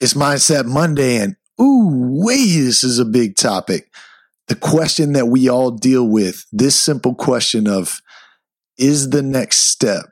It's 0.00 0.14
Mindset 0.14 0.64
Monday, 0.64 1.16
and 1.16 1.34
ooh, 1.60 2.22
wait, 2.24 2.60
this 2.60 2.84
is 2.84 3.00
a 3.00 3.04
big 3.04 3.34
topic. 3.36 3.92
The 4.46 4.54
question 4.54 5.12
that 5.14 5.26
we 5.26 5.48
all 5.48 5.72
deal 5.72 6.06
with 6.06 6.46
this 6.52 6.80
simple 6.80 7.16
question 7.16 7.66
of 7.66 8.00
is 8.78 9.10
the 9.10 9.22
next 9.22 9.58
step 9.68 10.06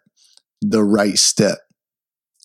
the 0.60 0.82
right 0.82 1.16
step? 1.16 1.58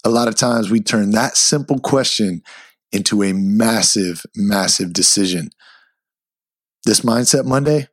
A 0.04 0.10
lot 0.10 0.28
of 0.28 0.36
times 0.36 0.70
we 0.70 0.82
turn 0.82 1.12
that 1.12 1.36
simple 1.36 1.80
question 1.80 2.44
into 2.92 3.24
a 3.24 3.34
massive, 3.34 4.24
massive 4.36 4.94
decision. 4.94 5.50
This 6.86 7.02
Mindset 7.02 7.46
Monday, 7.46 7.88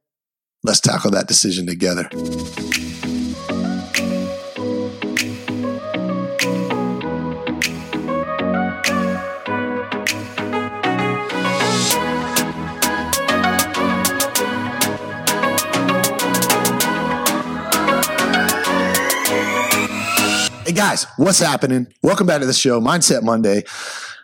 let's 0.62 0.80
tackle 0.80 1.10
that 1.12 1.28
decision 1.28 1.66
together. 1.66 2.10
Guys, 20.78 21.08
what's 21.16 21.40
happening? 21.40 21.92
Welcome 22.04 22.28
back 22.28 22.38
to 22.38 22.46
the 22.46 22.52
show, 22.52 22.80
Mindset 22.80 23.24
Monday. 23.24 23.64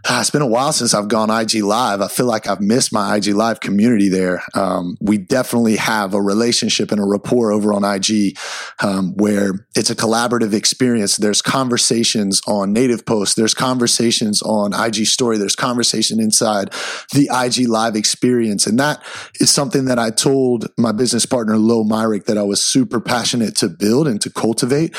Ah, 0.06 0.20
it's 0.20 0.30
been 0.30 0.42
a 0.42 0.46
while 0.46 0.72
since 0.72 0.94
I've 0.94 1.08
gone 1.08 1.30
IG 1.30 1.64
live. 1.64 2.00
I 2.00 2.08
feel 2.08 2.26
like 2.26 2.46
I've 2.46 2.60
missed 2.60 2.92
my 2.92 3.16
IG 3.16 3.28
live 3.28 3.58
community 3.58 4.08
there. 4.08 4.42
Um, 4.54 4.96
we 5.00 5.16
definitely 5.16 5.76
have 5.76 6.14
a 6.14 6.20
relationship 6.20 6.92
and 6.92 7.00
a 7.00 7.04
rapport 7.04 7.50
over 7.50 7.72
on 7.72 7.82
IG 7.82 8.38
um, 8.80 9.14
where 9.16 9.66
it's 9.74 9.88
a 9.90 9.96
collaborative 9.96 10.52
experience. 10.52 11.16
There's 11.16 11.40
conversations 11.40 12.40
on 12.46 12.72
native 12.72 13.04
posts. 13.06 13.34
There's 13.34 13.54
conversations 13.54 14.40
on 14.42 14.74
IG 14.74 15.06
story. 15.06 15.38
There's 15.38 15.56
conversation 15.56 16.20
inside 16.20 16.70
the 17.12 17.30
IG 17.32 17.66
live 17.66 17.96
experience. 17.96 18.66
And 18.66 18.78
that 18.78 19.02
is 19.40 19.50
something 19.50 19.86
that 19.86 19.98
I 19.98 20.10
told 20.10 20.66
my 20.76 20.92
business 20.92 21.26
partner, 21.26 21.56
Lo 21.56 21.82
Myrick, 21.82 22.26
that 22.26 22.38
I 22.38 22.42
was 22.42 22.62
super 22.62 23.00
passionate 23.00 23.56
to 23.56 23.70
build 23.70 24.06
and 24.06 24.20
to 24.20 24.30
cultivate 24.30 24.94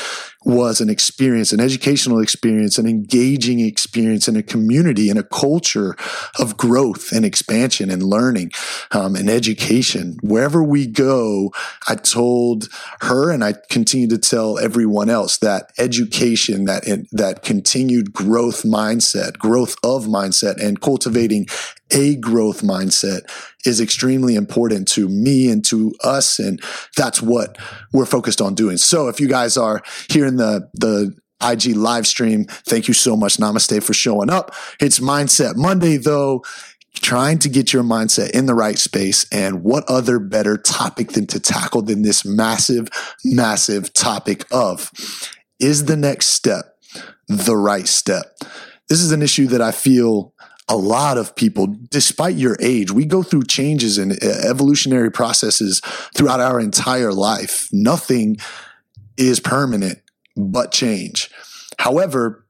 was 0.46 0.80
an 0.80 0.88
experience, 0.88 1.52
an 1.52 1.58
educational 1.58 2.20
experience, 2.20 2.78
an 2.78 2.86
engaging 2.86 3.58
experience 3.58 4.28
in 4.28 4.36
a 4.36 4.42
community, 4.44 5.10
in 5.10 5.18
a 5.18 5.24
culture 5.24 5.96
of 6.38 6.56
growth 6.56 7.10
and 7.10 7.24
expansion 7.24 7.90
and 7.90 8.04
learning 8.04 8.52
um, 8.92 9.16
and 9.16 9.28
education. 9.28 10.18
Wherever 10.22 10.62
we 10.62 10.86
go, 10.86 11.52
I 11.88 11.94
told 11.94 12.68
her 13.00 13.30
and 13.30 13.42
I 13.42 13.54
continue 13.70 14.08
to 14.08 14.18
tell 14.18 14.58
everyone 14.58 15.10
else 15.10 15.38
that 15.38 15.72
education, 15.78 16.64
that 16.66 16.84
that 17.12 17.42
continued 17.42 18.12
growth 18.12 18.62
mindset, 18.62 19.38
growth 19.38 19.76
of 19.82 20.06
mindset, 20.06 20.62
and 20.62 20.80
cultivating 20.80 21.46
a 21.90 22.16
growth 22.16 22.62
mindset 22.62 23.20
is 23.64 23.80
extremely 23.80 24.34
important 24.34 24.88
to 24.88 25.08
me 25.08 25.50
and 25.50 25.64
to 25.66 25.94
us. 26.02 26.38
And 26.38 26.60
that's 26.96 27.22
what 27.22 27.58
we're 27.92 28.06
focused 28.06 28.40
on 28.40 28.54
doing. 28.54 28.76
So 28.76 29.08
if 29.08 29.20
you 29.20 29.28
guys 29.28 29.56
are 29.56 29.82
here 30.10 30.26
in 30.26 30.36
the, 30.36 30.68
the 30.74 31.16
IG 31.42 31.76
live 31.76 32.06
stream, 32.06 32.46
thank 32.46 32.88
you 32.88 32.94
so 32.94 33.16
much. 33.16 33.36
Namaste 33.36 33.82
for 33.82 33.94
showing 33.94 34.30
up. 34.30 34.54
It's 34.80 34.98
Mindset 34.98 35.56
Monday 35.56 35.96
though 35.96 36.42
trying 37.06 37.38
to 37.38 37.48
get 37.48 37.72
your 37.72 37.84
mindset 37.84 38.30
in 38.30 38.46
the 38.46 38.54
right 38.54 38.78
space. 38.78 39.26
And 39.30 39.62
what 39.62 39.84
other 39.86 40.18
better 40.18 40.56
topic 40.56 41.12
than 41.12 41.28
to 41.28 41.38
tackle 41.38 41.82
than 41.82 42.02
this 42.02 42.24
massive, 42.24 42.88
massive 43.24 43.92
topic 43.92 44.44
of 44.50 44.90
is 45.60 45.84
the 45.84 45.96
next 45.96 46.30
step 46.30 46.76
the 47.28 47.56
right 47.56 47.86
step? 47.86 48.36
This 48.88 49.00
is 49.00 49.12
an 49.12 49.22
issue 49.22 49.46
that 49.46 49.62
I 49.62 49.70
feel 49.70 50.34
a 50.68 50.76
lot 50.76 51.16
of 51.16 51.36
people, 51.36 51.76
despite 51.90 52.34
your 52.34 52.56
age, 52.60 52.90
we 52.90 53.04
go 53.04 53.22
through 53.22 53.44
changes 53.44 53.98
and 53.98 54.12
uh, 54.12 54.26
evolutionary 54.50 55.12
processes 55.12 55.80
throughout 56.12 56.40
our 56.40 56.58
entire 56.58 57.12
life. 57.12 57.68
Nothing 57.72 58.36
is 59.16 59.38
permanent 59.38 60.00
but 60.36 60.72
change. 60.72 61.30
However, 61.78 62.45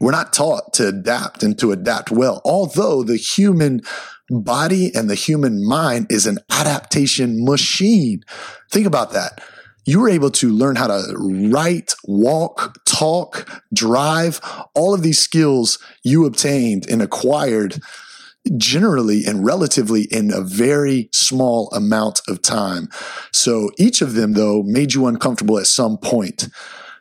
we're 0.00 0.10
not 0.10 0.32
taught 0.32 0.72
to 0.74 0.88
adapt 0.88 1.42
and 1.42 1.58
to 1.58 1.72
adapt 1.72 2.10
well, 2.10 2.40
although 2.44 3.02
the 3.02 3.16
human 3.16 3.80
body 4.30 4.94
and 4.94 5.08
the 5.08 5.14
human 5.14 5.66
mind 5.66 6.06
is 6.10 6.26
an 6.26 6.38
adaptation 6.50 7.44
machine. 7.44 8.22
Think 8.70 8.86
about 8.86 9.12
that 9.12 9.40
you 9.84 10.00
were 10.00 10.08
able 10.08 10.30
to 10.30 10.50
learn 10.50 10.76
how 10.76 10.86
to 10.86 11.14
write, 11.18 11.94
walk, 12.04 12.78
talk, 12.86 13.62
drive, 13.72 14.40
all 14.74 14.94
of 14.94 15.02
these 15.02 15.18
skills 15.18 15.78
you 16.02 16.24
obtained 16.24 16.86
and 16.88 17.02
acquired 17.02 17.80
generally 18.56 19.24
and 19.24 19.44
relatively 19.44 20.02
in 20.02 20.32
a 20.32 20.40
very 20.40 21.08
small 21.12 21.68
amount 21.72 22.20
of 22.28 22.42
time. 22.42 22.88
So 23.32 23.70
each 23.78 24.02
of 24.02 24.14
them, 24.14 24.34
though, 24.34 24.62
made 24.62 24.94
you 24.94 25.06
uncomfortable 25.06 25.58
at 25.58 25.66
some 25.66 25.96
point. 25.98 26.48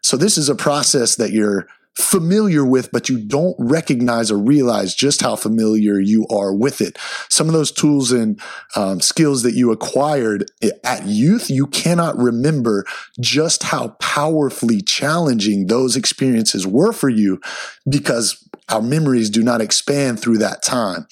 So 0.01 0.17
this 0.17 0.37
is 0.37 0.49
a 0.49 0.55
process 0.55 1.15
that 1.15 1.31
you're 1.31 1.67
familiar 1.95 2.65
with, 2.65 2.91
but 2.91 3.07
you 3.07 3.19
don't 3.19 3.55
recognize 3.59 4.31
or 4.31 4.37
realize 4.37 4.95
just 4.95 5.21
how 5.21 5.35
familiar 5.35 5.99
you 5.99 6.25
are 6.29 6.53
with 6.53 6.81
it. 6.81 6.97
Some 7.29 7.47
of 7.47 7.53
those 7.53 7.71
tools 7.71 8.11
and 8.11 8.39
um, 8.75 8.99
skills 8.99 9.43
that 9.43 9.53
you 9.53 9.71
acquired 9.71 10.49
at 10.83 11.05
youth, 11.05 11.49
you 11.49 11.67
cannot 11.67 12.17
remember 12.17 12.85
just 13.19 13.63
how 13.63 13.89
powerfully 13.99 14.81
challenging 14.81 15.67
those 15.67 15.95
experiences 15.95 16.65
were 16.65 16.93
for 16.93 17.09
you 17.09 17.39
because 17.87 18.47
our 18.69 18.81
memories 18.81 19.29
do 19.29 19.43
not 19.43 19.61
expand 19.61 20.19
through 20.19 20.39
that 20.39 20.63
time. 20.63 21.07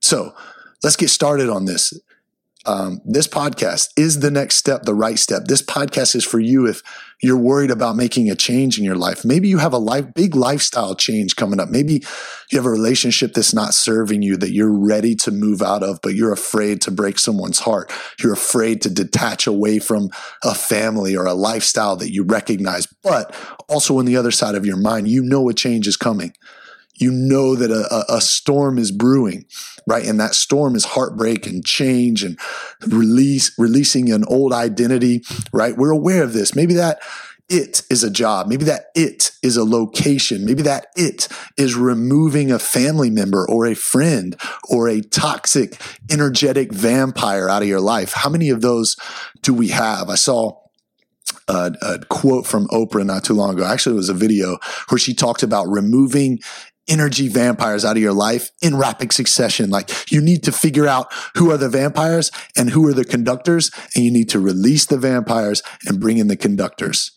So 0.00 0.34
let's 0.82 0.96
get 0.96 1.10
started 1.10 1.48
on 1.48 1.64
this 1.64 1.92
um, 2.66 3.00
this 3.04 3.28
podcast 3.28 3.90
is 3.96 4.20
the 4.20 4.30
next 4.30 4.56
step, 4.56 4.82
the 4.82 4.94
right 4.94 5.18
step. 5.18 5.44
This 5.44 5.62
podcast 5.62 6.14
is 6.14 6.24
for 6.24 6.40
you 6.40 6.66
if 6.66 6.82
you're 7.22 7.38
worried 7.38 7.70
about 7.70 7.96
making 7.96 8.30
a 8.30 8.34
change 8.34 8.78
in 8.78 8.84
your 8.84 8.96
life. 8.96 9.24
Maybe 9.24 9.48
you 9.48 9.58
have 9.58 9.72
a 9.72 9.78
life, 9.78 10.12
big 10.14 10.34
lifestyle 10.34 10.94
change 10.94 11.36
coming 11.36 11.60
up. 11.60 11.68
Maybe 11.68 12.02
you 12.50 12.58
have 12.58 12.66
a 12.66 12.70
relationship 12.70 13.34
that's 13.34 13.54
not 13.54 13.74
serving 13.74 14.22
you 14.22 14.36
that 14.38 14.52
you're 14.52 14.72
ready 14.72 15.14
to 15.16 15.30
move 15.30 15.62
out 15.62 15.82
of, 15.82 16.00
but 16.02 16.14
you're 16.14 16.32
afraid 16.32 16.80
to 16.82 16.90
break 16.90 17.18
someone's 17.18 17.60
heart. 17.60 17.92
You're 18.18 18.32
afraid 18.32 18.82
to 18.82 18.90
detach 18.90 19.46
away 19.46 19.78
from 19.78 20.10
a 20.42 20.54
family 20.54 21.16
or 21.16 21.26
a 21.26 21.34
lifestyle 21.34 21.96
that 21.96 22.12
you 22.12 22.24
recognize. 22.24 22.86
But 22.86 23.34
also 23.68 23.98
on 23.98 24.06
the 24.06 24.16
other 24.16 24.30
side 24.30 24.54
of 24.54 24.66
your 24.66 24.78
mind, 24.78 25.08
you 25.08 25.22
know 25.22 25.48
a 25.48 25.54
change 25.54 25.86
is 25.86 25.96
coming 25.96 26.32
you 26.96 27.10
know 27.10 27.56
that 27.56 27.70
a, 27.70 28.04
a, 28.12 28.20
storm 28.20 28.78
is 28.78 28.92
brewing, 28.92 29.46
right? 29.86 30.06
And 30.06 30.20
that 30.20 30.34
storm 30.34 30.76
is 30.76 30.84
heartbreak 30.84 31.46
and 31.46 31.64
change 31.64 32.22
and 32.22 32.38
release, 32.86 33.52
releasing 33.58 34.12
an 34.12 34.24
old 34.28 34.52
identity, 34.52 35.22
right? 35.52 35.76
We're 35.76 35.90
aware 35.90 36.22
of 36.22 36.32
this. 36.32 36.54
Maybe 36.54 36.74
that 36.74 37.00
it 37.48 37.82
is 37.90 38.02
a 38.02 38.10
job. 38.10 38.46
Maybe 38.46 38.64
that 38.64 38.86
it 38.94 39.32
is 39.42 39.56
a 39.56 39.64
location. 39.64 40.46
Maybe 40.46 40.62
that 40.62 40.86
it 40.96 41.28
is 41.58 41.74
removing 41.74 42.50
a 42.50 42.58
family 42.58 43.10
member 43.10 43.46
or 43.48 43.66
a 43.66 43.74
friend 43.74 44.36
or 44.70 44.88
a 44.88 45.02
toxic, 45.02 45.80
energetic 46.10 46.72
vampire 46.72 47.48
out 47.48 47.62
of 47.62 47.68
your 47.68 47.80
life. 47.80 48.12
How 48.14 48.30
many 48.30 48.48
of 48.48 48.62
those 48.62 48.96
do 49.42 49.52
we 49.52 49.68
have? 49.68 50.08
I 50.08 50.14
saw 50.14 50.58
a, 51.48 51.72
a, 51.82 51.98
quote 52.06 52.46
from 52.46 52.66
Oprah 52.68 53.04
not 53.04 53.24
too 53.24 53.34
long 53.34 53.54
ago. 53.54 53.64
Actually, 53.64 53.94
it 53.94 53.98
was 53.98 54.08
a 54.08 54.14
video 54.14 54.58
where 54.88 54.98
she 54.98 55.14
talked 55.14 55.42
about 55.42 55.66
removing 55.68 56.38
energy 56.88 57.28
vampires 57.28 57.84
out 57.84 57.96
of 57.96 58.02
your 58.02 58.12
life 58.12 58.50
in 58.60 58.76
rapid 58.76 59.12
succession. 59.12 59.70
Like 59.70 60.10
you 60.10 60.20
need 60.20 60.42
to 60.44 60.52
figure 60.52 60.86
out 60.86 61.12
who 61.36 61.50
are 61.50 61.56
the 61.56 61.68
vampires 61.68 62.30
and 62.56 62.70
who 62.70 62.86
are 62.88 62.92
the 62.92 63.04
conductors, 63.04 63.70
and 63.94 64.04
you 64.04 64.10
need 64.10 64.28
to 64.30 64.40
release 64.40 64.86
the 64.86 64.98
vampires 64.98 65.62
and 65.86 66.00
bring 66.00 66.18
in 66.18 66.28
the 66.28 66.36
conductors. 66.36 67.12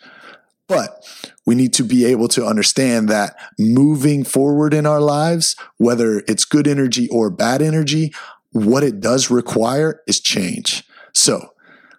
But 0.67 1.05
we 1.45 1.55
need 1.55 1.73
to 1.75 1.83
be 1.83 2.05
able 2.05 2.27
to 2.29 2.45
understand 2.45 3.07
that 3.09 3.35
moving 3.57 4.25
forward 4.25 4.73
in 4.73 4.85
our 4.85 4.99
lives, 4.99 5.55
whether 5.77 6.23
it's 6.27 6.43
good 6.43 6.67
energy 6.67 7.07
or 7.09 7.29
bad 7.29 7.61
energy, 7.61 8.13
what 8.51 8.83
it 8.83 8.99
does 8.99 9.31
require 9.31 10.01
is 10.07 10.19
change. 10.19 10.83
So 11.13 11.53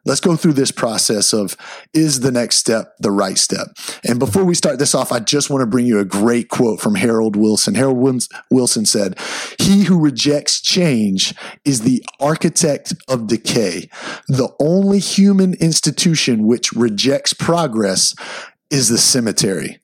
let's 0.05 0.21
go 0.21 0.37
through 0.37 0.55
this 0.55 0.71
process 0.71 1.33
of 1.33 1.57
is 1.93 2.21
the 2.21 2.33
next 2.33 2.57
step 2.57 2.95
the 2.99 3.11
right 3.11 3.39
step? 3.39 3.69
And 4.05 4.19
before 4.19 4.45
we 4.45 4.55
start 4.55 4.79
this 4.79 4.95
off, 4.95 5.13
I 5.13 5.21
just 5.21 5.51
want 5.51 5.63
to 5.63 5.67
bring 5.67 5.87
you 5.87 5.99
a 5.99 6.05
great 6.05 6.49
quote 6.49 6.81
from 6.81 6.95
Harold 6.95 7.37
Wilson. 7.37 7.75
Harold 7.75 8.25
Wilson 8.51 8.87
said, 8.87 9.19
He 9.59 9.85
who 9.85 10.01
rejects 10.01 10.61
change 10.61 11.35
is 11.65 11.81
the 11.81 12.05
architect 12.21 12.95
of 13.09 13.27
decay. 13.27 13.89
The 14.29 14.55
only 14.61 14.99
human 14.99 15.55
institution 15.55 16.47
which 16.47 16.73
rejects 16.73 17.33
progress 17.33 18.15
is 18.71 18.89
the 18.89 18.99
cemetery. 18.99 19.81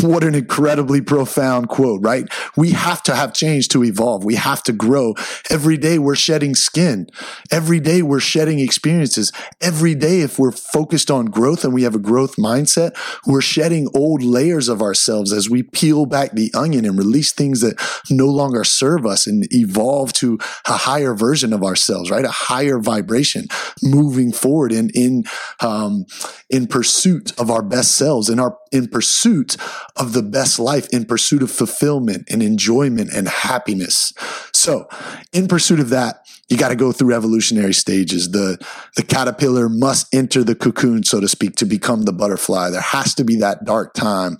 What 0.00 0.24
an 0.24 0.34
incredibly 0.34 1.00
profound 1.00 1.68
quote, 1.68 2.02
right? 2.02 2.26
We 2.56 2.70
have 2.70 3.02
to 3.04 3.14
have 3.14 3.32
change 3.32 3.68
to 3.68 3.84
evolve. 3.84 4.24
We 4.24 4.36
have 4.36 4.62
to 4.64 4.72
grow. 4.72 5.14
Every 5.50 5.76
day 5.76 5.98
we're 5.98 6.16
shedding 6.16 6.54
skin. 6.54 7.08
Every 7.50 7.78
day 7.78 8.02
we're 8.02 8.20
shedding 8.20 8.58
experiences. 8.58 9.32
Every 9.60 9.94
day, 9.94 10.20
if 10.20 10.38
we're 10.38 10.52
focused 10.52 11.10
on 11.10 11.26
growth 11.26 11.64
and 11.64 11.74
we 11.74 11.82
have 11.82 11.94
a 11.94 12.00
growth 12.00 12.36
mindset, 12.36 12.96
we're 13.26 13.40
shedding 13.42 13.88
old 13.94 14.22
layers 14.22 14.68
of 14.68 14.80
ourselves 14.80 15.32
as 15.32 15.50
we 15.50 15.62
peel 15.62 16.06
back 16.06 16.32
the 16.32 16.50
onion 16.54 16.84
and 16.84 16.98
release 16.98 17.32
things 17.32 17.60
that 17.60 17.80
no 18.10 18.26
longer 18.26 18.64
serve 18.64 19.04
us 19.04 19.26
and 19.26 19.46
evolve 19.52 20.12
to 20.14 20.38
a 20.66 20.72
higher 20.72 21.14
version 21.14 21.52
of 21.52 21.62
ourselves, 21.62 22.10
right? 22.10 22.24
A 22.24 22.30
higher 22.30 22.78
vibration 22.78 23.46
moving 23.82 24.32
forward 24.32 24.72
in, 24.72 24.90
in, 24.94 25.24
um, 25.60 26.06
in 26.48 26.66
pursuit 26.66 27.38
of 27.38 27.50
our 27.50 27.62
best 27.62 27.92
selves 27.92 28.28
in 28.28 28.38
our, 28.40 28.58
in 28.70 28.88
pursuit 28.88 29.56
of 29.96 30.12
the 30.12 30.22
best 30.22 30.58
life 30.58 30.88
in 30.92 31.04
pursuit 31.04 31.42
of 31.42 31.50
fulfillment 31.50 32.26
and 32.30 32.42
enjoyment 32.42 33.12
and 33.12 33.28
happiness. 33.28 34.12
So 34.52 34.88
in 35.32 35.48
pursuit 35.48 35.80
of 35.80 35.90
that, 35.90 36.26
you 36.48 36.58
got 36.58 36.68
to 36.68 36.76
go 36.76 36.92
through 36.92 37.14
evolutionary 37.14 37.72
stages. 37.72 38.30
The, 38.32 38.62
the 38.96 39.02
caterpillar 39.02 39.68
must 39.68 40.14
enter 40.14 40.44
the 40.44 40.54
cocoon, 40.54 41.02
so 41.02 41.18
to 41.18 41.28
speak, 41.28 41.56
to 41.56 41.64
become 41.64 42.02
the 42.02 42.12
butterfly. 42.12 42.70
There 42.70 42.80
has 42.80 43.14
to 43.14 43.24
be 43.24 43.36
that 43.36 43.64
dark 43.64 43.94
time. 43.94 44.36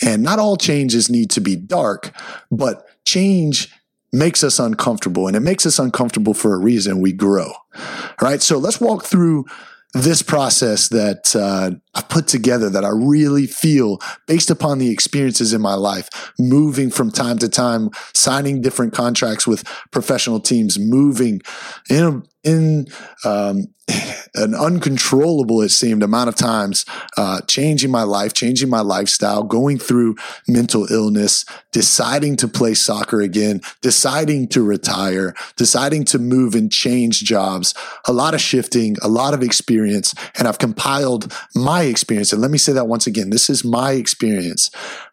And 0.00 0.22
not 0.22 0.38
all 0.38 0.56
changes 0.56 1.10
need 1.10 1.30
to 1.32 1.40
be 1.40 1.56
dark, 1.56 2.12
but 2.50 2.86
change 3.04 3.70
makes 4.12 4.42
us 4.42 4.58
uncomfortable 4.58 5.26
and 5.26 5.36
it 5.36 5.40
makes 5.40 5.66
us 5.66 5.78
uncomfortable 5.78 6.34
for 6.34 6.54
a 6.54 6.58
reason. 6.58 7.00
We 7.00 7.12
grow. 7.12 7.52
All 7.76 8.16
right. 8.22 8.42
So 8.42 8.58
let's 8.58 8.80
walk 8.80 9.04
through 9.04 9.44
this 9.92 10.22
process 10.22 10.88
that 10.88 11.34
uh, 11.34 11.72
I 11.94 12.02
put 12.02 12.28
together 12.28 12.70
that 12.70 12.84
I 12.84 12.90
really 12.90 13.46
feel 13.46 13.98
based 14.26 14.50
upon 14.50 14.78
the 14.78 14.90
experiences 14.90 15.52
in 15.52 15.60
my 15.60 15.74
life, 15.74 16.08
moving 16.38 16.90
from 16.90 17.10
time 17.10 17.38
to 17.38 17.48
time, 17.48 17.90
signing 18.14 18.60
different 18.60 18.92
contracts 18.92 19.46
with 19.46 19.64
professional 19.90 20.40
teams, 20.40 20.78
moving 20.78 21.40
in 21.88 22.22
in 22.44 22.86
um, 23.24 23.66
an 24.34 24.54
uncontrollable, 24.54 25.62
it 25.62 25.70
seemed, 25.70 26.02
amount 26.02 26.28
of 26.28 26.34
times, 26.34 26.84
uh, 27.16 27.40
changing 27.42 27.90
my 27.90 28.02
life, 28.02 28.32
changing 28.32 28.68
my 28.68 28.80
lifestyle, 28.80 29.42
going 29.42 29.78
through 29.78 30.16
mental 30.46 30.90
illness, 30.90 31.44
deciding 31.72 32.36
to 32.36 32.48
play 32.48 32.74
soccer 32.74 33.20
again, 33.20 33.60
deciding 33.80 34.48
to 34.48 34.62
retire, 34.62 35.34
deciding 35.56 36.04
to 36.04 36.18
move 36.18 36.54
and 36.54 36.70
change 36.70 37.22
jobs, 37.22 37.74
a 38.06 38.12
lot 38.12 38.34
of 38.34 38.40
shifting, 38.40 38.96
a 39.02 39.08
lot 39.08 39.34
of 39.34 39.42
experience. 39.42 40.14
And 40.36 40.46
I've 40.46 40.58
compiled 40.58 41.32
my 41.54 41.82
experience. 41.82 42.32
And 42.32 42.42
let 42.42 42.50
me 42.50 42.58
say 42.58 42.72
that 42.72 42.88
once 42.88 43.06
again 43.06 43.30
this 43.30 43.50
is 43.50 43.64
my 43.64 43.92
experience. 43.92 44.70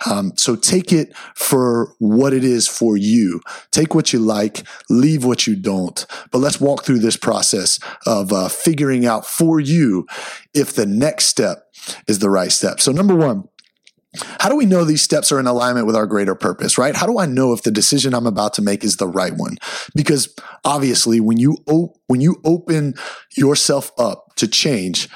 Um, 0.09 0.33
so 0.38 0.56
take 0.56 0.91
it 0.91 1.15
for 1.35 1.94
what 2.00 2.33
it 2.33 2.44
is 2.44 2.68
for 2.68 2.97
you. 2.97 3.41
Take 3.71 3.95
what 3.95 4.13
you 4.13 4.19
like, 4.19 4.63
leave 4.89 5.25
what 5.25 5.47
you 5.47 5.56
don't. 5.56 6.06
But 6.31 6.39
let's 6.39 6.62
walk 6.62 6.83
through 6.83 7.00
this 7.00 7.17
process 7.18 7.80
of 8.06 8.31
uh, 8.31 8.48
figuring 8.48 9.06
out 9.06 9.25
for 9.25 9.60
you 9.60 10.06
if 10.54 10.74
the 10.74 10.86
next 10.86 11.25
step 11.25 11.69
is 12.08 12.19
the 12.19 12.30
right 12.30 12.52
step. 12.52 12.80
So, 12.80 12.92
number 12.92 13.16
one, 13.16 13.48
how 14.40 14.50
do 14.50 14.56
we 14.56 14.66
know 14.66 14.84
these 14.84 15.02
steps 15.02 15.31
are 15.31 15.40
in 15.40 15.48
alignment 15.48 15.86
with 15.86 15.96
our 15.96 16.08
greater 16.08 16.36
purpose, 16.36 16.78
right? 16.78 16.96
How 16.96 17.06
do 17.06 17.19
I 17.19 17.25
know 17.25 17.54
if 17.54 17.64
the 17.64 17.72
decision 17.72 18.14
I'm 18.14 18.25
about 18.25 18.54
to 18.56 18.62
make 18.62 18.84
is 18.84 18.98
the 18.98 19.08
right 19.08 19.34
one? 19.36 19.58
Because 19.96 20.34
obviously, 20.64 21.19
when 21.19 21.38
you 21.38 21.58
op- 21.68 21.98
when 22.08 22.22
you 22.22 22.42
open 22.44 22.96
yourself 23.36 23.92
up 23.98 24.36
to 24.38 24.48
change, 24.48 25.10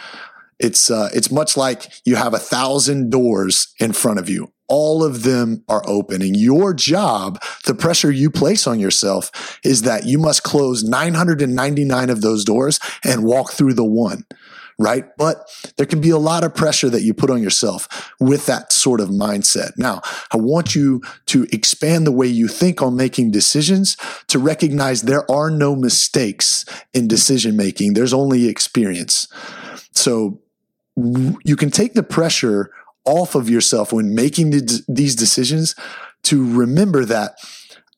it's 0.59 0.91
uh, 0.91 1.09
it's 1.13 1.31
much 1.31 1.57
like 1.57 1.91
you 2.05 2.15
have 2.15 2.33
a 2.33 2.39
thousand 2.39 3.09
doors 3.11 3.73
in 3.79 3.93
front 3.93 4.19
of 4.19 4.29
you 4.29 4.51
all 4.71 5.03
of 5.03 5.23
them 5.23 5.63
are 5.67 5.83
open. 5.85 6.21
And 6.21 6.35
your 6.35 6.73
job, 6.73 7.41
the 7.65 7.75
pressure 7.75 8.09
you 8.09 8.31
place 8.31 8.65
on 8.65 8.79
yourself 8.79 9.59
is 9.65 9.81
that 9.81 10.05
you 10.05 10.17
must 10.17 10.43
close 10.43 10.81
999 10.81 12.09
of 12.09 12.21
those 12.21 12.45
doors 12.45 12.79
and 13.03 13.25
walk 13.25 13.51
through 13.51 13.73
the 13.73 13.85
one. 13.85 14.25
Right. 14.79 15.05
But 15.17 15.47
there 15.77 15.85
can 15.85 15.99
be 16.01 16.09
a 16.09 16.17
lot 16.17 16.43
of 16.43 16.55
pressure 16.55 16.89
that 16.89 17.03
you 17.03 17.13
put 17.13 17.29
on 17.29 17.43
yourself 17.43 18.11
with 18.19 18.45
that 18.47 18.71
sort 18.71 18.99
of 19.01 19.09
mindset. 19.09 19.73
Now, 19.77 20.01
I 20.33 20.37
want 20.37 20.73
you 20.73 21.01
to 21.27 21.43
expand 21.51 22.07
the 22.07 22.11
way 22.11 22.25
you 22.25 22.47
think 22.47 22.81
on 22.81 22.95
making 22.95 23.29
decisions 23.29 23.95
to 24.27 24.39
recognize 24.39 25.01
there 25.01 25.29
are 25.29 25.51
no 25.51 25.75
mistakes 25.75 26.65
in 26.93 27.07
decision 27.07 27.55
making. 27.57 27.93
There's 27.93 28.13
only 28.13 28.47
experience. 28.47 29.27
So 29.93 30.41
you 30.95 31.55
can 31.55 31.69
take 31.69 31.93
the 31.93 32.03
pressure 32.03 32.71
off 33.05 33.35
of 33.35 33.49
yourself 33.49 33.91
when 33.91 34.13
making 34.13 34.51
the, 34.51 34.83
these 34.87 35.15
decisions 35.15 35.75
to 36.23 36.57
remember 36.57 37.05
that 37.05 37.35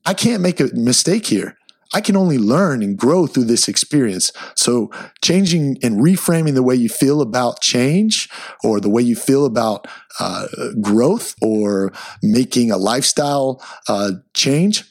I 0.06 0.14
can't 0.14 0.42
make 0.42 0.60
a 0.60 0.70
mistake 0.74 1.28
here. 1.28 1.58
I 1.94 2.02
can 2.02 2.16
only 2.16 2.40
learn 2.40 2.82
and 2.82 2.98
grow 2.98 3.28
through 3.28 3.44
this 3.46 3.68
experience. 3.68 4.32
So 4.56 4.90
changing 5.22 5.78
and 5.84 6.00
reframing 6.00 6.56
the 6.56 6.64
way 6.64 6.76
you 6.76 6.90
feel 6.90 7.22
about 7.22 7.62
change 7.62 8.30
or 8.64 8.80
the 8.80 8.90
way 8.90 9.04
you 9.04 9.16
feel 9.16 9.46
about 9.46 9.88
uh, 10.20 10.48
growth 10.82 11.36
or 11.42 11.94
making 12.24 12.72
a 12.72 12.78
lifestyle 12.78 13.64
uh, 13.88 14.14
change, 14.34 14.86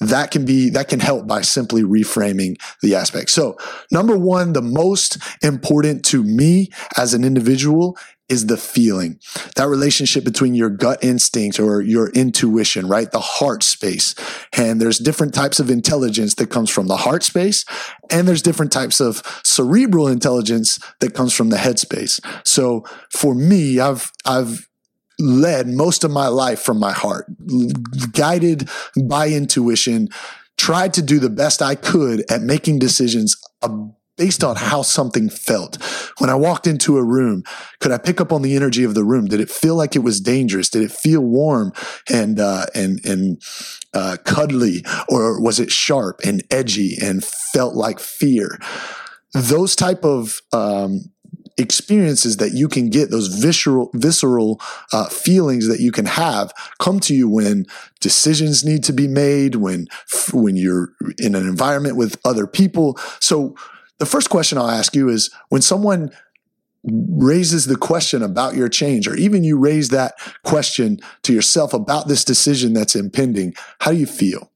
that 0.00 0.30
can 0.30 0.46
be, 0.46 0.70
that 0.70 0.88
can 0.88 1.00
help 1.00 1.26
by 1.26 1.42
simply 1.42 1.82
reframing 1.82 2.56
the 2.80 2.94
aspect. 2.94 3.28
So 3.28 3.58
number 3.92 4.16
one, 4.16 4.54
the 4.54 4.62
most 4.62 5.18
important 5.42 6.06
to 6.06 6.24
me 6.24 6.70
as 6.96 7.12
an 7.12 7.22
individual 7.22 7.98
is 8.30 8.46
the 8.46 8.56
feeling, 8.56 9.18
that 9.56 9.68
relationship 9.68 10.24
between 10.24 10.54
your 10.54 10.70
gut 10.70 11.02
instinct 11.02 11.58
or 11.58 11.82
your 11.82 12.10
intuition, 12.10 12.86
right? 12.86 13.10
The 13.10 13.20
heart 13.20 13.62
space. 13.62 14.14
And 14.52 14.80
there's 14.80 14.98
different 14.98 15.34
types 15.34 15.60
of 15.60 15.68
intelligence 15.68 16.34
that 16.36 16.48
comes 16.48 16.70
from 16.70 16.86
the 16.86 16.96
heart 16.96 17.22
space. 17.22 17.64
And 18.08 18.26
there's 18.26 18.42
different 18.42 18.72
types 18.72 19.00
of 19.00 19.22
cerebral 19.44 20.08
intelligence 20.08 20.78
that 21.00 21.14
comes 21.14 21.34
from 21.34 21.50
the 21.50 21.58
head 21.58 21.78
space. 21.78 22.20
So 22.44 22.84
for 23.10 23.34
me, 23.34 23.80
I've, 23.80 24.10
I've, 24.24 24.66
led 25.22 25.68
most 25.68 26.02
of 26.02 26.10
my 26.10 26.28
life 26.28 26.60
from 26.60 26.80
my 26.80 26.92
heart, 26.92 27.26
guided 28.12 28.70
by 29.04 29.28
intuition, 29.28 30.08
tried 30.56 30.94
to 30.94 31.02
do 31.02 31.18
the 31.18 31.28
best 31.28 31.60
I 31.60 31.74
could 31.74 32.24
at 32.30 32.40
making 32.40 32.78
decisions 32.78 33.36
based 34.20 34.44
on 34.44 34.54
how 34.54 34.82
something 34.82 35.30
felt. 35.30 35.82
When 36.18 36.28
I 36.28 36.34
walked 36.34 36.66
into 36.66 36.98
a 36.98 37.02
room, 37.02 37.42
could 37.78 37.90
I 37.90 37.96
pick 37.96 38.20
up 38.20 38.34
on 38.34 38.42
the 38.42 38.54
energy 38.54 38.84
of 38.84 38.92
the 38.92 39.02
room? 39.02 39.24
Did 39.24 39.40
it 39.40 39.48
feel 39.48 39.76
like 39.76 39.96
it 39.96 40.00
was 40.00 40.20
dangerous? 40.20 40.68
Did 40.68 40.82
it 40.82 40.92
feel 40.92 41.22
warm 41.22 41.72
and 42.12 42.38
uh, 42.38 42.66
and 42.74 43.00
and 43.06 43.42
uh, 43.94 44.18
cuddly, 44.26 44.84
or 45.08 45.40
was 45.40 45.58
it 45.58 45.72
sharp 45.72 46.20
and 46.22 46.42
edgy 46.50 46.98
and 47.00 47.24
felt 47.24 47.74
like 47.74 47.98
fear? 47.98 48.58
Those 49.32 49.74
type 49.74 50.04
of 50.04 50.42
um, 50.52 51.10
experiences 51.56 52.36
that 52.36 52.52
you 52.52 52.68
can 52.68 52.90
get, 52.90 53.10
those 53.10 53.28
visceral, 53.28 53.90
visceral 53.94 54.60
uh, 54.92 55.08
feelings 55.08 55.66
that 55.66 55.80
you 55.80 55.92
can 55.92 56.04
have, 56.04 56.52
come 56.78 57.00
to 57.00 57.14
you 57.14 57.26
when 57.26 57.64
decisions 58.00 58.66
need 58.66 58.84
to 58.84 58.92
be 58.92 59.08
made, 59.08 59.54
when 59.54 59.86
when 60.34 60.56
you're 60.56 60.90
in 61.16 61.34
an 61.34 61.48
environment 61.48 61.96
with 61.96 62.20
other 62.22 62.46
people. 62.46 62.98
So 63.18 63.56
the 64.00 64.06
first 64.06 64.30
question 64.30 64.58
I'll 64.58 64.68
ask 64.68 64.96
you 64.96 65.08
is 65.08 65.30
when 65.50 65.62
someone 65.62 66.10
raises 66.82 67.66
the 67.66 67.76
question 67.76 68.22
about 68.22 68.56
your 68.56 68.68
change, 68.68 69.06
or 69.06 69.14
even 69.14 69.44
you 69.44 69.58
raise 69.58 69.90
that 69.90 70.14
question 70.42 70.98
to 71.22 71.32
yourself 71.32 71.74
about 71.74 72.08
this 72.08 72.24
decision 72.24 72.72
that's 72.72 72.96
impending, 72.96 73.54
how 73.80 73.92
do 73.92 73.98
you 73.98 74.06
feel? 74.06 74.50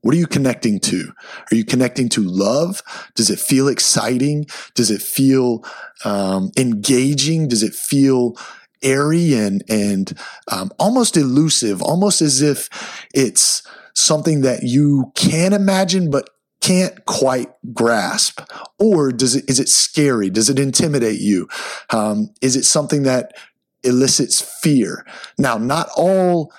What 0.00 0.14
are 0.14 0.18
you 0.18 0.26
connecting 0.26 0.80
to? 0.80 1.12
Are 1.50 1.54
you 1.54 1.64
connecting 1.64 2.08
to 2.10 2.22
love? 2.22 2.82
Does 3.14 3.30
it 3.30 3.38
feel 3.38 3.68
exciting? 3.68 4.46
Does 4.74 4.90
it 4.90 5.02
feel 5.02 5.64
um, 6.04 6.50
engaging? 6.56 7.48
Does 7.48 7.62
it 7.62 7.74
feel 7.74 8.36
airy 8.82 9.34
and 9.34 9.64
and 9.68 10.16
um, 10.50 10.70
almost 10.78 11.16
elusive, 11.16 11.80
almost 11.80 12.20
as 12.20 12.42
if 12.42 12.68
it's 13.14 13.62
something 13.94 14.42
that 14.42 14.62
you 14.64 15.12
can 15.14 15.52
imagine 15.52 16.10
but 16.10 16.28
can't 16.66 17.04
quite 17.04 17.48
grasp 17.72 18.40
or 18.78 19.12
does 19.12 19.36
it 19.36 19.48
is 19.48 19.60
it 19.60 19.68
scary? 19.68 20.30
Does 20.30 20.50
it 20.50 20.58
intimidate 20.58 21.20
you? 21.20 21.48
Um, 21.90 22.30
is 22.40 22.56
it 22.56 22.64
something 22.64 23.04
that 23.04 23.34
elicits 23.84 24.40
fear? 24.40 25.06
Now 25.38 25.58
not 25.58 25.88
all 25.96 26.52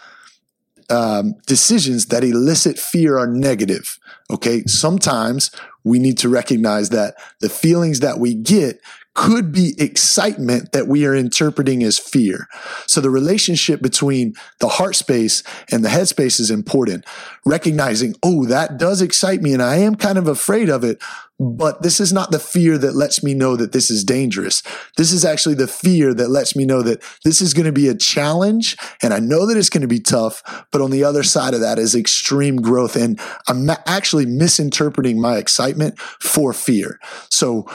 um, 0.89 1.35
decisions 1.45 2.05
that 2.07 2.23
elicit 2.23 2.79
fear 2.79 3.17
are 3.17 3.27
negative 3.27 3.99
okay? 4.29 4.63
Sometimes 4.65 5.51
we 5.83 5.99
need 5.99 6.17
to 6.19 6.29
recognize 6.29 6.89
that 6.89 7.15
the 7.39 7.49
feelings 7.49 7.99
that 8.01 8.19
we 8.19 8.33
get 8.33 8.81
could 9.17 9.51
be 9.51 9.73
excitement 9.79 10.73
that 10.73 10.87
we 10.87 11.03
are 11.03 11.15
interpreting 11.15 11.83
as 11.83 11.97
fear. 11.97 12.47
So 12.85 13.01
the 13.01 13.09
relationship 13.09 13.81
between 13.81 14.35
the 14.59 14.67
heart 14.67 14.95
space 14.95 15.41
and 15.71 15.83
the 15.83 15.89
head 15.89 16.07
space 16.07 16.39
is 16.39 16.51
important. 16.51 17.03
Recognizing, 17.43 18.13
oh, 18.21 18.45
that 18.45 18.77
does 18.77 19.01
excite 19.01 19.41
me 19.41 19.53
and 19.53 19.63
I 19.63 19.77
am 19.77 19.95
kind 19.95 20.19
of 20.19 20.27
afraid 20.27 20.69
of 20.69 20.83
it, 20.83 21.01
But 21.39 21.83
this 21.83 21.99
is 21.99 22.11
not 22.11 22.31
the 22.31 22.39
fear 22.39 22.79
that 22.79 22.95
lets 22.95 23.23
me 23.23 23.35
know 23.35 23.55
that 23.57 23.71
this 23.71 23.91
is 23.91 24.03
dangerous. 24.03 24.63
This 24.97 25.11
is 25.11 25.23
actually 25.23 25.53
the 25.53 25.67
fear 25.67 26.13
that 26.15 26.31
lets 26.31 26.55
me 26.55 26.65
know 26.65 26.81
that 26.81 27.03
this 27.23 27.43
is 27.43 27.53
going 27.53 27.67
to 27.67 27.71
be 27.71 27.87
a 27.87 27.95
challenge. 27.95 28.75
And 29.03 29.13
I 29.13 29.19
know 29.19 29.45
that 29.45 29.55
it's 29.55 29.69
going 29.69 29.83
to 29.83 29.87
be 29.87 29.99
tough. 29.99 30.41
But 30.71 30.81
on 30.81 30.89
the 30.89 31.03
other 31.03 31.21
side 31.21 31.53
of 31.53 31.59
that 31.59 31.77
is 31.77 31.93
extreme 31.93 32.57
growth. 32.57 32.95
And 32.95 33.19
I'm 33.47 33.69
actually 33.85 34.25
misinterpreting 34.25 35.21
my 35.21 35.37
excitement 35.37 35.99
for 35.99 36.53
fear. 36.53 36.99
So 37.29 37.67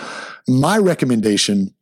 my 0.48 0.78
recommendation 0.78 1.74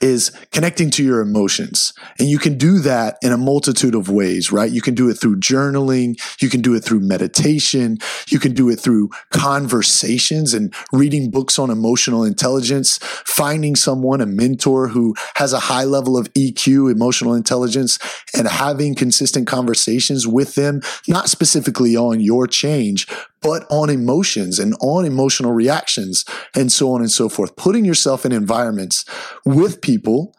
is 0.00 0.30
connecting 0.50 0.90
to 0.90 1.04
your 1.04 1.20
emotions. 1.20 1.92
And 2.18 2.28
you 2.28 2.38
can 2.38 2.56
do 2.56 2.78
that 2.80 3.16
in 3.22 3.32
a 3.32 3.36
multitude 3.36 3.94
of 3.94 4.08
ways, 4.08 4.52
right? 4.52 4.70
You 4.70 4.80
can 4.80 4.94
do 4.94 5.08
it 5.08 5.14
through 5.14 5.36
journaling. 5.40 6.20
You 6.40 6.48
can 6.48 6.60
do 6.60 6.74
it 6.74 6.84
through 6.84 7.00
meditation. 7.00 7.98
You 8.28 8.38
can 8.38 8.52
do 8.52 8.68
it 8.68 8.76
through 8.76 9.10
conversations 9.30 10.54
and 10.54 10.74
reading 10.92 11.30
books 11.30 11.58
on 11.58 11.70
emotional 11.70 12.24
intelligence, 12.24 12.98
finding 13.02 13.76
someone, 13.76 14.20
a 14.20 14.26
mentor 14.26 14.88
who 14.88 15.14
has 15.36 15.52
a 15.52 15.60
high 15.60 15.84
level 15.84 16.16
of 16.16 16.32
EQ, 16.34 16.90
emotional 16.90 17.34
intelligence, 17.34 17.98
and 18.36 18.48
having 18.48 18.94
consistent 18.94 19.46
conversations 19.46 20.26
with 20.26 20.54
them, 20.54 20.80
not 21.08 21.28
specifically 21.28 21.96
on 21.96 22.20
your 22.20 22.46
change, 22.46 23.06
but 23.42 23.66
on 23.70 23.90
emotions 23.90 24.58
and 24.58 24.74
on 24.80 25.04
emotional 25.04 25.52
reactions 25.52 26.24
and 26.54 26.70
so 26.72 26.92
on 26.92 27.00
and 27.00 27.10
so 27.10 27.28
forth. 27.28 27.56
Putting 27.56 27.84
yourself 27.84 28.24
in 28.24 28.32
environments 28.32 29.04
with 29.44 29.80
people 29.80 30.34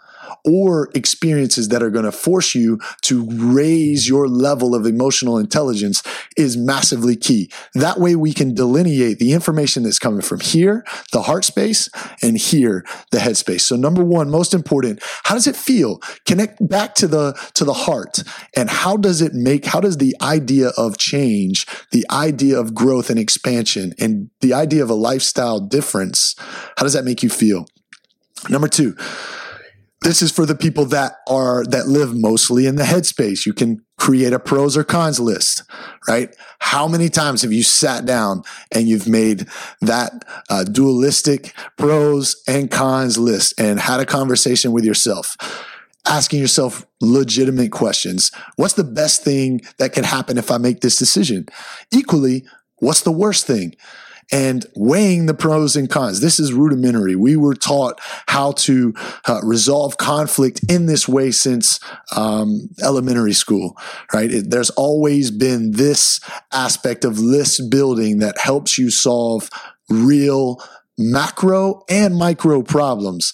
or 0.45 0.89
experiences 0.93 1.69
that 1.69 1.81
are 1.81 1.89
going 1.89 2.05
to 2.05 2.11
force 2.11 2.53
you 2.53 2.79
to 3.01 3.25
raise 3.29 4.07
your 4.07 4.27
level 4.27 4.75
of 4.75 4.85
emotional 4.85 5.37
intelligence 5.37 6.03
is 6.37 6.57
massively 6.57 7.15
key. 7.15 7.49
That 7.73 7.99
way 7.99 8.15
we 8.15 8.33
can 8.33 8.53
delineate 8.53 9.19
the 9.19 9.31
information 9.31 9.83
that's 9.83 9.99
coming 9.99 10.21
from 10.21 10.39
here, 10.39 10.85
the 11.11 11.23
heart 11.23 11.45
space, 11.45 11.89
and 12.21 12.37
here, 12.37 12.85
the 13.11 13.19
head 13.19 13.37
space. 13.37 13.63
So 13.63 13.75
number 13.75 14.03
one, 14.03 14.29
most 14.29 14.53
important, 14.53 14.99
how 15.23 15.35
does 15.35 15.47
it 15.47 15.55
feel? 15.55 15.99
Connect 16.25 16.67
back 16.67 16.95
to 16.95 17.07
the, 17.07 17.33
to 17.53 17.63
the 17.63 17.73
heart. 17.73 18.23
And 18.55 18.69
how 18.69 18.97
does 18.97 19.21
it 19.21 19.33
make, 19.33 19.65
how 19.65 19.79
does 19.79 19.97
the 19.97 20.15
idea 20.21 20.69
of 20.77 20.97
change, 20.97 21.65
the 21.91 22.05
idea 22.09 22.59
of 22.59 22.73
growth 22.73 23.09
and 23.09 23.19
expansion, 23.19 23.93
and 23.99 24.29
the 24.41 24.53
idea 24.53 24.83
of 24.83 24.89
a 24.89 24.95
lifestyle 24.95 25.59
difference, 25.59 26.35
how 26.77 26.83
does 26.83 26.93
that 26.93 27.05
make 27.05 27.23
you 27.23 27.29
feel? 27.29 27.65
Number 28.49 28.67
two, 28.67 28.95
this 30.03 30.21
is 30.21 30.31
for 30.31 30.45
the 30.45 30.55
people 30.55 30.85
that 30.85 31.13
are, 31.27 31.63
that 31.65 31.87
live 31.87 32.15
mostly 32.15 32.65
in 32.65 32.75
the 32.75 32.83
headspace. 32.83 33.45
You 33.45 33.53
can 33.53 33.83
create 33.97 34.33
a 34.33 34.39
pros 34.39 34.75
or 34.75 34.83
cons 34.83 35.19
list, 35.19 35.63
right? 36.07 36.35
How 36.59 36.87
many 36.87 37.09
times 37.09 37.41
have 37.41 37.53
you 37.53 37.63
sat 37.63 38.05
down 38.05 38.43
and 38.73 38.87
you've 38.87 39.07
made 39.07 39.47
that 39.81 40.25
uh, 40.49 40.65
dualistic 40.65 41.55
pros 41.77 42.41
and 42.47 42.69
cons 42.69 43.17
list 43.17 43.59
and 43.59 43.79
had 43.79 43.99
a 43.99 44.05
conversation 44.05 44.71
with 44.71 44.83
yourself? 44.83 45.37
Asking 46.05 46.41
yourself 46.41 46.85
legitimate 46.99 47.71
questions. 47.71 48.29
What's 48.57 48.73
the 48.73 48.83
best 48.83 49.23
thing 49.23 49.61
that 49.77 49.93
can 49.93 50.03
happen 50.03 50.37
if 50.37 50.51
I 50.51 50.57
make 50.57 50.81
this 50.81 50.97
decision? 50.97 51.45
Equally, 51.91 52.45
what's 52.77 53.01
the 53.01 53.11
worst 53.11 53.47
thing? 53.47 53.75
And 54.33 54.65
weighing 54.75 55.27
the 55.27 55.33
pros 55.35 55.75
and 55.75 55.91
cons. 55.91 56.19
This 56.19 56.39
is 56.39 56.53
rudimentary. 56.53 57.15
We 57.15 57.37
were 57.37 57.53
taught 57.53 58.01
how 58.27 58.53
to 58.53 58.95
uh, 59.27 59.41
resolve 59.43 59.97
conflict 59.97 60.59
in 60.67 60.87
this 60.87 61.07
way 61.07 61.29
since 61.29 61.79
um, 62.15 62.67
elementary 62.81 63.33
school, 63.33 63.77
right? 64.11 64.31
It, 64.31 64.49
there's 64.49 64.71
always 64.71 65.29
been 65.29 65.73
this 65.73 66.19
aspect 66.51 67.05
of 67.05 67.19
list 67.19 67.69
building 67.69 68.17
that 68.19 68.39
helps 68.39 68.75
you 68.75 68.89
solve 68.89 69.51
real 69.87 70.59
macro 70.97 71.83
and 71.87 72.15
micro 72.15 72.63
problems. 72.63 73.33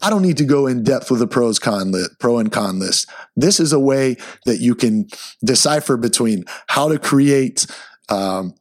I 0.00 0.08
don't 0.08 0.22
need 0.22 0.38
to 0.38 0.46
go 0.46 0.66
in 0.66 0.84
depth 0.84 1.10
with 1.10 1.20
the 1.20 1.26
pros 1.26 1.58
con 1.58 1.90
list, 1.90 2.18
pro 2.18 2.38
and 2.38 2.50
con 2.50 2.78
list. 2.78 3.10
This 3.36 3.60
is 3.60 3.74
a 3.74 3.78
way 3.78 4.16
that 4.46 4.58
you 4.58 4.74
can 4.74 5.08
decipher 5.44 5.98
between 5.98 6.44
how 6.68 6.88
to 6.88 6.98
create 6.98 7.66
um, 8.08 8.54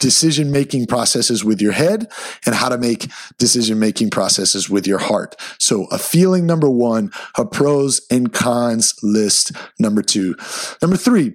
decision 0.00 0.50
making 0.50 0.86
processes 0.86 1.44
with 1.44 1.60
your 1.60 1.72
head 1.72 2.06
and 2.44 2.54
how 2.54 2.68
to 2.68 2.78
make 2.78 3.10
decision 3.38 3.78
making 3.78 4.10
processes 4.10 4.70
with 4.70 4.86
your 4.86 4.98
heart. 4.98 5.36
So 5.58 5.86
a 5.86 5.98
feeling 5.98 6.46
number 6.46 6.70
one, 6.70 7.10
a 7.36 7.44
pros 7.44 8.00
and 8.10 8.32
cons 8.32 8.94
list 9.02 9.52
number 9.78 10.02
two. 10.02 10.36
Number 10.80 10.96
three, 10.96 11.34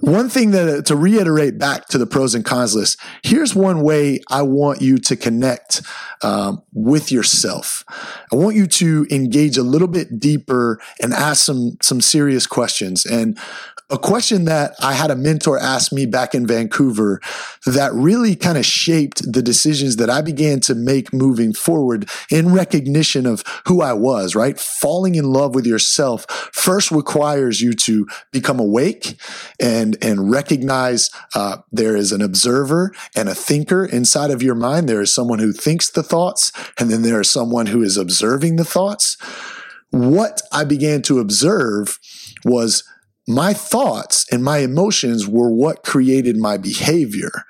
one 0.00 0.28
thing 0.28 0.50
that 0.52 0.86
to 0.86 0.96
reiterate 0.96 1.58
back 1.58 1.86
to 1.88 1.98
the 1.98 2.06
pros 2.06 2.34
and 2.34 2.44
cons 2.44 2.74
list, 2.74 3.00
here's 3.22 3.54
one 3.54 3.82
way 3.82 4.20
I 4.30 4.42
want 4.42 4.82
you 4.82 4.98
to 4.98 5.16
connect 5.16 5.82
um, 6.22 6.62
with 6.72 7.12
yourself. 7.12 7.84
I 8.32 8.36
want 8.36 8.56
you 8.56 8.66
to 8.66 9.06
engage 9.10 9.56
a 9.56 9.62
little 9.62 9.88
bit 9.88 10.18
deeper 10.18 10.80
and 11.00 11.12
ask 11.12 11.44
some 11.44 11.76
some 11.82 12.00
serious 12.00 12.46
questions. 12.46 13.06
And 13.06 13.38
a 13.88 13.98
question 13.98 14.46
that 14.46 14.74
I 14.80 14.94
had 14.94 15.12
a 15.12 15.16
mentor 15.16 15.58
ask 15.60 15.92
me 15.92 16.06
back 16.06 16.34
in 16.34 16.44
Vancouver 16.44 17.20
that 17.66 17.92
really 17.94 18.34
kind 18.34 18.58
of 18.58 18.66
shaped 18.66 19.32
the 19.32 19.42
decisions 19.42 19.96
that 19.96 20.10
I 20.10 20.22
began 20.22 20.58
to 20.60 20.74
make 20.74 21.12
moving 21.12 21.52
forward 21.52 22.08
in 22.28 22.52
recognition 22.52 23.26
of 23.26 23.44
who 23.66 23.82
I 23.82 23.92
was, 23.92 24.34
right? 24.34 24.58
Falling 24.58 25.14
in 25.14 25.32
love 25.32 25.54
with 25.54 25.66
yourself 25.66 26.26
first 26.52 26.90
requires 26.90 27.60
you 27.60 27.74
to 27.74 28.08
become 28.32 28.58
awake 28.58 29.20
and, 29.60 29.96
and 30.02 30.30
recognize 30.30 31.10
uh, 31.34 31.58
there 31.72 31.96
is 31.96 32.12
an 32.12 32.22
observer 32.22 32.92
and 33.14 33.28
a 33.28 33.34
thinker 33.34 33.84
inside 33.84 34.30
of 34.30 34.42
your 34.42 34.54
mind. 34.54 34.88
There 34.88 35.00
is 35.00 35.14
someone 35.14 35.38
who 35.38 35.52
thinks 35.52 35.90
the 35.90 36.02
thoughts, 36.02 36.52
and 36.78 36.90
then 36.90 37.02
there 37.02 37.20
is 37.20 37.30
someone 37.30 37.66
who 37.66 37.82
is 37.82 37.96
observing 37.96 38.56
the 38.56 38.64
thoughts. 38.64 39.16
What 39.90 40.42
I 40.52 40.64
began 40.64 41.02
to 41.02 41.20
observe 41.20 41.98
was 42.44 42.84
my 43.26 43.52
thoughts 43.52 44.26
and 44.30 44.44
my 44.44 44.58
emotions 44.58 45.26
were 45.26 45.50
what 45.50 45.82
created 45.82 46.36
my 46.36 46.56
behavior. 46.56 47.44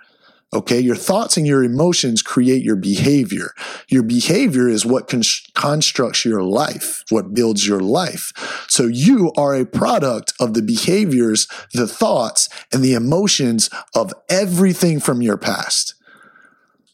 Okay. 0.54 0.78
Your 0.78 0.96
thoughts 0.96 1.36
and 1.36 1.46
your 1.46 1.64
emotions 1.64 2.22
create 2.22 2.62
your 2.62 2.76
behavior. 2.76 3.52
Your 3.88 4.02
behavior 4.02 4.68
is 4.68 4.86
what 4.86 5.08
con- 5.08 5.22
constructs 5.54 6.24
your 6.24 6.42
life, 6.42 7.02
what 7.10 7.34
builds 7.34 7.66
your 7.66 7.80
life. 7.80 8.32
So 8.68 8.84
you 8.84 9.32
are 9.36 9.54
a 9.54 9.66
product 9.66 10.32
of 10.40 10.54
the 10.54 10.62
behaviors, 10.62 11.48
the 11.74 11.88
thoughts, 11.88 12.48
and 12.72 12.82
the 12.82 12.94
emotions 12.94 13.68
of 13.94 14.14
everything 14.28 15.00
from 15.00 15.20
your 15.20 15.36
past. 15.36 15.94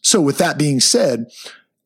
So 0.02 0.21
with 0.21 0.38
that 0.38 0.59
being 0.59 0.80
said, 0.80 1.26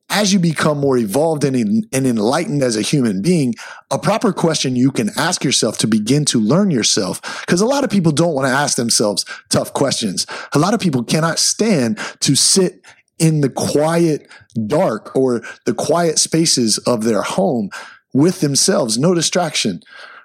as 0.09 0.31
you 0.31 0.39
become 0.39 0.79
more 0.79 0.97
evolved 0.97 1.43
and, 1.43 1.55
and 1.91 2.07
enlightened 2.07 2.63
as 2.63 2.75
a 2.75 2.81
human 2.81 3.21
being, 3.21 3.53
a 3.91 3.99
proper 3.99 4.31
question 4.31 4.75
you 4.75 4.91
can 4.91 5.09
ask 5.17 5.43
yourself 5.43 5.77
to 5.79 5.87
begin 5.87 6.25
to 6.25 6.39
learn 6.39 6.71
yourself. 6.71 7.21
Because 7.45 7.61
a 7.61 7.65
lot 7.65 7.83
of 7.83 7.89
people 7.89 8.11
don't 8.11 8.33
want 8.33 8.47
to 8.47 8.53
ask 8.53 8.77
themselves 8.77 9.25
tough 9.49 9.73
questions. 9.73 10.25
A 10.53 10.59
lot 10.59 10.73
of 10.73 10.79
people 10.79 11.03
cannot 11.03 11.39
stand 11.39 11.99
to 12.21 12.35
sit 12.35 12.81
in 13.19 13.41
the 13.41 13.49
quiet 13.49 14.27
dark 14.65 15.15
or 15.15 15.41
the 15.65 15.73
quiet 15.73 16.19
spaces 16.19 16.77
of 16.79 17.03
their 17.03 17.21
home 17.21 17.69
with 18.13 18.39
themselves, 18.39 18.97
no 18.97 19.13
distraction, 19.13 19.81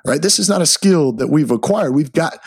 right? 0.06 0.22
This 0.22 0.38
is 0.38 0.48
not 0.48 0.62
a 0.62 0.66
skill 0.66 1.12
that 1.12 1.28
we've 1.28 1.50
acquired. 1.50 1.92
We've 1.92 2.12
got 2.12 2.38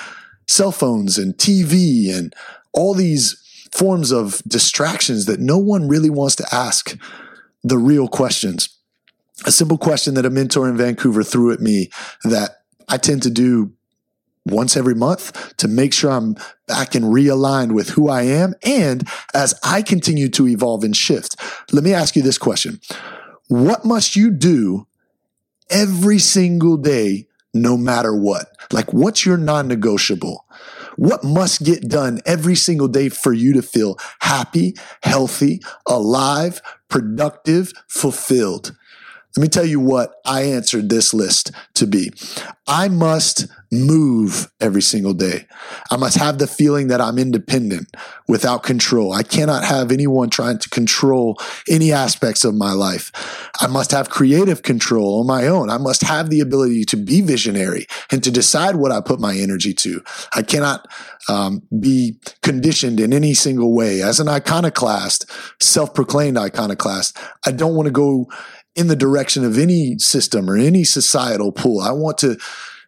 cell 0.47 0.71
phones 0.71 1.17
and 1.17 1.35
TV 1.35 2.15
and 2.15 2.33
all 2.73 2.93
these 2.93 3.41
forms 3.71 4.11
of 4.11 4.41
distractions 4.47 5.25
that 5.25 5.39
no 5.39 5.57
one 5.57 5.87
really 5.87 6.09
wants 6.09 6.35
to 6.37 6.47
ask 6.51 6.97
the 7.65 7.77
real 7.79 8.07
questions. 8.07 8.69
A 9.45 9.51
simple 9.51 9.77
question 9.77 10.13
that 10.13 10.25
a 10.25 10.29
mentor 10.29 10.69
in 10.69 10.77
Vancouver 10.77 11.23
threw 11.23 11.51
at 11.51 11.59
me 11.59 11.89
that 12.23 12.61
I 12.87 12.97
tend 12.97 13.23
to 13.23 13.29
do 13.29 13.73
once 14.45 14.77
every 14.77 14.93
month 14.93 15.57
to 15.57 15.67
make 15.67 15.91
sure 15.91 16.11
I'm 16.11 16.35
back 16.67 16.93
and 16.93 17.05
realigned 17.05 17.73
with 17.73 17.89
who 17.89 18.07
I 18.07 18.21
am. 18.21 18.53
And 18.63 19.07
as 19.33 19.55
I 19.63 19.81
continue 19.81 20.29
to 20.29 20.47
evolve 20.47 20.83
and 20.83 20.95
shift, 20.95 21.35
let 21.73 21.83
me 21.83 21.93
ask 21.93 22.15
you 22.15 22.21
this 22.21 22.37
question. 22.37 22.79
What 23.47 23.83
must 23.83 24.15
you 24.15 24.29
do 24.29 24.87
every 25.69 26.19
single 26.19 26.77
day, 26.77 27.27
no 27.53 27.75
matter 27.77 28.15
what? 28.15 28.47
Like, 28.71 28.93
what's 28.93 29.25
your 29.25 29.37
non 29.37 29.67
negotiable? 29.67 30.45
What 30.95 31.23
must 31.23 31.63
get 31.63 31.87
done 31.89 32.21
every 32.25 32.55
single 32.55 32.87
day 32.87 33.09
for 33.09 33.33
you 33.33 33.53
to 33.53 33.61
feel 33.61 33.97
happy, 34.21 34.75
healthy, 35.03 35.61
alive, 35.87 36.61
productive, 36.89 37.73
fulfilled? 37.89 38.75
Let 39.37 39.41
me 39.41 39.49
tell 39.49 39.65
you 39.65 39.81
what 39.81 40.15
I 40.25 40.43
answered 40.43 40.89
this 40.89 41.13
list 41.13 41.51
to 41.73 41.85
be. 41.85 42.13
I 42.67 42.87
must 42.87 43.47
move 43.71 44.49
every 44.61 44.81
single 44.81 45.13
day. 45.13 45.45
I 45.91 45.97
must 45.97 46.17
have 46.17 46.37
the 46.37 46.47
feeling 46.47 46.87
that 46.87 47.01
I'm 47.01 47.19
independent 47.19 47.93
without 48.27 48.63
control. 48.63 49.11
I 49.11 49.23
cannot 49.23 49.63
have 49.63 49.91
anyone 49.91 50.29
trying 50.29 50.59
to 50.59 50.69
control 50.69 51.37
any 51.69 51.91
aspects 51.91 52.43
of 52.43 52.55
my 52.55 52.71
life. 52.71 53.11
I 53.59 53.67
must 53.67 53.91
have 53.91 54.09
creative 54.09 54.63
control 54.63 55.19
on 55.19 55.27
my 55.27 55.47
own. 55.47 55.69
I 55.69 55.77
must 55.77 56.01
have 56.03 56.29
the 56.29 56.39
ability 56.39 56.85
to 56.85 56.97
be 56.97 57.21
visionary 57.21 57.87
and 58.11 58.23
to 58.23 58.31
decide 58.31 58.77
what 58.77 58.91
I 58.91 59.01
put 59.01 59.19
my 59.19 59.35
energy 59.35 59.73
to. 59.73 60.01
I 60.33 60.41
cannot 60.41 60.87
um, 61.27 61.63
be 61.79 62.19
conditioned 62.41 62.99
in 62.99 63.13
any 63.13 63.33
single 63.33 63.73
way. 63.73 64.01
As 64.01 64.19
an 64.19 64.27
iconoclast, 64.27 65.29
self 65.61 65.93
proclaimed 65.93 66.37
iconoclast, 66.37 67.17
I 67.45 67.51
don't 67.51 67.75
want 67.75 67.87
to 67.87 67.91
go 67.91 68.27
in 68.75 68.87
the 68.87 68.95
direction 68.95 69.43
of 69.43 69.57
any 69.57 69.97
system 69.97 70.49
or 70.49 70.57
any 70.57 70.83
societal 70.83 71.51
pull. 71.51 71.81
I 71.81 71.91
want 71.91 72.17
to 72.19 72.37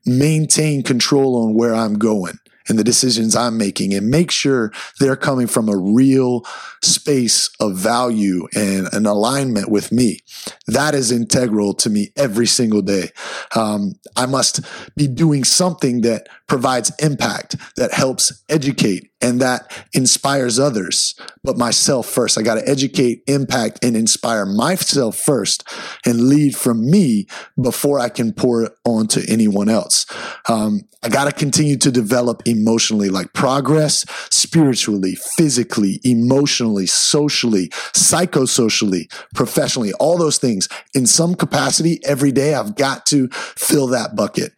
maintain 0.05 0.83
control 0.83 1.43
on 1.43 1.53
where 1.53 1.73
I'm 1.73 1.97
going 1.97 2.39
and 2.69 2.77
the 2.77 2.83
decisions 2.83 3.35
I'm 3.35 3.57
making 3.57 3.93
and 3.93 4.09
make 4.09 4.31
sure 4.31 4.71
they're 4.99 5.15
coming 5.15 5.47
from 5.47 5.69
a 5.69 5.77
real 5.77 6.45
space 6.83 7.49
of 7.59 7.75
value 7.75 8.47
and 8.55 8.87
an 8.93 9.05
alignment 9.05 9.69
with 9.69 9.91
me. 9.91 10.19
That 10.67 10.93
is 10.93 11.11
integral 11.11 11.73
to 11.75 11.89
me 11.89 12.09
every 12.15 12.47
single 12.47 12.81
day. 12.81 13.09
Um, 13.55 13.93
I 14.15 14.25
must 14.25 14.61
be 14.95 15.07
doing 15.07 15.43
something 15.43 16.01
that 16.01 16.27
provides 16.47 16.91
impact, 16.99 17.55
that 17.75 17.93
helps 17.93 18.43
educate, 18.49 19.11
and 19.21 19.41
that 19.41 19.71
inspires 19.93 20.59
others, 20.59 21.15
but 21.43 21.57
myself 21.57 22.07
first. 22.07 22.37
I 22.37 22.43
got 22.43 22.55
to 22.55 22.67
educate, 22.67 23.23
impact, 23.27 23.83
and 23.83 23.97
inspire 23.97 24.45
myself 24.45 25.17
first 25.17 25.67
and 26.05 26.29
lead 26.29 26.55
from 26.55 26.89
me 26.89 27.27
before 27.59 27.99
I 27.99 28.09
can 28.09 28.31
pour 28.31 28.63
it 28.63 28.73
on 28.85 29.07
to 29.07 29.25
anyone 29.27 29.69
else. 29.69 30.05
Um, 30.47 30.81
I 31.03 31.09
got 31.09 31.25
to 31.25 31.31
continue 31.31 31.77
to 31.77 31.91
develop 31.91 32.43
emotionally, 32.45 33.09
like 33.09 33.33
progress 33.33 34.05
spiritually, 34.29 35.15
physically, 35.15 35.99
emotionally, 36.03 36.66
socially, 36.85 37.69
psychosocially, 37.93 39.11
professionally, 39.33 39.93
all 39.93 40.17
those 40.17 40.37
things 40.37 40.67
in 40.93 41.05
some 41.05 41.35
capacity 41.35 41.99
every 42.05 42.31
day. 42.31 42.53
I've 42.53 42.75
got 42.75 43.05
to 43.07 43.29
fill 43.29 43.87
that 43.87 44.15
bucket. 44.15 44.53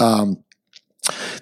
Um, 0.00 0.42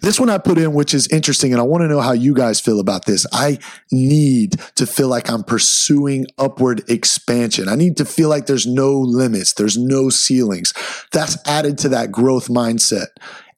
this 0.00 0.18
one 0.18 0.30
I 0.30 0.38
put 0.38 0.56
in, 0.56 0.72
which 0.72 0.94
is 0.94 1.06
interesting, 1.08 1.52
and 1.52 1.60
I 1.60 1.64
want 1.64 1.82
to 1.82 1.88
know 1.88 2.00
how 2.00 2.12
you 2.12 2.34
guys 2.34 2.60
feel 2.60 2.80
about 2.80 3.04
this. 3.04 3.26
I 3.32 3.58
need 3.92 4.52
to 4.76 4.86
feel 4.86 5.08
like 5.08 5.30
I'm 5.30 5.44
pursuing 5.44 6.26
upward 6.38 6.88
expansion. 6.88 7.68
I 7.68 7.74
need 7.74 7.98
to 7.98 8.06
feel 8.06 8.30
like 8.30 8.46
there's 8.46 8.66
no 8.66 8.98
limits, 8.98 9.52
there's 9.52 9.76
no 9.76 10.08
ceilings. 10.08 10.72
That's 11.12 11.36
added 11.46 11.76
to 11.78 11.90
that 11.90 12.10
growth 12.10 12.48
mindset. 12.48 13.08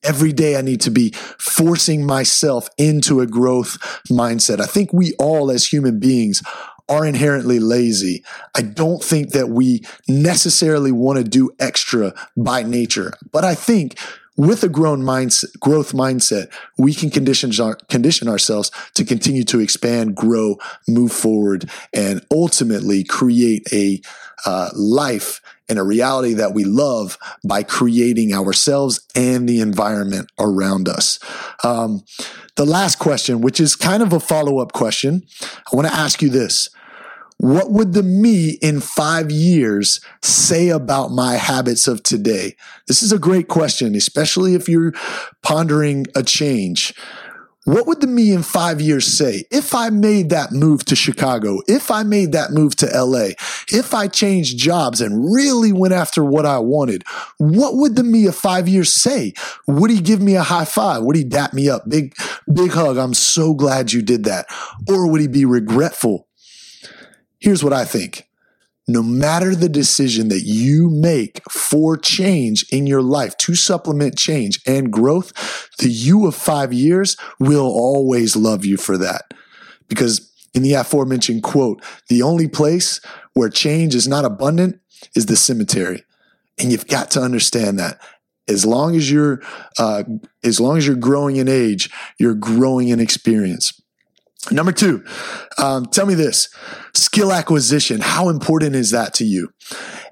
Every 0.03 0.33
day 0.33 0.57
I 0.57 0.63
need 0.63 0.81
to 0.83 0.91
be 0.91 1.11
forcing 1.39 2.05
myself 2.05 2.69
into 2.77 3.21
a 3.21 3.27
growth 3.27 3.79
mindset. 4.11 4.61
I 4.61 4.67
think 4.67 4.93
we 4.93 5.15
all 5.19 5.51
as 5.51 5.67
human 5.67 6.01
beings 6.01 6.43
are 6.89 7.07
inherently 7.07 7.59
lazy. 7.59 8.25
I 8.55 8.63
don't 8.63 9.03
think 9.03 9.31
that 9.31 9.49
we 9.49 9.85
necessarily 10.09 10.93
want 10.93 11.19
to 11.19 11.25
do 11.25 11.51
extra 11.59 12.13
by 12.37 12.63
nature, 12.63 13.15
but 13.31 13.45
I 13.45 13.55
think 13.55 13.99
with 14.37 14.65
a 14.65 14.69
grown 14.69 15.03
mindset, 15.03 15.59
growth 15.61 15.93
mindset, 15.93 16.51
we 16.79 16.95
can 16.95 17.11
condition, 17.11 17.53
condition 17.89 18.29
ourselves 18.29 18.71
to 18.95 19.05
continue 19.05 19.45
to 19.45 19.61
expand, 19.61 20.17
grow, 20.17 20.57
move 20.89 21.13
forward, 21.13 21.71
and 21.93 22.25
ultimately 22.31 23.05
create 23.05 23.67
a 23.73 24.01
uh, 24.47 24.71
life 24.75 25.41
and 25.69 25.79
a 25.79 25.83
reality 25.83 26.35
that 26.35 26.55
we 26.55 26.65
love 26.65 27.19
by 27.45 27.63
creating 27.63 28.35
ourselves 28.35 29.01
and 29.15 29.49
the 29.49 29.61
environment 29.61 30.31
around 30.39 30.89
us. 30.89 31.19
Um, 31.65 32.05
the 32.57 32.67
last 32.67 32.99
question, 32.99 33.41
which 33.41 33.61
is 33.61 33.77
kind 33.77 34.03
of 34.03 34.13
a 34.13 34.21
follow 34.21 34.59
up 34.59 34.73
question, 34.73 35.23
I 35.43 35.77
want 35.77 35.89
to 35.89 35.95
ask 35.95 36.21
you 36.23 36.29
this. 36.29 36.69
What 37.39 37.73
would 37.73 37.93
the 37.93 38.05
me 38.05 38.51
in 38.63 38.81
five 38.81 39.33
years 39.33 40.01
say 40.23 40.69
about 40.69 41.11
my 41.11 41.35
habits 41.35 41.89
of 41.89 42.05
today? 42.05 42.55
This 42.87 43.03
is 43.03 43.13
a 43.13 43.19
great 43.19 43.49
question, 43.49 43.97
especially 43.97 44.55
if 44.55 44.69
you're 44.69 44.93
pondering 45.43 46.07
a 46.15 46.23
change. 46.23 46.95
What 47.65 47.87
would 47.87 48.01
the 48.01 48.09
me 48.09 48.33
in 48.33 48.43
five 48.43 48.81
years 48.81 49.07
say 49.07 49.45
if 49.53 49.73
I 49.73 49.91
made 49.91 50.31
that 50.31 50.51
move 50.51 50.85
to 50.87 50.97
Chicago, 50.97 51.61
if 51.69 51.93
I 51.93 52.03
made 52.03 52.33
that 52.33 52.51
move 52.51 52.75
to 52.77 52.87
LA, 52.87 53.31
if 53.71 53.95
I 53.95 54.09
changed 54.09 54.59
jobs 54.59 55.01
and 55.01 55.33
really 55.33 55.73
went 55.73 55.95
after 55.95 56.25
what 56.25 56.45
I 56.45 56.59
wanted? 56.59 57.05
What 57.39 57.77
would 57.77 57.95
the 57.95 58.03
me 58.03 58.27
of 58.27 58.35
five 58.35 58.69
years 58.69 58.93
say? 58.93 59.33
Would 59.69 59.93
he 59.93 60.01
give 60.01 60.21
me 60.21 60.35
a 60.35 60.43
high 60.43 60.65
five? 60.65 61.05
Would 61.05 61.15
he 61.15 61.23
dap 61.23 61.53
me 61.53 61.71
up? 61.71 61.89
Big, 61.89 62.17
big 62.53 62.73
hug. 62.73 62.97
I'm 62.97 63.15
so 63.15 63.55
glad 63.55 63.93
you 63.93 64.03
did 64.03 64.25
that. 64.25 64.47
Or 64.89 65.09
would 65.09 65.21
he 65.21 65.29
be 65.29 65.45
regretful? 65.45 66.27
Here's 67.39 67.63
what 67.63 67.73
I 67.73 67.85
think. 67.85 68.29
No 68.93 69.03
matter 69.03 69.55
the 69.55 69.71
decision 69.71 70.29
that 70.29 70.43
you 70.43 70.91
make 70.91 71.41
for 71.51 71.97
change 71.97 72.67
in 72.71 72.87
your 72.87 73.01
life 73.01 73.35
to 73.39 73.55
supplement 73.55 74.19
change 74.19 74.61
and 74.67 74.93
growth, 74.93 75.33
the 75.79 75.89
you 75.89 76.27
of 76.27 76.35
five 76.35 76.75
years 76.75 77.17
will 77.41 77.69
always 77.69 78.37
love 78.37 78.67
you 78.67 78.77
for 78.77 78.99
that. 78.99 79.33
Because 79.89 80.31
in 80.53 80.63
the 80.63 80.75
aforementioned 80.75 81.43
quote, 81.43 81.83
the 82.09 82.21
only 82.21 82.49
place 82.49 83.01
where 83.33 83.49
change 83.49 83.95
is 83.95 84.07
not 84.07 84.27
abundant 84.27 84.79
is 85.17 85.25
the 85.25 85.37
cemetery. 85.37 86.05
And 86.59 86.71
you've 86.71 86.87
got 86.87 87.11
to 87.13 87.23
understand 87.23 87.79
that 87.79 87.99
as 88.47 88.67
long 88.67 88.95
as 88.95 89.11
you're 89.11 89.41
uh, 89.79 90.05
as 90.45 90.61
long 90.61 90.77
as 90.77 90.87
you're 90.87 90.97
growing 90.97 91.37
in 91.37 91.49
age, 91.49 91.89
you're 92.19 92.35
growing 92.35 92.89
in 92.89 93.01
experience. 93.01 93.73
Number 94.51 94.73
two, 94.73 95.05
um, 95.59 95.87
tell 95.87 96.07
me 96.07 96.15
this 96.15 96.49
skill 96.95 97.33
acquisition. 97.33 98.01
How 98.01 98.29
important 98.29 98.75
is 98.75 98.91
that 98.91 99.15
to 99.15 99.25
you? 99.25 99.53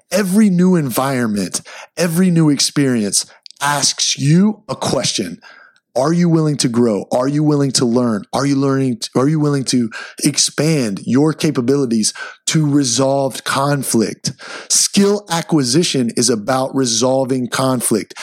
Every 0.09 0.49
new 0.49 0.75
environment, 0.75 1.61
every 1.97 2.31
new 2.31 2.49
experience 2.49 3.25
asks 3.61 4.17
you 4.17 4.63
a 4.69 4.75
question. 4.75 5.41
Are 5.95 6.13
you 6.13 6.29
willing 6.29 6.57
to 6.57 6.69
grow? 6.69 7.05
Are 7.11 7.27
you 7.27 7.43
willing 7.43 7.71
to 7.73 7.85
learn? 7.85 8.23
Are 8.31 8.45
you 8.45 8.55
learning? 8.55 8.99
To, 8.99 9.09
are 9.17 9.27
you 9.27 9.39
willing 9.39 9.65
to 9.65 9.89
expand 10.23 11.01
your 11.05 11.33
capabilities 11.33 12.13
to 12.47 12.69
resolve 12.69 13.43
conflict? 13.43 14.31
Skill 14.69 15.25
acquisition 15.29 16.11
is 16.15 16.29
about 16.29 16.73
resolving 16.73 17.47
conflict. 17.47 18.13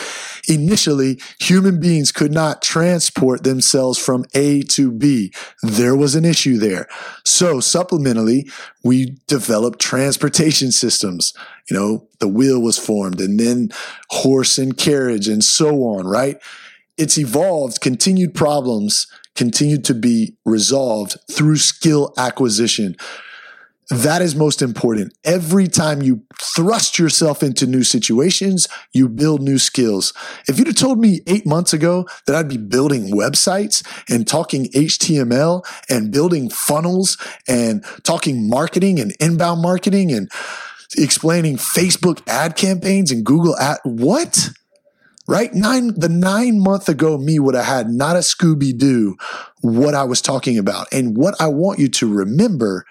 Initially, 0.49 1.21
human 1.41 1.79
beings 1.79 2.11
could 2.11 2.33
not 2.33 2.63
transport 2.63 3.45
themselves 3.45 3.99
from 3.99 4.25
A 4.35 4.63
to 4.63 4.91
B. 4.91 5.31
There 5.63 5.95
was 5.95 6.15
an 6.15 6.25
issue 6.25 6.57
there. 6.57 6.87
So 7.25 7.59
supplementally, 7.59 8.51
we 8.83 9.19
developed 9.27 9.79
transportation 9.79 10.73
systems. 10.73 11.35
You 11.69 11.77
know, 11.77 12.09
the 12.19 12.29
wheel 12.29 12.63
was 12.63 12.79
formed 12.79 13.21
and 13.21 13.39
then 13.39 13.69
horse 14.09 14.57
and 14.57 14.75
carriage 14.75 15.29
and 15.29 15.45
so 15.45 15.83
on, 15.83 16.07
right? 16.07 16.41
It's 16.99 17.17
evolved, 17.17 17.81
continued 17.81 18.35
problems 18.35 19.07
continued 19.39 19.85
to 19.85 19.95
be 19.95 20.37
resolved 20.45 21.17
through 21.31 21.57
skill 21.57 22.13
acquisition. 22.19 22.97
That 23.89 24.21
is 24.21 24.35
most 24.35 24.61
important. 24.61 25.17
Every 25.25 25.69
time 25.69 26.03
you 26.03 26.25
thrust 26.43 26.99
yourself 26.99 27.43
into 27.43 27.67
new 27.67 27.85
situations, 27.85 28.69
you 28.93 29.09
build 29.09 29.41
new 29.41 29.59
skills. 29.59 30.13
If 30.49 30.59
you'd 30.59 30.67
have 30.67 30.77
told 30.77 30.99
me 30.99 31.21
eight 31.27 31.47
months 31.47 31.73
ago 31.73 32.07
that 32.27 32.35
I'd 32.35 32.49
be 32.49 32.59
building 32.59 33.13
websites 33.13 33.87
and 34.11 34.27
talking 34.27 34.67
HTML 34.75 35.65
and 35.89 36.13
building 36.13 36.51
funnels 36.51 37.17
and 37.47 37.83
talking 38.03 38.49
marketing 38.49 38.99
and 39.01 39.15
inbound 39.21 39.63
marketing 39.63 40.13
and 40.13 40.31
explaining 40.99 41.57
Facebook 41.57 42.21
ad 42.27 42.57
campaigns 42.57 43.11
and 43.11 43.25
Google 43.25 43.57
ad, 43.57 43.79
what? 43.85 44.51
Right? 45.29 45.53
Nine, 45.55 45.93
the 45.95 46.09
nine 46.09 46.59
month 46.59 46.89
ago 46.89 47.19
me 47.19 47.39
would 47.39 47.55
have 47.55 47.67
had 47.67 47.91
not 47.91 48.17
a 48.17 48.21
Scooby 48.21 48.77
Doo 48.77 49.17
what 49.61 49.95
I 49.95 50.03
was 50.05 50.21
talking 50.21 50.59
about. 50.59 50.89
And 50.91 51.17
what 51.17 51.35
I 51.41 51.49
want 51.49 51.79
you 51.79 51.89
to 51.89 52.13
remember 52.13 52.87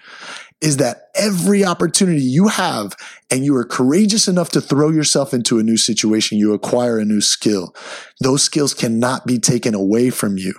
is 0.61 0.77
that 0.77 1.09
every 1.15 1.65
opportunity 1.65 2.21
you 2.21 2.47
have 2.47 2.95
and 3.29 3.43
you 3.43 3.55
are 3.55 3.65
courageous 3.65 4.27
enough 4.27 4.49
to 4.49 4.61
throw 4.61 4.89
yourself 4.89 5.33
into 5.33 5.59
a 5.59 5.63
new 5.63 5.77
situation, 5.77 6.37
you 6.37 6.53
acquire 6.53 6.97
a 6.97 7.05
new 7.05 7.21
skill. 7.21 7.75
Those 8.21 8.43
skills 8.43 8.73
cannot 8.73 9.27
be 9.27 9.39
taken 9.39 9.75
away 9.75 10.09
from 10.09 10.37
you. 10.37 10.53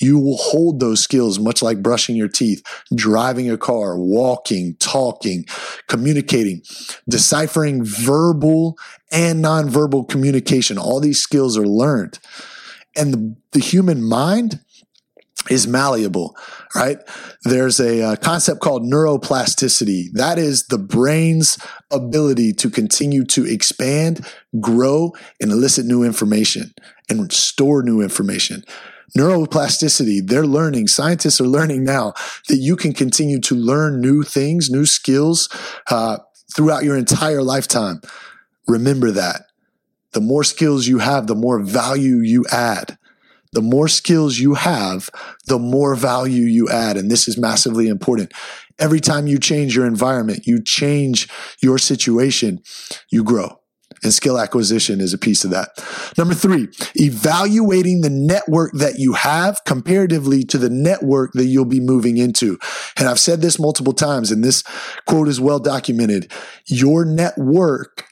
You 0.00 0.18
will 0.18 0.36
hold 0.36 0.80
those 0.80 1.00
skills, 1.00 1.38
much 1.38 1.62
like 1.62 1.82
brushing 1.82 2.16
your 2.16 2.28
teeth, 2.28 2.62
driving 2.94 3.50
a 3.50 3.56
car, 3.56 3.98
walking, 3.98 4.76
talking, 4.78 5.46
communicating, 5.88 6.62
deciphering 7.08 7.84
verbal 7.84 8.78
and 9.10 9.44
nonverbal 9.44 10.08
communication. 10.08 10.78
All 10.78 11.00
these 11.00 11.22
skills 11.22 11.56
are 11.56 11.66
learned. 11.66 12.18
And 12.96 13.14
the, 13.14 13.36
the 13.52 13.60
human 13.60 14.02
mind 14.02 14.60
is 15.50 15.66
malleable, 15.66 16.36
right? 16.74 16.98
There's 17.44 17.78
a, 17.78 18.02
uh, 18.02 18.16
concept 18.16 18.60
called 18.60 18.82
neuroplasticity. 18.82 20.12
That 20.12 20.38
is 20.38 20.66
the 20.66 20.78
brain's 20.78 21.58
ability 21.92 22.52
to 22.54 22.70
continue 22.70 23.24
to 23.26 23.44
expand, 23.44 24.26
grow, 24.60 25.12
and 25.40 25.52
elicit 25.52 25.86
new 25.86 26.02
information 26.02 26.74
and 27.08 27.32
store 27.32 27.82
new 27.82 28.00
information. 28.00 28.64
Neuroplasticity, 29.16 30.26
they're 30.26 30.46
learning, 30.46 30.88
scientists 30.88 31.40
are 31.40 31.46
learning 31.46 31.84
now 31.84 32.12
that 32.48 32.58
you 32.58 32.76
can 32.76 32.92
continue 32.92 33.40
to 33.40 33.54
learn 33.54 34.00
new 34.00 34.22
things, 34.22 34.70
new 34.70 34.86
skills 34.86 35.48
uh, 35.90 36.18
throughout 36.54 36.84
your 36.84 36.96
entire 36.96 37.42
lifetime. 37.42 38.00
Remember 38.66 39.10
that. 39.10 39.42
The 40.12 40.20
more 40.20 40.44
skills 40.44 40.86
you 40.86 40.98
have, 40.98 41.26
the 41.26 41.34
more 41.34 41.60
value 41.60 42.16
you 42.16 42.44
add 42.50 42.98
the 43.56 43.62
more 43.62 43.88
skills 43.88 44.38
you 44.38 44.52
have, 44.52 45.08
the 45.46 45.58
more 45.58 45.94
value 45.94 46.44
you 46.44 46.68
add. 46.68 46.98
And 46.98 47.10
this 47.10 47.26
is 47.26 47.38
massively 47.38 47.88
important. 47.88 48.34
Every 48.78 49.00
time 49.00 49.26
you 49.26 49.38
change 49.38 49.74
your 49.74 49.86
environment, 49.86 50.46
you 50.46 50.62
change 50.62 51.26
your 51.62 51.78
situation, 51.78 52.62
you 53.10 53.24
grow. 53.24 53.58
And 54.02 54.12
skill 54.12 54.38
acquisition 54.38 55.00
is 55.00 55.12
a 55.12 55.18
piece 55.18 55.44
of 55.44 55.50
that. 55.50 55.70
Number 56.18 56.34
three, 56.34 56.68
evaluating 56.94 58.00
the 58.00 58.10
network 58.10 58.72
that 58.74 58.98
you 58.98 59.14
have 59.14 59.62
comparatively 59.64 60.44
to 60.44 60.58
the 60.58 60.70
network 60.70 61.32
that 61.32 61.46
you'll 61.46 61.64
be 61.64 61.80
moving 61.80 62.16
into. 62.18 62.58
And 62.96 63.08
I've 63.08 63.20
said 63.20 63.40
this 63.40 63.58
multiple 63.58 63.92
times, 63.92 64.30
and 64.30 64.44
this 64.44 64.62
quote 65.06 65.28
is 65.28 65.40
well 65.40 65.58
documented. 65.58 66.30
Your 66.66 67.04
network 67.04 68.04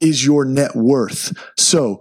is 0.00 0.24
your 0.24 0.44
net 0.44 0.74
worth. 0.74 1.36
So 1.56 2.00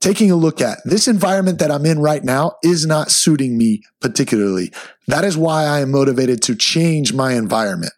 taking 0.00 0.30
a 0.30 0.36
look 0.36 0.60
at 0.60 0.78
this 0.84 1.08
environment 1.08 1.58
that 1.58 1.70
I'm 1.70 1.86
in 1.86 1.98
right 1.98 2.22
now 2.22 2.56
is 2.62 2.86
not 2.86 3.10
suiting 3.10 3.56
me 3.56 3.82
particularly. 4.00 4.72
That 5.06 5.24
is 5.24 5.36
why 5.36 5.64
I 5.64 5.80
am 5.80 5.90
motivated 5.90 6.42
to 6.42 6.54
change 6.54 7.12
my 7.12 7.32
environment. 7.32 7.92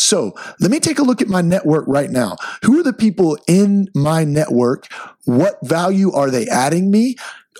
So 0.00 0.34
let 0.60 0.70
me 0.70 0.80
take 0.80 0.98
a 0.98 1.02
look 1.02 1.20
at 1.20 1.28
my 1.28 1.42
network 1.42 1.84
right 1.86 2.10
now. 2.10 2.36
Who 2.64 2.80
are 2.80 2.82
the 2.82 2.92
people 2.92 3.38
in 3.46 3.88
my 3.94 4.24
network? 4.24 4.86
What 5.24 5.58
value 5.62 6.10
are 6.12 6.30
they 6.30 6.46
adding 6.48 6.90
me? 6.90 7.16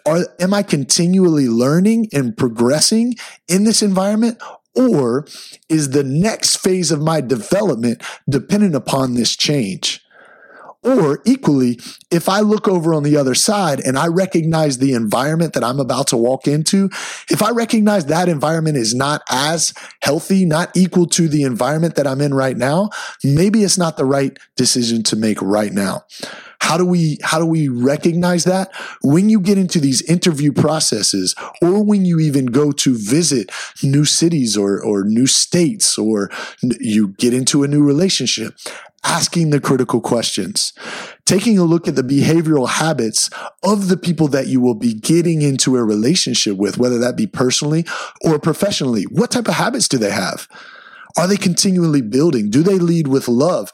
Are, 0.06 0.20
am 0.40 0.54
I 0.54 0.62
continually 0.62 1.48
learning 1.48 2.08
and 2.12 2.36
progressing 2.36 3.16
in 3.46 3.64
this 3.64 3.82
environment? 3.82 4.40
Or 4.74 5.26
is 5.68 5.90
the 5.90 6.04
next 6.04 6.56
phase 6.56 6.90
of 6.90 7.02
my 7.02 7.20
development 7.20 8.02
dependent 8.28 8.74
upon 8.74 9.14
this 9.14 9.36
change? 9.36 10.02
Or 10.82 11.20
equally, 11.26 11.78
if 12.10 12.26
I 12.26 12.40
look 12.40 12.66
over 12.66 12.94
on 12.94 13.02
the 13.02 13.16
other 13.16 13.34
side 13.34 13.80
and 13.80 13.98
I 13.98 14.06
recognize 14.06 14.78
the 14.78 14.94
environment 14.94 15.52
that 15.52 15.62
I'm 15.62 15.78
about 15.78 16.06
to 16.08 16.16
walk 16.16 16.48
into, 16.48 16.88
if 17.30 17.42
I 17.42 17.50
recognize 17.50 18.06
that 18.06 18.30
environment 18.30 18.78
is 18.78 18.94
not 18.94 19.20
as 19.30 19.74
healthy, 20.02 20.46
not 20.46 20.74
equal 20.74 21.06
to 21.08 21.28
the 21.28 21.42
environment 21.42 21.96
that 21.96 22.06
I'm 22.06 22.22
in 22.22 22.32
right 22.32 22.56
now, 22.56 22.88
maybe 23.22 23.62
it's 23.62 23.76
not 23.76 23.98
the 23.98 24.06
right 24.06 24.38
decision 24.56 25.02
to 25.04 25.16
make 25.16 25.42
right 25.42 25.72
now. 25.72 26.04
How 26.62 26.76
do 26.76 26.84
we, 26.84 27.18
how 27.22 27.38
do 27.38 27.46
we 27.46 27.68
recognize 27.68 28.44
that? 28.44 28.70
When 29.02 29.28
you 29.28 29.40
get 29.40 29.58
into 29.58 29.80
these 29.80 30.02
interview 30.02 30.52
processes 30.52 31.34
or 31.62 31.82
when 31.82 32.04
you 32.04 32.20
even 32.20 32.46
go 32.46 32.70
to 32.72 32.96
visit 32.96 33.50
new 33.82 34.04
cities 34.04 34.56
or, 34.56 34.82
or 34.82 35.04
new 35.04 35.26
states 35.26 35.98
or 35.98 36.30
you 36.62 37.08
get 37.08 37.34
into 37.34 37.64
a 37.64 37.68
new 37.68 37.82
relationship, 37.82 38.54
asking 39.04 39.50
the 39.50 39.60
critical 39.60 40.00
questions, 40.00 40.72
taking 41.24 41.58
a 41.58 41.64
look 41.64 41.88
at 41.88 41.96
the 41.96 42.02
behavioral 42.02 42.68
habits 42.68 43.30
of 43.62 43.88
the 43.88 43.96
people 43.96 44.28
that 44.28 44.46
you 44.46 44.60
will 44.60 44.74
be 44.74 44.94
getting 44.94 45.42
into 45.42 45.76
a 45.76 45.84
relationship 45.84 46.56
with, 46.56 46.78
whether 46.78 46.98
that 46.98 47.16
be 47.16 47.26
personally 47.26 47.84
or 48.22 48.38
professionally. 48.38 49.04
What 49.04 49.30
type 49.30 49.48
of 49.48 49.54
habits 49.54 49.88
do 49.88 49.96
they 49.98 50.10
have? 50.10 50.48
Are 51.16 51.26
they 51.26 51.36
continually 51.36 52.02
building? 52.02 52.50
Do 52.50 52.62
they 52.62 52.78
lead 52.78 53.08
with 53.08 53.26
love? 53.26 53.72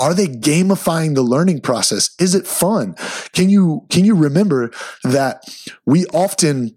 Are 0.00 0.14
they 0.14 0.26
gamifying 0.26 1.14
the 1.14 1.22
learning 1.22 1.60
process? 1.60 2.10
Is 2.18 2.34
it 2.34 2.46
fun? 2.46 2.94
Can 3.32 3.50
you, 3.50 3.84
can 3.90 4.04
you 4.04 4.14
remember 4.14 4.70
that 5.04 5.42
we 5.84 6.06
often 6.06 6.76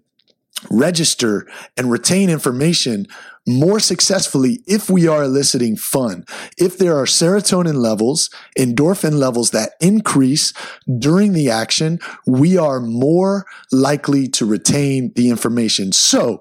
register 0.70 1.46
and 1.76 1.90
retain 1.90 2.30
information 2.30 3.06
more 3.46 3.80
successfully 3.80 4.60
if 4.66 4.88
we 4.88 5.08
are 5.08 5.24
eliciting 5.24 5.76
fun. 5.76 6.24
If 6.58 6.78
there 6.78 6.96
are 6.96 7.06
serotonin 7.06 7.76
levels, 7.76 8.30
endorphin 8.58 9.18
levels 9.18 9.50
that 9.50 9.72
increase 9.80 10.52
during 10.98 11.32
the 11.32 11.50
action, 11.50 11.98
we 12.26 12.56
are 12.56 12.80
more 12.80 13.46
likely 13.70 14.28
to 14.28 14.46
retain 14.46 15.12
the 15.14 15.28
information. 15.28 15.92
So, 15.92 16.40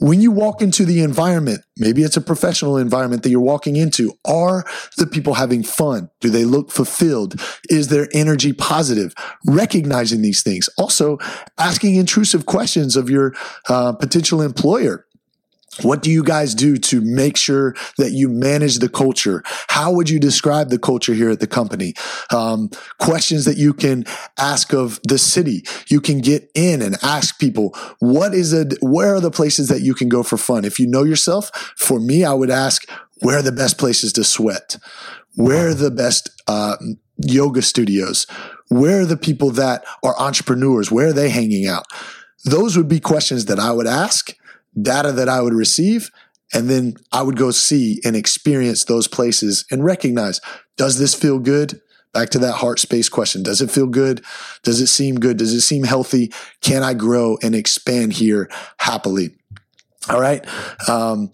when 0.00 0.20
you 0.20 0.30
walk 0.30 0.62
into 0.62 0.84
the 0.84 1.02
environment, 1.02 1.64
maybe 1.76 2.02
it's 2.02 2.16
a 2.16 2.20
professional 2.20 2.76
environment 2.76 3.24
that 3.24 3.30
you're 3.30 3.40
walking 3.40 3.76
into, 3.76 4.12
are 4.24 4.64
the 4.96 5.06
people 5.06 5.34
having 5.34 5.64
fun? 5.64 6.08
Do 6.20 6.30
they 6.30 6.44
look 6.44 6.70
fulfilled? 6.70 7.40
Is 7.68 7.88
their 7.88 8.08
energy 8.12 8.52
positive? 8.52 9.12
Recognizing 9.46 10.22
these 10.22 10.42
things. 10.42 10.68
Also, 10.78 11.18
asking 11.58 11.96
intrusive 11.96 12.46
questions 12.46 12.94
of 12.94 13.10
your 13.10 13.34
uh, 13.68 13.92
potential 13.92 14.40
employer. 14.40 15.04
What 15.82 16.02
do 16.02 16.10
you 16.10 16.24
guys 16.24 16.54
do 16.54 16.76
to 16.76 17.00
make 17.00 17.36
sure 17.36 17.74
that 17.98 18.12
you 18.12 18.28
manage 18.28 18.78
the 18.78 18.88
culture? 18.88 19.42
How 19.68 19.92
would 19.92 20.10
you 20.10 20.18
describe 20.18 20.70
the 20.70 20.78
culture 20.78 21.14
here 21.14 21.30
at 21.30 21.40
the 21.40 21.46
company? 21.46 21.94
Um, 22.34 22.70
questions 22.98 23.44
that 23.44 23.58
you 23.58 23.72
can 23.72 24.04
ask 24.38 24.72
of 24.72 24.98
the 25.04 25.18
city. 25.18 25.64
You 25.86 26.00
can 26.00 26.20
get 26.20 26.50
in 26.54 26.82
and 26.82 26.96
ask 27.02 27.38
people, 27.38 27.76
what 28.00 28.34
is 28.34 28.52
it? 28.52 28.74
Where 28.80 29.14
are 29.14 29.20
the 29.20 29.30
places 29.30 29.68
that 29.68 29.82
you 29.82 29.94
can 29.94 30.08
go 30.08 30.22
for 30.22 30.36
fun? 30.36 30.64
If 30.64 30.80
you 30.80 30.86
know 30.86 31.04
yourself, 31.04 31.50
for 31.76 32.00
me, 32.00 32.24
I 32.24 32.32
would 32.32 32.50
ask, 32.50 32.88
where 33.20 33.38
are 33.38 33.42
the 33.42 33.52
best 33.52 33.78
places 33.78 34.12
to 34.14 34.24
sweat? 34.24 34.76
Where 35.36 35.68
are 35.68 35.74
the 35.74 35.90
best, 35.90 36.30
uh, 36.48 36.76
yoga 37.18 37.62
studios? 37.62 38.26
Where 38.68 39.00
are 39.00 39.06
the 39.06 39.16
people 39.16 39.50
that 39.50 39.84
are 40.02 40.18
entrepreneurs? 40.18 40.90
Where 40.90 41.08
are 41.08 41.12
they 41.12 41.30
hanging 41.30 41.66
out? 41.66 41.84
Those 42.44 42.76
would 42.76 42.88
be 42.88 43.00
questions 43.00 43.46
that 43.46 43.58
I 43.58 43.72
would 43.72 43.86
ask 43.86 44.32
data 44.82 45.12
that 45.12 45.28
I 45.28 45.40
would 45.40 45.54
receive. 45.54 46.10
And 46.54 46.70
then 46.70 46.96
I 47.12 47.22
would 47.22 47.36
go 47.36 47.50
see 47.50 48.00
and 48.04 48.16
experience 48.16 48.84
those 48.84 49.06
places 49.06 49.66
and 49.70 49.84
recognize, 49.84 50.40
does 50.76 50.98
this 50.98 51.14
feel 51.14 51.38
good? 51.38 51.80
Back 52.14 52.30
to 52.30 52.38
that 52.38 52.54
heart 52.54 52.78
space 52.78 53.10
question. 53.10 53.42
Does 53.42 53.60
it 53.60 53.70
feel 53.70 53.86
good? 53.86 54.24
Does 54.62 54.80
it 54.80 54.86
seem 54.86 55.16
good? 55.16 55.36
Does 55.36 55.52
it 55.52 55.60
seem 55.60 55.84
healthy? 55.84 56.32
Can 56.62 56.82
I 56.82 56.94
grow 56.94 57.36
and 57.42 57.54
expand 57.54 58.14
here 58.14 58.48
happily? 58.78 59.34
All 60.08 60.20
right. 60.20 60.44
Um, 60.88 61.30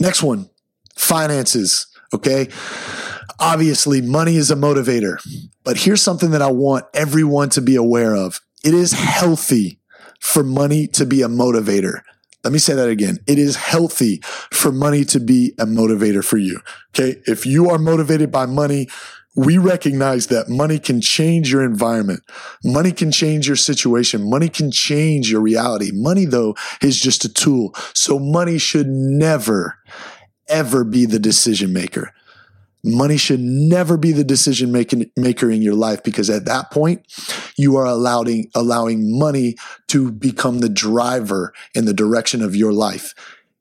next 0.00 0.22
one, 0.22 0.50
finances. 0.96 1.86
Okay. 2.12 2.48
Obviously, 3.38 4.00
money 4.00 4.36
is 4.36 4.50
a 4.50 4.56
motivator, 4.56 5.18
but 5.62 5.76
here's 5.76 6.02
something 6.02 6.32
that 6.32 6.42
I 6.42 6.50
want 6.50 6.86
everyone 6.92 7.50
to 7.50 7.60
be 7.60 7.76
aware 7.76 8.16
of. 8.16 8.40
It 8.64 8.74
is 8.74 8.92
healthy 8.92 9.78
for 10.18 10.42
money 10.42 10.88
to 10.88 11.06
be 11.06 11.22
a 11.22 11.28
motivator. 11.28 12.00
Let 12.44 12.52
me 12.52 12.58
say 12.58 12.74
that 12.74 12.88
again. 12.88 13.18
It 13.26 13.38
is 13.38 13.56
healthy 13.56 14.20
for 14.22 14.70
money 14.70 15.04
to 15.06 15.20
be 15.20 15.54
a 15.58 15.66
motivator 15.66 16.24
for 16.24 16.38
you. 16.38 16.60
Okay. 16.90 17.20
If 17.26 17.44
you 17.44 17.68
are 17.70 17.78
motivated 17.78 18.30
by 18.30 18.46
money, 18.46 18.88
we 19.36 19.56
recognize 19.56 20.28
that 20.28 20.48
money 20.48 20.78
can 20.78 21.00
change 21.00 21.52
your 21.52 21.62
environment. 21.62 22.20
Money 22.64 22.90
can 22.90 23.12
change 23.12 23.46
your 23.46 23.56
situation. 23.56 24.28
Money 24.28 24.48
can 24.48 24.70
change 24.70 25.30
your 25.30 25.40
reality. 25.40 25.90
Money, 25.92 26.24
though, 26.24 26.56
is 26.82 26.98
just 26.98 27.24
a 27.24 27.32
tool. 27.32 27.72
So 27.94 28.18
money 28.18 28.58
should 28.58 28.88
never, 28.88 29.78
ever 30.48 30.82
be 30.84 31.06
the 31.06 31.20
decision 31.20 31.72
maker. 31.72 32.12
Money 32.94 33.16
should 33.16 33.40
never 33.40 33.96
be 33.96 34.12
the 34.12 34.24
decision 34.24 34.72
making 34.72 35.10
maker 35.16 35.50
in 35.50 35.62
your 35.62 35.74
life 35.74 36.02
because 36.02 36.30
at 36.30 36.44
that 36.46 36.70
point, 36.70 37.04
you 37.56 37.76
are 37.76 37.84
allowing, 37.84 38.50
allowing 38.54 39.18
money 39.18 39.56
to 39.88 40.10
become 40.10 40.58
the 40.58 40.68
driver 40.68 41.52
in 41.74 41.84
the 41.84 41.94
direction 41.94 42.42
of 42.42 42.56
your 42.56 42.72
life. 42.72 43.14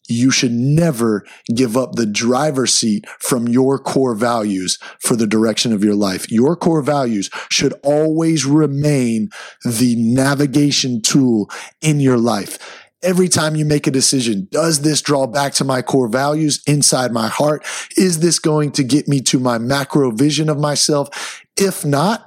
You 0.09 0.31
should 0.31 0.53
never 0.53 1.25
give 1.53 1.75
up 1.75 1.95
the 1.95 2.05
driver's 2.05 2.73
seat 2.73 3.05
from 3.19 3.47
your 3.47 3.77
core 3.77 4.15
values 4.15 4.79
for 5.01 5.17
the 5.17 5.27
direction 5.27 5.73
of 5.73 5.83
your 5.83 5.95
life. 5.95 6.31
Your 6.31 6.55
core 6.55 6.81
values 6.81 7.29
should 7.49 7.73
always 7.83 8.45
remain 8.45 9.29
the 9.65 9.95
navigation 9.97 11.01
tool 11.01 11.49
in 11.81 11.99
your 11.99 12.17
life 12.17 12.86
every 13.03 13.27
time 13.27 13.55
you 13.55 13.65
make 13.65 13.87
a 13.87 13.91
decision, 13.91 14.47
does 14.51 14.81
this 14.81 15.01
draw 15.01 15.27
back 15.27 15.53
to 15.53 15.63
my 15.63 15.81
core 15.81 16.07
values 16.07 16.61
inside 16.65 17.11
my 17.11 17.27
heart? 17.27 17.65
Is 17.95 18.19
this 18.19 18.39
going 18.39 18.71
to 18.73 18.83
get 18.83 19.07
me 19.07 19.21
to 19.21 19.39
my 19.39 19.57
macro 19.57 20.11
vision 20.11 20.49
of 20.49 20.59
myself? 20.59 21.43
If 21.55 21.85
not, 21.85 22.25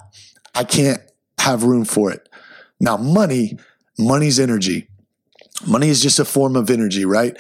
I 0.55 0.65
can't 0.65 1.01
have 1.39 1.65
room 1.65 1.85
for 1.85 2.11
it. 2.13 2.29
Now, 2.81 2.97
money, 2.97 3.59
money's 3.99 4.41
energy. 4.41 4.89
Money 5.67 5.89
is 5.89 6.01
just 6.01 6.19
a 6.19 6.25
form 6.25 6.57
of 6.57 6.71
energy, 6.71 7.05
right? 7.05 7.37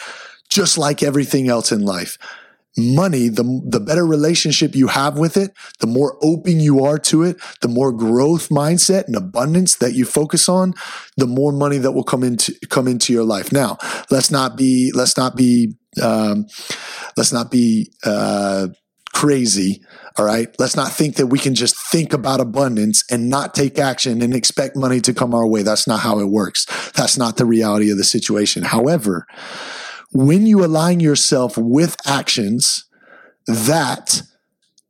Just 0.48 0.76
like 0.76 1.02
everything 1.02 1.48
else 1.48 1.72
in 1.72 1.80
life. 1.80 2.18
Money, 2.80 3.28
the, 3.28 3.62
the 3.64 3.80
better 3.80 4.06
relationship 4.06 4.74
you 4.74 4.88
have 4.88 5.18
with 5.18 5.36
it, 5.36 5.52
the 5.80 5.86
more 5.86 6.18
open 6.22 6.60
you 6.60 6.84
are 6.84 6.98
to 6.98 7.22
it, 7.22 7.36
the 7.60 7.68
more 7.68 7.92
growth 7.92 8.48
mindset 8.48 9.06
and 9.06 9.16
abundance 9.16 9.76
that 9.76 9.94
you 9.94 10.04
focus 10.04 10.48
on, 10.48 10.74
the 11.16 11.26
more 11.26 11.52
money 11.52 11.78
that 11.78 11.92
will 11.92 12.04
come 12.04 12.22
into, 12.22 12.54
come 12.68 12.88
into 12.88 13.12
your 13.12 13.24
life. 13.24 13.52
Now, 13.52 13.78
let's 14.10 14.30
not 14.30 14.56
be, 14.56 14.92
let's 14.94 15.16
not 15.16 15.36
be, 15.36 15.74
um, 16.02 16.46
let's 17.16 17.32
not 17.32 17.50
be, 17.50 17.92
uh, 18.04 18.68
crazy. 19.12 19.82
All 20.16 20.24
right. 20.24 20.54
Let's 20.58 20.76
not 20.76 20.92
think 20.92 21.16
that 21.16 21.26
we 21.26 21.38
can 21.38 21.54
just 21.54 21.76
think 21.90 22.12
about 22.12 22.40
abundance 22.40 23.04
and 23.10 23.28
not 23.28 23.54
take 23.54 23.78
action 23.78 24.22
and 24.22 24.34
expect 24.34 24.76
money 24.76 25.00
to 25.00 25.12
come 25.12 25.34
our 25.34 25.46
way. 25.46 25.62
That's 25.62 25.86
not 25.86 26.00
how 26.00 26.20
it 26.20 26.26
works. 26.26 26.66
That's 26.92 27.18
not 27.18 27.36
the 27.36 27.44
reality 27.44 27.90
of 27.90 27.98
the 27.98 28.04
situation. 28.04 28.62
However, 28.62 29.26
when 30.12 30.46
you 30.46 30.64
align 30.64 31.00
yourself 31.00 31.56
with 31.56 31.96
actions 32.06 32.84
that 33.46 34.22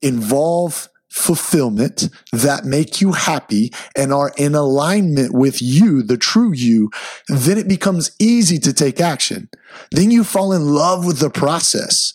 involve 0.03 0.89
fulfillment 1.11 2.09
that 2.33 2.65
make 2.65 3.01
you 3.01 3.13
happy 3.13 3.73
and 3.97 4.13
are 4.13 4.33
in 4.37 4.55
alignment 4.55 5.35
with 5.35 5.61
you, 5.61 6.03
the 6.03 6.17
true 6.17 6.53
you, 6.53 6.91
then 7.29 7.59
it 7.59 7.69
becomes 7.69 8.15
easy 8.21 8.59
to 8.59 8.73
take 8.73 9.01
action. 9.01 9.49
Then 9.91 10.11
you 10.11 10.25
fall 10.25 10.53
in 10.53 10.73
love 10.73 11.05
with 11.05 11.19
the 11.19 11.31
process. 11.31 12.15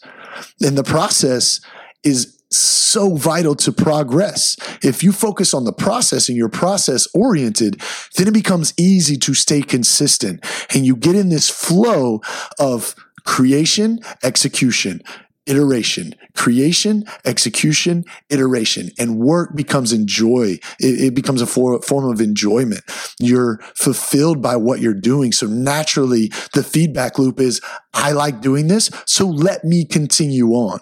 And 0.66 0.78
the 0.78 0.84
process 0.84 1.60
is 2.04 2.35
so 2.52 3.16
vital 3.16 3.56
to 3.56 3.72
progress. 3.72 4.56
If 4.84 5.04
you 5.04 5.12
focus 5.12 5.54
on 5.54 5.66
the 5.66 5.74
process 5.74 6.30
and 6.30 6.38
you're 6.38 6.50
process 6.50 7.08
oriented, 7.14 7.82
then 8.16 8.28
it 8.28 8.34
becomes 8.34 8.74
easy 8.78 9.18
to 9.18 9.34
stay 9.34 9.62
consistent 9.62 10.46
and 10.74 10.86
you 10.86 10.96
get 10.96 11.16
in 11.16 11.30
this 11.30 11.50
flow 11.50 12.22
of 12.60 12.96
creation, 13.26 14.00
execution, 14.24 15.02
iteration, 15.48 16.16
creation, 16.36 17.04
execution, 17.24 18.04
iteration, 18.30 18.90
and 18.98 19.20
work 19.20 19.56
becomes 19.56 19.94
enjoy. 19.94 20.58
It, 20.80 21.02
it 21.02 21.16
becomes 21.16 21.42
a 21.42 21.46
for, 21.46 21.82
form 21.82 22.06
of 22.06 22.20
enjoyment. 22.20 22.82
You're 23.20 23.60
fulfilled 23.76 24.42
by 24.42 24.56
what 24.56 24.80
you're 24.80 24.94
doing. 24.94 25.32
So 25.32 25.48
naturally, 25.48 26.32
the 26.54 26.64
feedback 26.64 27.20
loop 27.20 27.40
is, 27.40 27.62
I 27.94 28.12
like 28.12 28.42
doing 28.42 28.68
this. 28.68 28.90
So 29.06 29.28
let 29.28 29.64
me 29.64 29.86
continue 29.86 30.50
on. 30.52 30.80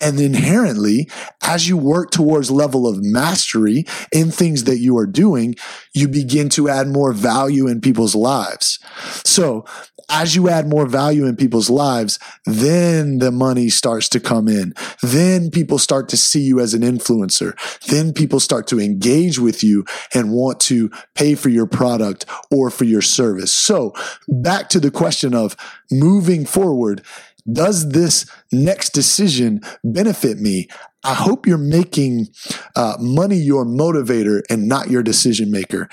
And 0.00 0.20
inherently, 0.20 1.10
as 1.42 1.68
you 1.68 1.76
work 1.76 2.10
towards 2.10 2.50
level 2.50 2.86
of 2.86 3.02
mastery 3.02 3.84
in 4.12 4.30
things 4.30 4.64
that 4.64 4.78
you 4.78 4.96
are 4.96 5.06
doing, 5.06 5.56
you 5.92 6.08
begin 6.08 6.48
to 6.50 6.68
add 6.68 6.88
more 6.88 7.12
value 7.12 7.66
in 7.66 7.80
people's 7.80 8.14
lives. 8.14 8.78
So 9.24 9.64
as 10.08 10.34
you 10.34 10.48
add 10.48 10.68
more 10.68 10.86
value 10.86 11.26
in 11.26 11.36
people's 11.36 11.68
lives, 11.68 12.18
then 12.46 13.18
the 13.18 13.30
money 13.30 13.68
starts 13.68 14.08
to 14.10 14.20
come 14.20 14.48
in. 14.48 14.72
Then 15.02 15.50
people 15.50 15.78
start 15.78 16.08
to 16.10 16.16
see 16.16 16.40
you 16.40 16.60
as 16.60 16.72
an 16.72 16.80
influencer. 16.80 17.52
Then 17.86 18.12
people 18.12 18.40
start 18.40 18.66
to 18.68 18.80
engage 18.80 19.38
with 19.38 19.62
you 19.62 19.84
and 20.14 20.32
want 20.32 20.60
to 20.60 20.90
pay 21.14 21.34
for 21.34 21.50
your 21.50 21.66
product 21.66 22.24
or 22.50 22.70
for 22.70 22.84
your 22.84 23.02
service. 23.02 23.54
So 23.54 23.92
back 24.28 24.70
to 24.70 24.80
the 24.80 24.90
question 24.90 25.34
of 25.34 25.56
moving 25.90 26.46
forward. 26.46 27.02
Does 27.50 27.90
this 27.90 28.30
next 28.52 28.90
decision 28.90 29.60
benefit 29.82 30.38
me? 30.38 30.68
I 31.04 31.14
hope 31.14 31.46
you're 31.46 31.58
making 31.58 32.28
uh, 32.76 32.96
money 32.98 33.36
your 33.36 33.64
motivator 33.64 34.42
and 34.50 34.68
not 34.68 34.90
your 34.90 35.02
decision 35.02 35.50
maker. 35.50 35.88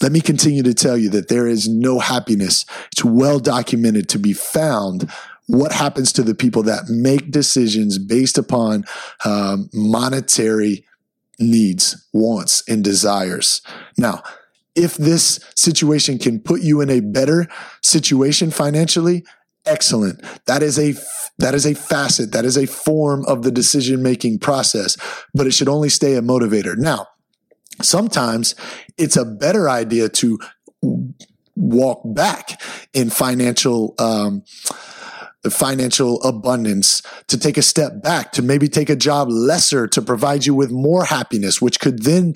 Let 0.00 0.12
me 0.12 0.20
continue 0.20 0.62
to 0.62 0.74
tell 0.74 0.96
you 0.96 1.10
that 1.10 1.28
there 1.28 1.46
is 1.46 1.68
no 1.68 1.98
happiness. 1.98 2.66
It's 2.92 3.04
well 3.04 3.38
documented 3.38 4.08
to 4.10 4.18
be 4.18 4.32
found 4.32 5.10
what 5.46 5.72
happens 5.72 6.12
to 6.12 6.22
the 6.22 6.34
people 6.34 6.62
that 6.64 6.88
make 6.88 7.30
decisions 7.30 7.98
based 7.98 8.36
upon 8.36 8.84
um, 9.24 9.70
monetary 9.72 10.84
needs, 11.38 12.06
wants, 12.12 12.62
and 12.68 12.84
desires. 12.84 13.62
Now, 13.96 14.22
if 14.74 14.96
this 14.96 15.40
situation 15.56 16.18
can 16.18 16.38
put 16.38 16.60
you 16.60 16.80
in 16.80 16.90
a 16.90 17.00
better 17.00 17.48
situation 17.82 18.50
financially, 18.50 19.24
excellent. 19.68 20.22
That 20.46 20.62
is 20.62 20.78
a 20.78 20.94
that 21.38 21.54
is 21.54 21.64
a 21.64 21.74
facet, 21.74 22.32
that 22.32 22.44
is 22.44 22.56
a 22.56 22.66
form 22.66 23.24
of 23.26 23.42
the 23.42 23.52
decision 23.52 24.02
making 24.02 24.40
process, 24.40 24.96
but 25.34 25.46
it 25.46 25.52
should 25.52 25.68
only 25.68 25.88
stay 25.88 26.14
a 26.14 26.20
motivator. 26.20 26.76
Now, 26.76 27.06
sometimes 27.80 28.56
it's 28.96 29.16
a 29.16 29.24
better 29.24 29.68
idea 29.68 30.08
to 30.08 30.38
walk 31.54 32.02
back 32.04 32.60
in 32.92 33.10
financial 33.10 33.94
um, 33.98 34.42
financial 35.50 36.20
abundance 36.22 37.00
to 37.28 37.38
take 37.38 37.56
a 37.56 37.62
step 37.62 38.02
back 38.02 38.32
to 38.32 38.42
maybe 38.42 38.68
take 38.68 38.90
a 38.90 38.96
job 38.96 39.28
lesser 39.30 39.86
to 39.86 40.02
provide 40.02 40.44
you 40.44 40.54
with 40.54 40.70
more 40.70 41.04
happiness 41.04 41.62
which 41.62 41.78
could 41.78 42.02
then 42.02 42.34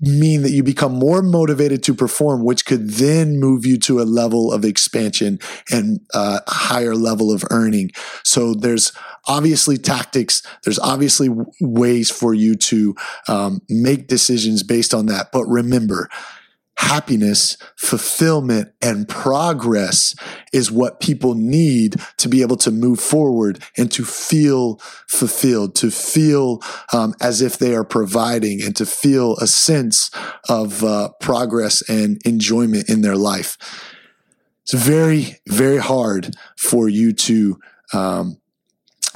mean 0.00 0.42
that 0.42 0.50
you 0.50 0.62
become 0.62 0.92
more 0.92 1.22
motivated 1.22 1.82
to 1.84 1.94
perform, 1.94 2.44
which 2.44 2.64
could 2.64 2.90
then 2.90 3.38
move 3.38 3.64
you 3.66 3.78
to 3.78 4.00
a 4.00 4.04
level 4.04 4.52
of 4.52 4.64
expansion 4.64 5.38
and 5.70 6.00
a 6.14 6.18
uh, 6.18 6.40
higher 6.46 6.94
level 6.94 7.32
of 7.32 7.44
earning. 7.50 7.90
So 8.24 8.54
there's 8.54 8.92
obviously 9.26 9.76
tactics. 9.76 10.42
There's 10.64 10.78
obviously 10.78 11.28
ways 11.60 12.10
for 12.10 12.34
you 12.34 12.54
to 12.56 12.94
um, 13.28 13.62
make 13.68 14.08
decisions 14.08 14.62
based 14.62 14.94
on 14.94 15.06
that. 15.06 15.32
But 15.32 15.44
remember, 15.46 16.08
happiness, 16.78 17.56
fulfillment, 17.76 18.72
and 18.82 19.08
progress 19.08 20.14
is 20.52 20.70
what 20.70 21.00
people 21.00 21.34
need 21.34 21.96
to 22.18 22.28
be 22.28 22.42
able 22.42 22.56
to 22.56 22.70
move 22.70 23.00
forward 23.00 23.62
and 23.76 23.90
to 23.92 24.04
feel 24.04 24.76
fulfilled, 25.08 25.74
to 25.74 25.90
feel 25.90 26.60
um, 26.92 27.14
as 27.20 27.40
if 27.40 27.58
they 27.58 27.74
are 27.74 27.84
providing, 27.84 28.62
and 28.62 28.76
to 28.76 28.86
feel 28.86 29.36
a 29.36 29.46
sense 29.46 30.10
of 30.48 30.84
uh, 30.84 31.08
progress 31.20 31.82
and 31.88 32.20
enjoyment 32.24 32.88
in 32.88 33.00
their 33.00 33.16
life. 33.16 33.56
It's 34.62 34.74
very, 34.74 35.36
very 35.48 35.78
hard 35.78 36.34
for 36.56 36.88
you 36.88 37.12
to 37.12 37.58
um, 37.92 38.38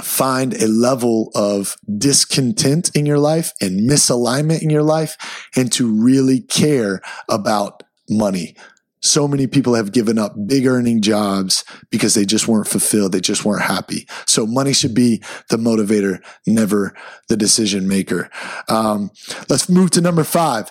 find 0.05 0.55
a 0.55 0.67
level 0.67 1.31
of 1.35 1.77
discontent 1.99 2.91
in 2.95 3.07
your 3.07 3.19
life 3.19 3.53
and 3.61 3.89
misalignment 3.89 4.63
in 4.63 4.71
your 4.71 4.83
life 4.83 5.17
and 5.57 5.73
to 5.73 5.91
really 5.91 6.41
care 6.41 7.01
about 7.29 7.83
money. 8.09 8.57
So 9.03 9.27
many 9.27 9.47
people 9.47 9.75
have 9.75 9.93
given 9.93 10.19
up 10.19 10.35
big 10.47 10.67
earning 10.67 11.01
jobs 11.01 11.65
because 11.91 12.15
they 12.15 12.27
just 12.27 12.47
weren't 12.47 12.69
fulfilled. 12.69 13.13
They 13.13 13.21
just 13.21 13.45
weren't 13.45 13.63
happy. 13.63 14.07
So 14.27 14.47
money 14.47 14.75
should 14.75 14.95
be 14.95 15.23
the 15.49 15.57
motivator, 15.57 16.23
never 16.47 16.95
the 17.29 17.37
decision 17.37 17.89
maker. 17.89 18.29
Um, 18.69 19.11
let's 19.49 19.71
move 19.71 19.91
to 19.93 20.03
number 20.03 20.25
five. 20.25 20.71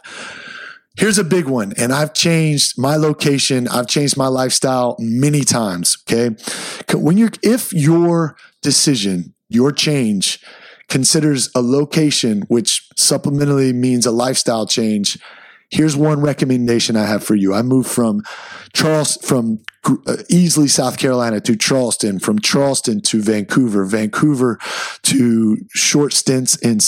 Here's 0.97 1.17
a 1.17 1.23
big 1.23 1.45
one. 1.45 1.73
And 1.77 1.93
I've 1.93 2.13
changed 2.13 2.77
my 2.77 2.95
location. 2.95 3.67
I've 3.67 3.87
changed 3.87 4.17
my 4.17 4.27
lifestyle 4.27 4.95
many 4.99 5.41
times. 5.41 5.97
Okay. 6.09 6.35
When 6.93 7.17
you're, 7.17 7.31
if 7.41 7.71
your 7.71 8.35
decision, 8.61 9.33
your 9.47 9.71
change 9.71 10.43
considers 10.89 11.49
a 11.55 11.61
location, 11.61 12.41
which 12.47 12.87
supplementally 12.97 13.73
means 13.73 14.05
a 14.05 14.11
lifestyle 14.11 14.65
change, 14.65 15.17
here's 15.69 15.95
one 15.95 16.19
recommendation 16.19 16.95
I 16.95 17.05
have 17.05 17.23
for 17.23 17.35
you. 17.35 17.53
I 17.53 17.61
moved 17.61 17.89
from 17.89 18.23
Charles 18.73 19.17
from 19.17 19.59
uh, 19.85 20.17
Easley, 20.29 20.69
South 20.69 20.97
Carolina 20.97 21.39
to 21.41 21.55
Charleston, 21.55 22.19
from 22.19 22.39
Charleston 22.39 23.01
to 23.01 23.21
Vancouver, 23.21 23.85
Vancouver 23.85 24.59
to 25.03 25.57
short 25.73 26.13
stints 26.13 26.55
in 26.57 26.79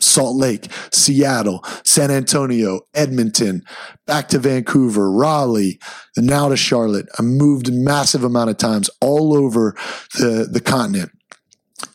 Salt 0.00 0.36
Lake, 0.36 0.68
Seattle, 0.92 1.64
San 1.84 2.10
Antonio, 2.10 2.80
Edmonton, 2.94 3.62
back 4.06 4.28
to 4.28 4.38
Vancouver, 4.38 5.10
Raleigh, 5.10 5.78
and 6.16 6.26
now 6.26 6.48
to 6.48 6.56
Charlotte. 6.56 7.08
I 7.18 7.22
moved 7.22 7.72
massive 7.72 8.24
amount 8.24 8.50
of 8.50 8.58
times 8.58 8.90
all 9.00 9.36
over 9.36 9.74
the, 10.14 10.48
the 10.50 10.60
continent. 10.60 11.12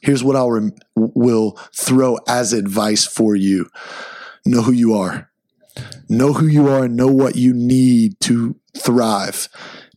Here's 0.02 0.24
what 0.24 0.36
I 0.36 0.46
rem- 0.46 0.74
will 0.96 1.58
throw 1.76 2.18
as 2.28 2.54
advice 2.54 3.06
for 3.06 3.36
you. 3.36 3.70
Know 4.46 4.62
who 4.62 4.74
you 4.74 4.94
are. 4.94 5.30
Know 6.10 6.34
who 6.34 6.48
you 6.48 6.68
are 6.68 6.86
and 6.86 6.96
know 6.96 7.08
what 7.08 7.36
you 7.36 7.54
need 7.54 8.20
to 8.22 8.56
thrive. 8.78 9.48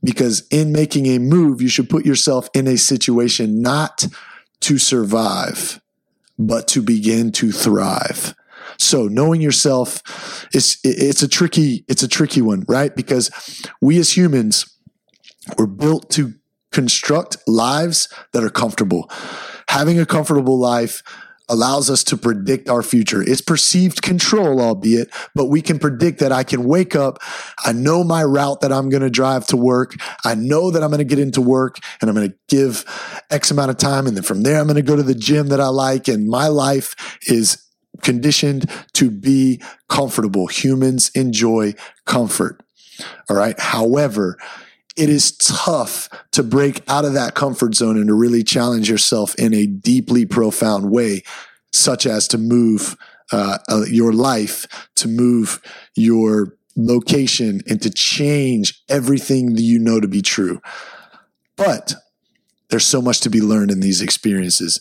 Because 0.02 0.46
in 0.50 0.72
making 0.72 1.06
a 1.06 1.18
move, 1.18 1.60
you 1.60 1.68
should 1.68 1.90
put 1.90 2.06
yourself 2.06 2.48
in 2.54 2.66
a 2.66 2.76
situation 2.76 3.60
not 3.60 4.06
to 4.60 4.78
survive, 4.78 5.80
but 6.38 6.68
to 6.68 6.82
begin 6.82 7.32
to 7.32 7.52
thrive. 7.52 8.34
So 8.78 9.08
knowing 9.08 9.40
yourself 9.40 10.02
is 10.54 10.78
it's 10.84 11.22
a 11.22 11.28
tricky 11.28 11.84
it's 11.88 12.02
a 12.02 12.08
tricky 12.08 12.42
one, 12.42 12.64
right? 12.68 12.94
Because 12.94 13.30
we 13.80 13.98
as 13.98 14.16
humans 14.16 14.76
we're 15.56 15.66
built 15.66 16.10
to 16.10 16.34
construct 16.72 17.36
lives 17.46 18.08
that 18.32 18.42
are 18.42 18.50
comfortable. 18.50 19.10
Having 19.68 19.98
a 20.00 20.06
comfortable 20.06 20.58
life 20.58 21.02
allows 21.48 21.88
us 21.90 22.02
to 22.04 22.16
predict 22.16 22.68
our 22.68 22.82
future. 22.82 23.22
It's 23.22 23.40
perceived 23.40 24.02
control, 24.02 24.60
albeit, 24.60 25.08
but 25.34 25.46
we 25.46 25.62
can 25.62 25.78
predict 25.78 26.18
that 26.20 26.32
I 26.32 26.44
can 26.44 26.64
wake 26.64 26.96
up. 26.96 27.18
I 27.64 27.72
know 27.72 28.02
my 28.02 28.24
route 28.24 28.60
that 28.62 28.72
I'm 28.72 28.88
going 28.88 29.02
to 29.02 29.10
drive 29.10 29.46
to 29.48 29.56
work. 29.56 29.94
I 30.24 30.34
know 30.34 30.70
that 30.70 30.82
I'm 30.82 30.90
going 30.90 30.98
to 30.98 31.04
get 31.04 31.18
into 31.18 31.40
work 31.40 31.78
and 32.00 32.10
I'm 32.10 32.16
going 32.16 32.30
to 32.30 32.36
give 32.48 32.84
X 33.30 33.50
amount 33.50 33.70
of 33.70 33.78
time. 33.78 34.06
And 34.06 34.16
then 34.16 34.24
from 34.24 34.42
there, 34.42 34.58
I'm 34.58 34.66
going 34.66 34.76
to 34.76 34.82
go 34.82 34.96
to 34.96 35.02
the 35.02 35.14
gym 35.14 35.48
that 35.48 35.60
I 35.60 35.68
like. 35.68 36.08
And 36.08 36.28
my 36.28 36.48
life 36.48 37.18
is 37.26 37.62
conditioned 38.02 38.70
to 38.94 39.10
be 39.10 39.62
comfortable. 39.88 40.46
Humans 40.48 41.10
enjoy 41.14 41.74
comfort. 42.04 42.62
All 43.28 43.36
right. 43.36 43.58
However, 43.58 44.38
it 44.96 45.10
is 45.10 45.36
tough 45.36 46.08
to 46.32 46.42
break 46.42 46.82
out 46.88 47.04
of 47.04 47.12
that 47.12 47.34
comfort 47.34 47.74
zone 47.74 47.96
and 47.96 48.08
to 48.08 48.14
really 48.14 48.42
challenge 48.42 48.88
yourself 48.88 49.34
in 49.36 49.52
a 49.52 49.66
deeply 49.66 50.24
profound 50.24 50.90
way, 50.90 51.22
such 51.72 52.06
as 52.06 52.26
to 52.28 52.38
move 52.38 52.96
uh, 53.32 53.58
uh, 53.68 53.84
your 53.88 54.12
life, 54.12 54.66
to 54.96 55.08
move 55.08 55.60
your 55.94 56.56
location, 56.76 57.60
and 57.68 57.82
to 57.82 57.90
change 57.90 58.82
everything 58.88 59.54
that 59.54 59.62
you 59.62 59.78
know 59.78 60.00
to 60.00 60.08
be 60.08 60.22
true. 60.22 60.60
But 61.56 61.94
there's 62.70 62.86
so 62.86 63.02
much 63.02 63.20
to 63.20 63.30
be 63.30 63.40
learned 63.40 63.70
in 63.70 63.80
these 63.80 64.00
experiences. 64.00 64.80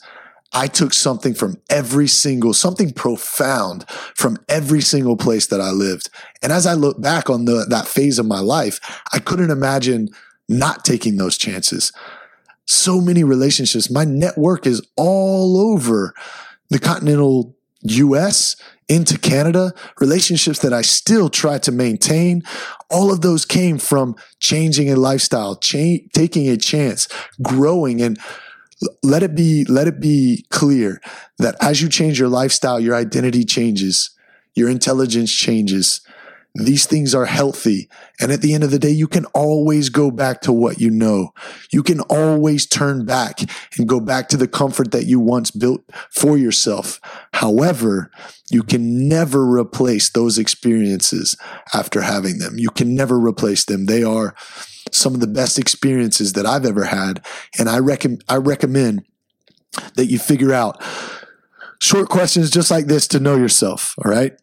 I 0.55 0.67
took 0.67 0.93
something 0.93 1.33
from 1.33 1.57
every 1.69 2.07
single, 2.07 2.53
something 2.53 2.93
profound 2.93 3.87
from 4.15 4.37
every 4.47 4.79
single 4.79 5.17
place 5.17 5.47
that 5.47 5.59
I 5.59 5.71
lived. 5.71 6.09
And 6.41 6.53
as 6.53 6.65
I 6.65 6.73
look 6.73 7.01
back 7.01 7.29
on 7.29 7.43
the, 7.43 7.65
that 7.69 7.87
phase 7.87 8.19
of 8.19 8.25
my 8.25 8.39
life, 8.39 8.79
I 9.11 9.19
couldn't 9.19 9.51
imagine 9.51 10.09
not 10.47 10.85
taking 10.85 11.17
those 11.17 11.37
chances. 11.37 11.91
So 12.65 13.01
many 13.01 13.23
relationships. 13.25 13.91
My 13.91 14.05
network 14.05 14.65
is 14.65 14.81
all 14.95 15.57
over 15.73 16.13
the 16.69 16.79
continental 16.79 17.53
US 17.81 18.55
into 18.87 19.19
Canada, 19.19 19.73
relationships 19.99 20.59
that 20.59 20.71
I 20.71 20.83
still 20.83 21.29
try 21.29 21.57
to 21.59 21.71
maintain. 21.71 22.43
All 22.89 23.11
of 23.11 23.19
those 23.21 23.43
came 23.43 23.77
from 23.77 24.15
changing 24.39 24.89
a 24.89 24.95
lifestyle, 24.95 25.57
cha- 25.57 26.05
taking 26.13 26.47
a 26.47 26.55
chance, 26.55 27.09
growing 27.41 28.01
and 28.01 28.17
let 29.03 29.23
it 29.23 29.35
be 29.35 29.65
let 29.65 29.87
it 29.87 29.99
be 29.99 30.45
clear 30.49 31.01
that 31.37 31.55
as 31.61 31.81
you 31.81 31.89
change 31.89 32.19
your 32.19 32.29
lifestyle 32.29 32.79
your 32.79 32.95
identity 32.95 33.43
changes 33.43 34.15
your 34.55 34.69
intelligence 34.69 35.31
changes. 35.31 36.01
These 36.57 36.85
things 36.85 37.13
are 37.13 37.25
healthy. 37.25 37.89
And 38.21 38.31
at 38.31 38.41
the 38.41 38.53
end 38.53 38.63
of 38.63 38.71
the 38.71 38.79
day 38.79 38.89
you 38.89 39.09
can 39.09 39.25
always 39.27 39.89
go 39.89 40.09
back 40.09 40.39
to 40.41 40.53
what 40.53 40.79
you 40.79 40.89
know. 40.89 41.33
You 41.69 41.83
can 41.83 41.99
always 42.01 42.65
turn 42.65 43.05
back 43.05 43.41
and 43.77 43.89
go 43.89 43.99
back 43.99 44.29
to 44.29 44.37
the 44.37 44.47
comfort 44.47 44.91
that 44.91 45.05
you 45.05 45.19
once 45.19 45.51
built 45.51 45.83
for 46.09 46.37
yourself. 46.37 47.01
However 47.33 48.09
you 48.49 48.63
can 48.63 49.09
never 49.09 49.45
replace 49.45 50.09
those 50.09 50.37
experiences 50.37 51.35
after 51.73 52.01
having 52.01 52.37
them. 52.37 52.57
You 52.57 52.69
can 52.69 52.95
never 52.95 53.19
replace 53.19 53.65
them. 53.65 53.87
They 53.87 54.03
are 54.03 54.33
some 54.95 55.13
of 55.13 55.19
the 55.19 55.27
best 55.27 55.59
experiences 55.59 56.33
that 56.33 56.45
I've 56.45 56.65
ever 56.65 56.85
had. 56.85 57.25
And 57.59 57.69
I 57.69 57.79
recommend, 57.79 58.23
I 58.27 58.37
recommend 58.37 59.05
that 59.95 60.05
you 60.05 60.19
figure 60.19 60.53
out 60.53 60.81
short 61.79 62.09
questions 62.09 62.49
just 62.49 62.71
like 62.71 62.85
this 62.85 63.07
to 63.09 63.19
know 63.19 63.35
yourself. 63.35 63.93
All 64.03 64.11
right. 64.11 64.33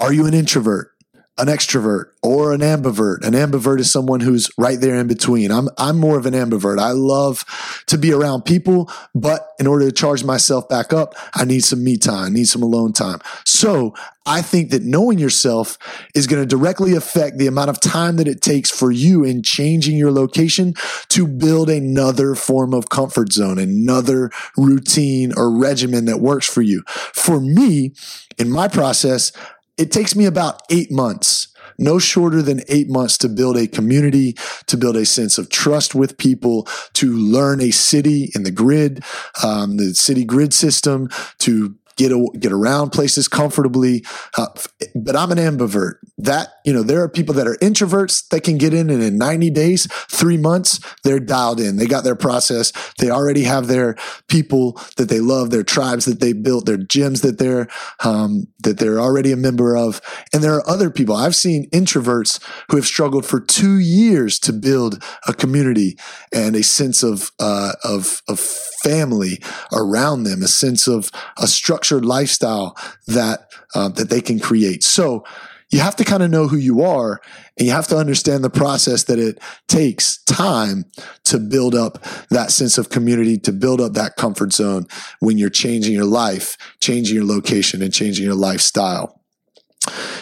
Are 0.00 0.12
you 0.12 0.26
an 0.26 0.34
introvert? 0.34 0.93
An 1.36 1.48
extrovert 1.48 2.06
or 2.22 2.52
an 2.52 2.60
ambivert. 2.60 3.24
An 3.26 3.34
ambivert 3.34 3.80
is 3.80 3.90
someone 3.90 4.20
who's 4.20 4.50
right 4.56 4.80
there 4.80 4.94
in 4.94 5.08
between. 5.08 5.50
I'm, 5.50 5.68
I'm 5.78 5.98
more 5.98 6.16
of 6.16 6.26
an 6.26 6.34
ambivert. 6.34 6.78
I 6.78 6.92
love 6.92 7.44
to 7.86 7.98
be 7.98 8.12
around 8.12 8.44
people, 8.44 8.90
but 9.14 9.48
in 9.58 9.66
order 9.66 9.86
to 9.86 9.92
charge 9.92 10.22
myself 10.22 10.68
back 10.68 10.92
up, 10.92 11.14
I 11.34 11.44
need 11.44 11.64
some 11.64 11.82
me 11.82 11.96
time, 11.96 12.26
I 12.26 12.28
need 12.28 12.46
some 12.46 12.62
alone 12.62 12.92
time. 12.92 13.18
So 13.44 13.94
I 14.26 14.42
think 14.42 14.70
that 14.70 14.84
knowing 14.84 15.18
yourself 15.18 15.76
is 16.14 16.26
going 16.26 16.40
to 16.40 16.46
directly 16.46 16.94
affect 16.94 17.36
the 17.36 17.46
amount 17.46 17.68
of 17.68 17.80
time 17.80 18.16
that 18.16 18.28
it 18.28 18.40
takes 18.40 18.70
for 18.70 18.90
you 18.90 19.24
in 19.24 19.42
changing 19.42 19.96
your 19.96 20.12
location 20.12 20.74
to 21.08 21.26
build 21.26 21.68
another 21.68 22.34
form 22.34 22.72
of 22.72 22.88
comfort 22.88 23.32
zone, 23.32 23.58
another 23.58 24.30
routine 24.56 25.32
or 25.36 25.50
regimen 25.50 26.06
that 26.06 26.20
works 26.20 26.46
for 26.46 26.62
you. 26.62 26.82
For 26.86 27.38
me, 27.38 27.92
in 28.38 28.50
my 28.50 28.68
process, 28.68 29.30
it 29.76 29.92
takes 29.92 30.14
me 30.14 30.26
about 30.26 30.62
eight 30.70 30.90
months 30.90 31.48
no 31.78 31.98
shorter 31.98 32.42
than 32.42 32.62
eight 32.68 32.88
months 32.88 33.18
to 33.18 33.28
build 33.28 33.56
a 33.56 33.66
community, 33.66 34.36
to 34.66 34.76
build 34.76 34.96
a 34.96 35.04
sense 35.04 35.38
of 35.38 35.48
trust 35.48 35.94
with 35.94 36.18
people, 36.18 36.68
to 36.92 37.12
learn 37.16 37.60
a 37.60 37.70
city 37.70 38.30
in 38.34 38.42
the 38.42 38.50
grid, 38.50 39.04
um, 39.42 39.76
the 39.76 39.94
city 39.94 40.24
grid 40.24 40.54
system, 40.54 41.08
to 41.38 41.74
get 41.96 42.12
a, 42.12 42.28
get 42.38 42.52
around 42.52 42.90
places 42.90 43.28
comfortably. 43.28 44.04
Uh, 44.36 44.46
but 44.94 45.16
I'm 45.16 45.32
an 45.32 45.38
ambivert. 45.38 45.94
That 46.18 46.48
you 46.64 46.72
know, 46.72 46.82
there 46.82 47.02
are 47.02 47.08
people 47.08 47.34
that 47.34 47.46
are 47.46 47.56
introverts 47.56 48.28
that 48.28 48.42
can 48.42 48.56
get 48.56 48.72
in, 48.72 48.88
and 48.88 49.02
in 49.02 49.18
90 49.18 49.50
days, 49.50 49.86
three 50.10 50.36
months, 50.36 50.80
they're 51.02 51.20
dialed 51.20 51.60
in. 51.60 51.76
They 51.76 51.86
got 51.86 52.04
their 52.04 52.14
process. 52.14 52.72
They 52.98 53.10
already 53.10 53.42
have 53.44 53.66
their 53.66 53.96
people 54.28 54.80
that 54.96 55.08
they 55.08 55.20
love, 55.20 55.50
their 55.50 55.62
tribes 55.62 56.04
that 56.06 56.20
they 56.20 56.32
built, 56.32 56.66
their 56.66 56.78
gyms 56.78 57.22
that 57.22 57.38
they're 57.38 57.68
um, 58.04 58.46
that 58.60 58.78
they're 58.78 59.00
already 59.00 59.32
a 59.32 59.36
member 59.36 59.76
of. 59.76 60.00
And 60.32 60.42
there 60.42 60.54
are 60.54 60.68
other 60.68 60.90
people 60.90 61.14
I've 61.14 61.36
seen 61.36 61.68
introverts 61.70 62.42
who 62.70 62.76
have 62.76 62.86
struggled 62.86 63.26
for 63.26 63.40
two 63.40 63.78
years 63.78 64.38
to 64.40 64.52
build 64.52 65.02
a 65.26 65.34
community 65.34 65.96
and 66.32 66.56
a 66.56 66.62
sense 66.62 67.02
of 67.02 67.30
uh, 67.38 67.72
of 67.84 68.22
of 68.28 68.40
family 68.40 69.40
around 69.72 70.24
them, 70.24 70.42
a 70.42 70.48
sense 70.48 70.86
of 70.86 71.10
a 71.38 71.46
structured 71.84 72.04
lifestyle 72.04 72.76
that 73.06 73.50
uh, 73.74 73.88
that 73.90 74.08
they 74.08 74.20
can 74.20 74.40
create. 74.40 74.82
So 74.82 75.24
you 75.70 75.80
have 75.80 75.96
to 75.96 76.04
kind 76.04 76.22
of 76.22 76.30
know 76.30 76.46
who 76.48 76.56
you 76.56 76.82
are 76.82 77.20
and 77.58 77.66
you 77.66 77.72
have 77.72 77.88
to 77.88 77.96
understand 77.96 78.44
the 78.44 78.50
process 78.50 79.04
that 79.04 79.18
it 79.18 79.38
takes 79.68 80.22
time 80.24 80.84
to 81.24 81.38
build 81.38 81.74
up 81.74 82.02
that 82.30 82.50
sense 82.52 82.78
of 82.78 82.90
community, 82.90 83.38
to 83.38 83.52
build 83.52 83.80
up 83.80 83.92
that 83.94 84.16
comfort 84.16 84.52
zone 84.52 84.86
when 85.20 85.36
you're 85.36 85.50
changing 85.50 85.92
your 85.92 86.04
life, 86.04 86.56
changing 86.80 87.14
your 87.14 87.24
location 87.24 87.82
and 87.82 87.92
changing 87.92 88.24
your 88.24 88.36
lifestyle. 88.36 89.20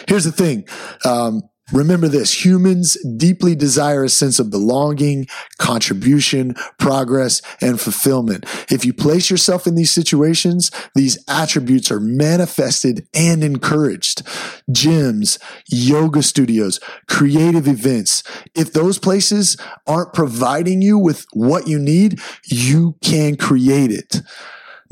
Here's 0.07 0.25
the 0.25 0.31
thing. 0.31 0.67
Um, 1.05 1.43
Remember 1.71 2.07
this 2.07 2.45
humans 2.45 2.97
deeply 3.17 3.55
desire 3.55 4.03
a 4.03 4.09
sense 4.09 4.37
of 4.37 4.49
belonging, 4.49 5.27
contribution, 5.57 6.55
progress, 6.77 7.41
and 7.61 7.79
fulfillment. 7.79 8.45
If 8.69 8.83
you 8.83 8.93
place 8.93 9.29
yourself 9.29 9.65
in 9.65 9.75
these 9.75 9.91
situations, 9.91 10.71
these 10.93 11.17
attributes 11.27 11.89
are 11.89 12.01
manifested 12.01 13.07
and 13.13 13.43
encouraged. 13.43 14.25
Gyms, 14.69 15.39
yoga 15.67 16.21
studios, 16.21 16.79
creative 17.07 17.67
events. 17.67 18.23
If 18.53 18.73
those 18.73 18.99
places 18.99 19.55
aren't 19.87 20.13
providing 20.13 20.81
you 20.81 20.97
with 20.97 21.25
what 21.33 21.67
you 21.67 21.79
need, 21.79 22.19
you 22.45 22.97
can 23.01 23.37
create 23.37 23.91
it 23.91 24.21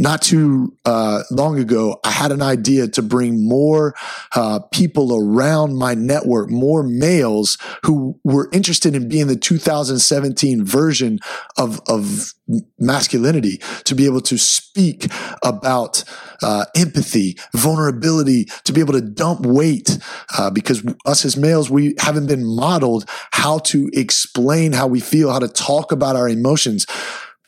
not 0.02 0.24
too 0.24 0.76
uh, 0.84 1.22
long 1.30 1.60
ago, 1.60 2.00
I 2.04 2.10
had 2.10 2.32
an 2.32 2.42
idea 2.42 2.88
to 2.88 3.04
bring 3.04 3.48
more 3.48 3.94
uh, 4.36 4.60
people 4.72 5.16
around 5.16 5.76
my 5.76 5.94
network, 5.94 6.50
more 6.50 6.82
males 6.82 7.60
who 7.86 8.20
were 8.24 8.50
interested 8.52 8.96
in 8.96 9.08
being 9.08 9.28
the 9.28 9.36
2017 9.36 10.66
version 10.66 11.20
of, 11.56 11.80
of 11.88 12.34
masculinity, 12.80 13.62
to 13.84 13.94
be 13.94 14.06
able 14.06 14.22
to 14.22 14.40
speak 14.40 15.06
about 15.44 16.04
uh, 16.42 16.66
empathy, 16.76 17.38
vulnerability, 17.54 18.46
to 18.64 18.74
be 18.74 18.82
able 18.82 18.94
to 18.94 19.02
dump 19.02 19.46
weight, 19.46 20.00
uh, 20.36 20.50
because 20.50 20.84
us 21.06 21.26
as 21.26 21.38
males, 21.38 21.70
we 21.70 21.94
haven't 22.00 22.26
been 22.26 22.44
modeled 22.44 23.08
how 23.34 23.60
to 23.60 23.88
explain 23.94 24.74
how 24.74 24.88
we 24.88 25.00
feel, 25.00 25.32
how 25.32 25.38
to 25.38 25.48
talk 25.48 25.92
about 25.92 26.16
our 26.16 26.28
emotions 26.28 26.88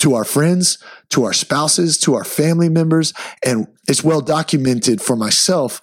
to 0.04 0.16
our 0.16 0.26
friends, 0.26 0.80
to 1.08 1.24
our 1.24 1.32
spouses, 1.32 1.98
to 1.98 2.14
our 2.14 2.26
family 2.26 2.68
members. 2.68 3.14
And 3.42 3.68
it's 3.88 4.04
well 4.04 4.20
documented 4.20 5.02
for 5.02 5.16
myself 5.16 5.80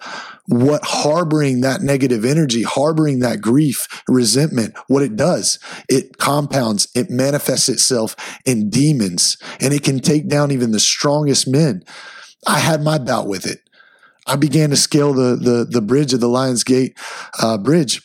what 0.46 0.82
harboring 0.84 1.62
that 1.62 1.80
negative 1.80 2.22
energy, 2.22 2.62
harboring 2.62 3.20
that 3.20 3.40
grief, 3.40 4.02
resentment, 4.06 4.76
what 4.88 5.02
it 5.02 5.16
does. 5.16 5.58
It 5.88 6.18
compounds, 6.18 6.86
it 6.94 7.08
manifests 7.08 7.70
itself 7.70 8.14
in 8.44 8.68
demons, 8.68 9.38
and 9.58 9.72
it 9.72 9.84
can 9.84 10.00
take 10.00 10.28
down 10.28 10.50
even 10.50 10.72
the 10.72 10.80
strongest 10.80 11.48
men. 11.48 11.82
I 12.46 12.58
had 12.58 12.82
my 12.82 12.98
bout 12.98 13.26
with 13.26 13.46
it. 13.46 13.60
I 14.26 14.36
began 14.36 14.68
to 14.68 14.76
scale 14.76 15.14
the 15.14 15.34
the, 15.34 15.64
the 15.64 15.80
bridge 15.80 16.12
of 16.12 16.20
the 16.20 16.28
Lions 16.28 16.62
Gate 16.62 16.94
uh, 17.40 17.56
bridge 17.56 18.02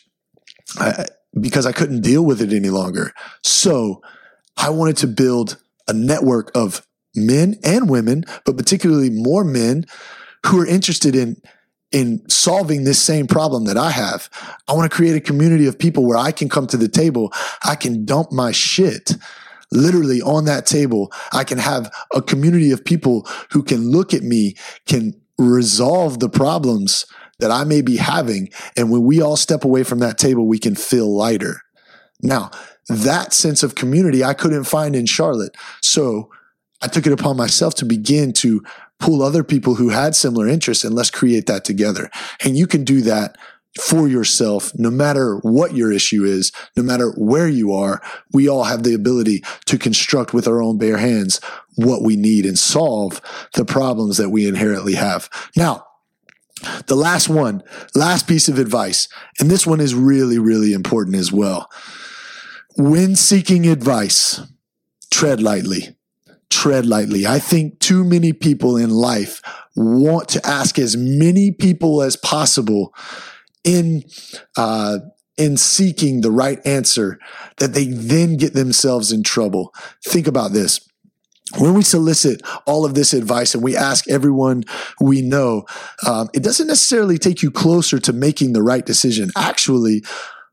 uh, 0.80 1.04
because 1.38 1.66
I 1.66 1.72
couldn't 1.72 2.00
deal 2.00 2.24
with 2.24 2.40
it 2.40 2.54
any 2.54 2.70
longer. 2.70 3.12
So 3.42 4.00
I 4.56 4.70
wanted 4.70 4.96
to 4.98 5.08
build 5.08 5.58
a 5.88 5.92
network 5.92 6.50
of 6.54 6.86
men 7.14 7.56
and 7.64 7.88
women, 7.88 8.24
but 8.44 8.56
particularly 8.56 9.10
more 9.10 9.44
men 9.44 9.84
who 10.46 10.60
are 10.60 10.66
interested 10.66 11.16
in 11.16 11.36
in 11.92 12.28
solving 12.28 12.82
this 12.82 13.00
same 13.00 13.28
problem 13.28 13.64
that 13.64 13.78
I 13.78 13.90
have. 13.90 14.28
I 14.66 14.72
want 14.72 14.90
to 14.90 14.94
create 14.94 15.14
a 15.14 15.20
community 15.20 15.66
of 15.66 15.78
people 15.78 16.04
where 16.04 16.18
I 16.18 16.32
can 16.32 16.48
come 16.48 16.66
to 16.66 16.76
the 16.76 16.88
table, 16.88 17.32
I 17.64 17.76
can 17.76 18.04
dump 18.04 18.32
my 18.32 18.50
shit. 18.52 19.12
literally 19.72 20.22
on 20.22 20.44
that 20.44 20.66
table, 20.66 21.12
I 21.32 21.44
can 21.44 21.58
have 21.58 21.92
a 22.14 22.22
community 22.22 22.70
of 22.70 22.84
people 22.84 23.26
who 23.50 23.62
can 23.62 23.90
look 23.90 24.14
at 24.14 24.22
me, 24.22 24.56
can 24.86 25.20
resolve 25.38 26.20
the 26.20 26.28
problems 26.28 27.06
that 27.38 27.50
I 27.50 27.64
may 27.64 27.82
be 27.82 27.96
having. 27.96 28.48
And 28.76 28.90
when 28.90 29.02
we 29.02 29.20
all 29.20 29.36
step 29.36 29.64
away 29.64 29.82
from 29.82 29.98
that 29.98 30.18
table, 30.18 30.46
we 30.46 30.58
can 30.58 30.74
feel 30.74 31.14
lighter. 31.14 31.60
Now, 32.22 32.50
that 32.88 33.32
sense 33.32 33.62
of 33.62 33.74
community 33.74 34.22
I 34.22 34.34
couldn't 34.34 34.64
find 34.64 34.94
in 34.94 35.06
Charlotte. 35.06 35.56
So 35.80 36.30
I 36.82 36.88
took 36.88 37.06
it 37.06 37.12
upon 37.12 37.36
myself 37.36 37.74
to 37.76 37.84
begin 37.84 38.32
to 38.34 38.62
pull 38.98 39.22
other 39.22 39.44
people 39.44 39.74
who 39.74 39.90
had 39.90 40.14
similar 40.14 40.48
interests 40.48 40.84
and 40.84 40.94
let's 40.94 41.10
create 41.10 41.46
that 41.46 41.64
together. 41.64 42.10
And 42.44 42.56
you 42.56 42.66
can 42.66 42.84
do 42.84 43.02
that 43.02 43.36
for 43.80 44.08
yourself, 44.08 44.72
no 44.76 44.90
matter 44.90 45.36
what 45.38 45.74
your 45.74 45.92
issue 45.92 46.24
is, 46.24 46.50
no 46.76 46.82
matter 46.82 47.10
where 47.12 47.48
you 47.48 47.74
are. 47.74 48.00
We 48.32 48.48
all 48.48 48.64
have 48.64 48.84
the 48.84 48.94
ability 48.94 49.44
to 49.66 49.76
construct 49.76 50.32
with 50.32 50.48
our 50.48 50.62
own 50.62 50.78
bare 50.78 50.96
hands 50.96 51.40
what 51.74 52.02
we 52.02 52.16
need 52.16 52.46
and 52.46 52.58
solve 52.58 53.20
the 53.54 53.66
problems 53.66 54.16
that 54.16 54.30
we 54.30 54.48
inherently 54.48 54.94
have. 54.94 55.28
Now, 55.54 55.84
the 56.86 56.96
last 56.96 57.28
one, 57.28 57.62
last 57.94 58.26
piece 58.26 58.48
of 58.48 58.58
advice, 58.58 59.08
and 59.38 59.50
this 59.50 59.66
one 59.66 59.80
is 59.80 59.94
really, 59.94 60.38
really 60.38 60.72
important 60.72 61.16
as 61.16 61.30
well. 61.30 61.70
When 62.76 63.16
seeking 63.16 63.66
advice, 63.66 64.40
tread 65.10 65.40
lightly. 65.40 65.96
Tread 66.50 66.84
lightly. 66.84 67.26
I 67.26 67.38
think 67.38 67.80
too 67.80 68.04
many 68.04 68.32
people 68.34 68.76
in 68.76 68.90
life 68.90 69.40
want 69.74 70.28
to 70.30 70.46
ask 70.46 70.78
as 70.78 70.96
many 70.96 71.52
people 71.52 72.02
as 72.02 72.16
possible 72.16 72.94
in 73.64 74.04
uh, 74.56 74.98
in 75.38 75.56
seeking 75.56 76.20
the 76.20 76.30
right 76.30 76.64
answer 76.66 77.18
that 77.58 77.72
they 77.72 77.86
then 77.86 78.36
get 78.36 78.52
themselves 78.52 79.10
in 79.10 79.22
trouble. 79.22 79.74
Think 80.04 80.26
about 80.26 80.52
this. 80.52 80.80
When 81.58 81.74
we 81.74 81.82
solicit 81.82 82.42
all 82.66 82.84
of 82.84 82.94
this 82.94 83.12
advice 83.14 83.54
and 83.54 83.62
we 83.62 83.76
ask 83.76 84.08
everyone 84.08 84.64
we 85.00 85.22
know, 85.22 85.64
um, 86.06 86.28
it 86.34 86.42
doesn't 86.42 86.66
necessarily 86.66 87.18
take 87.18 87.42
you 87.42 87.50
closer 87.50 87.98
to 88.00 88.12
making 88.12 88.52
the 88.52 88.62
right 88.62 88.84
decision. 88.84 89.30
Actually, 89.36 90.04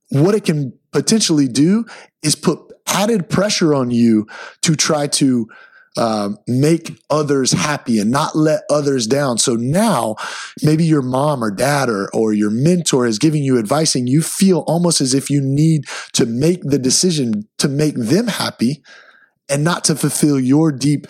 what 0.10 0.36
it 0.36 0.46
can 0.46 0.78
potentially 0.94 1.48
do 1.48 1.86
is 2.22 2.36
put 2.36 2.60
added 2.88 3.30
pressure 3.30 3.74
on 3.74 3.92
you 3.92 4.28
to 4.62 4.76
try 4.76 5.08
to 5.08 5.48
um, 5.96 6.38
make 6.48 7.00
others 7.10 7.52
happy 7.52 8.00
and 8.00 8.10
not 8.10 8.36
let 8.36 8.64
others 8.70 9.06
down. 9.06 9.38
So 9.38 9.56
now 9.56 10.16
maybe 10.64 10.84
your 10.84 11.02
mom 11.04 11.44
or 11.44 11.52
dad 11.52 11.90
or, 11.90 12.10
or 12.14 12.34
your 12.34 12.50
mentor 12.50 13.06
is 13.06 13.20
giving 13.20 13.44
you 13.44 13.60
advice 13.60 13.94
and 13.94 14.10
you 14.10 14.22
feel 14.22 14.60
almost 14.68 15.02
as 15.02 15.14
if 15.14 15.30
you 15.30 15.40
need 15.42 15.86
to 16.14 16.26
make 16.26 16.62
the 16.64 16.80
decision 16.80 17.48
to 17.60 17.68
make 17.68 17.96
them 17.96 18.28
happy 18.28 18.84
and 19.50 19.64
not 19.64 19.84
to 19.86 19.96
fulfill 19.96 20.40
your 20.40 20.72
deep 20.72 21.06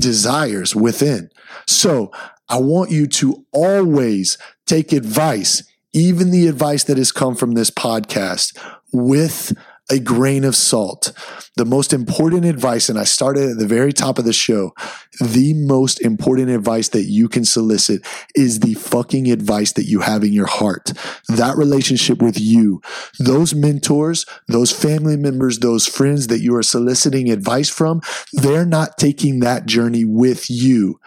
desires 0.00 0.76
within. 0.76 1.30
So 1.66 2.12
I 2.48 2.60
want 2.60 2.90
you 2.90 3.06
to 3.08 3.44
always 3.52 4.38
take 4.66 4.92
advice, 4.92 5.64
even 5.92 6.30
the 6.30 6.46
advice 6.46 6.84
that 6.84 6.96
has 6.96 7.10
come 7.10 7.34
from 7.34 7.52
this 7.52 7.70
podcast 7.70 8.56
with 8.92 9.52
a 9.90 9.98
grain 9.98 10.44
of 10.44 10.54
salt. 10.54 11.12
The 11.56 11.64
most 11.64 11.92
important 11.92 12.44
advice, 12.44 12.88
and 12.88 12.98
I 12.98 13.04
started 13.04 13.50
at 13.50 13.58
the 13.58 13.66
very 13.66 13.92
top 13.92 14.18
of 14.18 14.24
the 14.24 14.32
show, 14.32 14.74
the 15.20 15.54
most 15.54 16.00
important 16.00 16.50
advice 16.50 16.88
that 16.90 17.04
you 17.04 17.28
can 17.28 17.44
solicit 17.44 18.06
is 18.34 18.60
the 18.60 18.74
fucking 18.74 19.30
advice 19.30 19.72
that 19.72 19.86
you 19.86 20.00
have 20.00 20.24
in 20.24 20.32
your 20.32 20.46
heart. 20.46 20.92
That 21.28 21.56
relationship 21.56 22.20
with 22.20 22.38
you, 22.38 22.82
those 23.18 23.54
mentors, 23.54 24.26
those 24.46 24.72
family 24.72 25.16
members, 25.16 25.60
those 25.60 25.86
friends 25.86 26.26
that 26.26 26.40
you 26.40 26.54
are 26.54 26.62
soliciting 26.62 27.30
advice 27.30 27.70
from, 27.70 28.02
they're 28.32 28.66
not 28.66 28.98
taking 28.98 29.40
that 29.40 29.66
journey 29.66 30.04
with 30.04 30.50
you. 30.50 31.00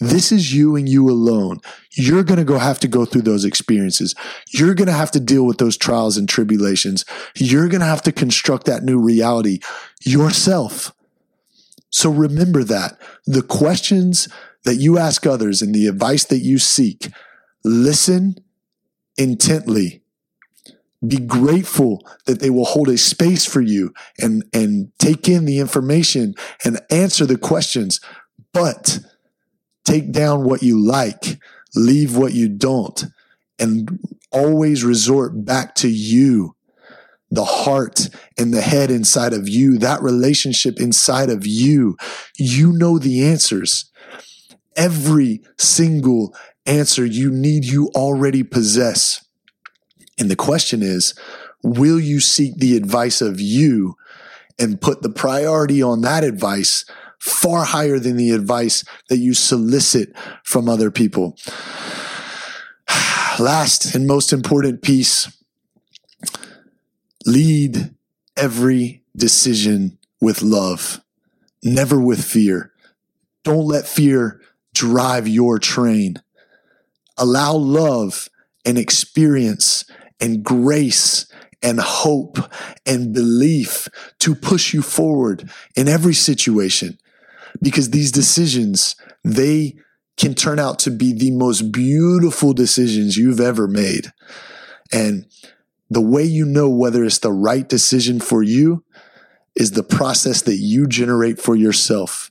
This 0.00 0.30
is 0.30 0.54
you 0.54 0.76
and 0.76 0.88
you 0.88 1.08
alone. 1.08 1.58
You're 1.98 2.22
going 2.22 2.38
to 2.38 2.44
go 2.44 2.58
have 2.58 2.78
to 2.80 2.88
go 2.88 3.04
through 3.04 3.22
those 3.22 3.44
experiences. 3.44 4.14
You're 4.50 4.74
going 4.74 4.86
to 4.86 4.92
have 4.92 5.10
to 5.10 5.20
deal 5.20 5.44
with 5.44 5.58
those 5.58 5.76
trials 5.76 6.16
and 6.16 6.28
tribulations. 6.28 7.04
You're 7.34 7.68
going 7.68 7.80
to 7.80 7.86
have 7.86 8.02
to 8.02 8.12
construct 8.12 8.66
that 8.66 8.84
new 8.84 9.00
reality 9.00 9.58
yourself. 10.04 10.94
So 11.90 12.08
remember 12.08 12.62
that 12.64 13.00
the 13.26 13.42
questions 13.42 14.28
that 14.64 14.76
you 14.76 14.96
ask 14.96 15.26
others 15.26 15.60
and 15.60 15.74
the 15.74 15.88
advice 15.88 16.24
that 16.26 16.38
you 16.38 16.58
seek, 16.58 17.10
listen 17.64 18.36
intently. 19.16 20.02
Be 21.04 21.18
grateful 21.18 22.06
that 22.26 22.40
they 22.40 22.50
will 22.50 22.64
hold 22.64 22.88
a 22.88 22.96
space 22.96 23.44
for 23.44 23.60
you 23.60 23.92
and, 24.20 24.44
and 24.52 24.92
take 25.00 25.28
in 25.28 25.46
the 25.46 25.58
information 25.58 26.34
and 26.64 26.80
answer 26.90 27.26
the 27.26 27.38
questions. 27.38 28.00
But 28.52 29.00
take 29.84 30.12
down 30.12 30.44
what 30.44 30.62
you 30.62 30.78
like, 30.78 31.40
leave 31.78 32.16
what 32.16 32.32
you 32.32 32.48
don't, 32.48 33.04
and 33.58 33.98
always 34.30 34.84
resort 34.84 35.44
back 35.44 35.74
to 35.76 35.88
you, 35.88 36.54
the 37.30 37.44
heart 37.44 38.08
and 38.38 38.52
the 38.52 38.60
head 38.60 38.90
inside 38.90 39.32
of 39.32 39.48
you, 39.48 39.78
that 39.78 40.02
relationship 40.02 40.80
inside 40.80 41.30
of 41.30 41.46
you. 41.46 41.96
You 42.36 42.72
know 42.72 42.98
the 42.98 43.24
answers. 43.24 43.90
Every 44.76 45.42
single 45.58 46.34
answer 46.66 47.04
you 47.04 47.30
need, 47.30 47.64
you 47.64 47.90
already 47.94 48.42
possess. 48.42 49.24
And 50.18 50.30
the 50.30 50.36
question 50.36 50.82
is, 50.82 51.14
will 51.62 51.98
you 51.98 52.20
seek 52.20 52.56
the 52.56 52.76
advice 52.76 53.20
of 53.20 53.40
you 53.40 53.96
and 54.58 54.80
put 54.80 55.02
the 55.02 55.10
priority 55.10 55.82
on 55.82 56.00
that 56.02 56.24
advice 56.24 56.84
far 57.18 57.64
higher 57.64 57.98
than 57.98 58.16
the 58.16 58.30
advice 58.30 58.84
that 59.08 59.18
you 59.18 59.34
solicit 59.34 60.12
from 60.44 60.68
other 60.68 60.90
people. 60.90 61.36
Last 63.38 63.94
and 63.94 64.06
most 64.06 64.32
important 64.32 64.82
piece 64.82 65.32
lead 67.26 67.94
every 68.36 69.02
decision 69.16 69.98
with 70.20 70.42
love, 70.42 71.02
never 71.62 72.00
with 72.00 72.24
fear. 72.24 72.72
Don't 73.44 73.66
let 73.66 73.86
fear 73.86 74.40
drive 74.74 75.28
your 75.28 75.58
train. 75.58 76.22
Allow 77.16 77.54
love 77.54 78.28
and 78.64 78.78
experience 78.78 79.84
and 80.20 80.42
grace 80.42 81.26
and 81.62 81.80
hope 81.80 82.38
and 82.86 83.12
belief 83.12 83.88
to 84.20 84.34
push 84.34 84.72
you 84.72 84.82
forward 84.82 85.50
in 85.76 85.88
every 85.88 86.14
situation 86.14 86.98
because 87.62 87.90
these 87.90 88.12
decisions, 88.12 88.96
they 89.24 89.76
can 90.16 90.34
turn 90.34 90.58
out 90.58 90.78
to 90.80 90.90
be 90.90 91.12
the 91.12 91.30
most 91.30 91.72
beautiful 91.72 92.52
decisions 92.52 93.16
you've 93.16 93.40
ever 93.40 93.68
made. 93.68 94.12
And 94.92 95.26
the 95.88 96.00
way 96.00 96.24
you 96.24 96.44
know 96.44 96.68
whether 96.68 97.04
it's 97.04 97.20
the 97.20 97.32
right 97.32 97.68
decision 97.68 98.20
for 98.20 98.42
you 98.42 98.84
is 99.54 99.72
the 99.72 99.82
process 99.82 100.42
that 100.42 100.56
you 100.56 100.86
generate 100.86 101.40
for 101.40 101.56
yourself. 101.56 102.30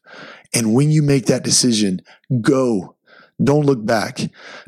And 0.54 0.74
when 0.74 0.92
you 0.92 1.02
make 1.02 1.26
that 1.26 1.44
decision, 1.44 2.02
go. 2.42 2.97
Don't 3.44 3.66
look 3.66 3.86
back 3.86 4.20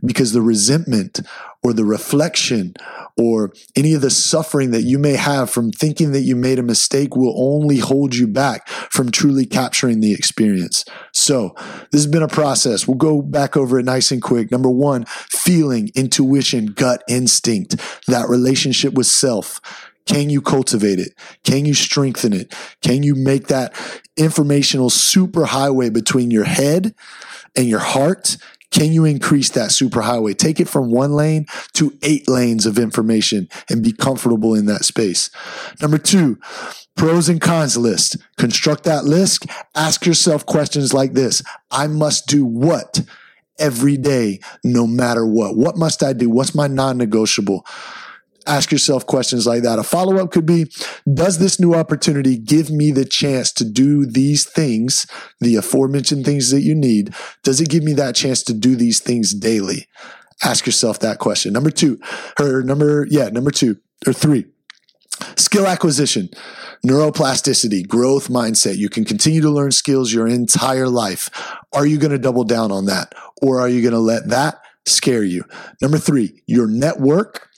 because 0.05 0.31
the 0.31 0.41
resentment 0.41 1.21
or 1.63 1.73
the 1.73 1.85
reflection 1.85 2.73
or 3.17 3.51
any 3.75 3.93
of 3.93 4.01
the 4.01 4.09
suffering 4.09 4.71
that 4.71 4.83
you 4.83 4.99
may 4.99 5.13
have 5.13 5.49
from 5.49 5.71
thinking 5.71 6.11
that 6.11 6.21
you 6.21 6.35
made 6.35 6.59
a 6.59 6.63
mistake 6.63 7.15
will 7.15 7.33
only 7.35 7.79
hold 7.79 8.15
you 8.15 8.27
back 8.27 8.67
from 8.67 9.11
truly 9.11 9.45
capturing 9.45 9.99
the 9.99 10.13
experience. 10.13 10.85
So 11.13 11.55
this 11.91 12.03
has 12.03 12.07
been 12.07 12.23
a 12.23 12.27
process. 12.27 12.87
We'll 12.87 12.97
go 12.97 13.21
back 13.21 13.57
over 13.57 13.79
it 13.79 13.85
nice 13.85 14.11
and 14.11 14.21
quick. 14.21 14.51
Number 14.51 14.69
one, 14.69 15.05
feeling, 15.05 15.89
intuition, 15.95 16.67
gut 16.67 17.03
instinct, 17.09 17.75
that 18.07 18.29
relationship 18.29 18.93
with 18.93 19.07
self. 19.07 19.59
Can 20.05 20.29
you 20.29 20.41
cultivate 20.41 20.97
it? 20.97 21.13
Can 21.43 21.65
you 21.65 21.73
strengthen 21.73 22.33
it? 22.33 22.55
Can 22.81 23.03
you 23.03 23.15
make 23.15 23.47
that 23.47 23.73
informational 24.17 24.89
superhighway 24.89 25.93
between 25.93 26.31
your 26.31 26.45
head 26.45 26.95
and 27.55 27.67
your 27.67 27.79
heart 27.79 28.37
can 28.71 28.91
you 28.91 29.05
increase 29.05 29.49
that 29.51 29.71
superhighway? 29.71 30.37
Take 30.37 30.59
it 30.59 30.69
from 30.69 30.91
one 30.91 31.13
lane 31.13 31.45
to 31.73 31.97
eight 32.03 32.29
lanes 32.29 32.65
of 32.65 32.77
information 32.77 33.49
and 33.69 33.83
be 33.83 33.91
comfortable 33.91 34.53
in 34.53 34.65
that 34.67 34.85
space. 34.85 35.29
Number 35.81 35.97
two, 35.97 36.37
pros 36.95 37.29
and 37.29 37.41
cons 37.41 37.77
list. 37.77 38.17
Construct 38.37 38.83
that 38.83 39.05
list. 39.05 39.45
Ask 39.75 40.05
yourself 40.05 40.45
questions 40.45 40.93
like 40.93 41.13
this. 41.13 41.41
I 41.71 41.87
must 41.87 42.27
do 42.27 42.45
what 42.45 43.01
every 43.57 43.97
day, 43.97 44.39
no 44.63 44.87
matter 44.87 45.25
what? 45.25 45.57
What 45.57 45.77
must 45.77 46.03
I 46.03 46.13
do? 46.13 46.29
What's 46.29 46.55
my 46.55 46.67
non-negotiable? 46.67 47.65
Ask 48.47 48.71
yourself 48.71 49.05
questions 49.05 49.45
like 49.45 49.63
that. 49.63 49.79
A 49.79 49.83
follow 49.83 50.17
up 50.17 50.31
could 50.31 50.45
be 50.45 50.71
Does 51.11 51.37
this 51.37 51.59
new 51.59 51.73
opportunity 51.73 52.37
give 52.37 52.69
me 52.69 52.91
the 52.91 53.05
chance 53.05 53.51
to 53.53 53.65
do 53.65 54.05
these 54.05 54.45
things, 54.45 55.07
the 55.39 55.55
aforementioned 55.55 56.25
things 56.25 56.51
that 56.51 56.61
you 56.61 56.75
need? 56.75 57.13
Does 57.43 57.61
it 57.61 57.69
give 57.69 57.83
me 57.83 57.93
that 57.93 58.15
chance 58.15 58.43
to 58.43 58.53
do 58.53 58.75
these 58.75 58.99
things 58.99 59.33
daily? 59.33 59.87
Ask 60.43 60.65
yourself 60.65 60.99
that 60.99 61.19
question. 61.19 61.53
Number 61.53 61.69
two, 61.69 61.99
or 62.39 62.63
number, 62.63 63.05
yeah, 63.09 63.29
number 63.29 63.51
two 63.51 63.77
or 64.07 64.13
three. 64.13 64.45
Skill 65.35 65.67
acquisition, 65.67 66.29
neuroplasticity, 66.85 67.85
growth 67.85 68.29
mindset. 68.29 68.77
You 68.77 68.87
can 68.87 69.03
continue 69.03 69.41
to 69.41 69.49
learn 69.49 69.71
skills 69.71 70.13
your 70.13 70.27
entire 70.27 70.87
life. 70.87 71.29
Are 71.73 71.85
you 71.85 71.97
going 71.97 72.11
to 72.11 72.17
double 72.17 72.45
down 72.45 72.71
on 72.71 72.85
that? 72.85 73.13
Or 73.41 73.59
are 73.59 73.67
you 73.67 73.81
going 73.81 73.93
to 73.93 73.99
let 73.99 74.29
that 74.29 74.61
scare 74.85 75.23
you? 75.23 75.43
Number 75.81 75.97
three, 75.97 76.41
your 76.47 76.67
network 76.67 77.48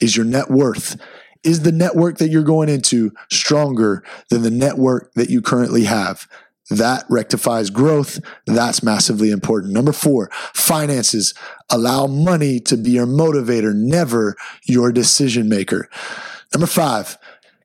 is 0.00 0.16
your 0.16 0.26
net 0.26 0.50
worth. 0.50 0.96
Is 1.44 1.62
the 1.62 1.72
network 1.72 2.18
that 2.18 2.28
you're 2.28 2.42
going 2.42 2.68
into 2.68 3.12
stronger 3.30 4.02
than 4.28 4.42
the 4.42 4.50
network 4.50 5.12
that 5.14 5.30
you 5.30 5.40
currently 5.40 5.84
have? 5.84 6.26
That 6.70 7.04
rectifies 7.08 7.70
growth. 7.70 8.20
That's 8.46 8.82
massively 8.82 9.30
important. 9.30 9.72
Number 9.72 9.92
four, 9.92 10.30
finances. 10.52 11.32
Allow 11.70 12.06
money 12.06 12.60
to 12.60 12.76
be 12.76 12.90
your 12.90 13.06
motivator, 13.06 13.74
never 13.74 14.36
your 14.64 14.92
decision 14.92 15.48
maker. 15.48 15.88
Number 16.52 16.66
five, 16.66 17.16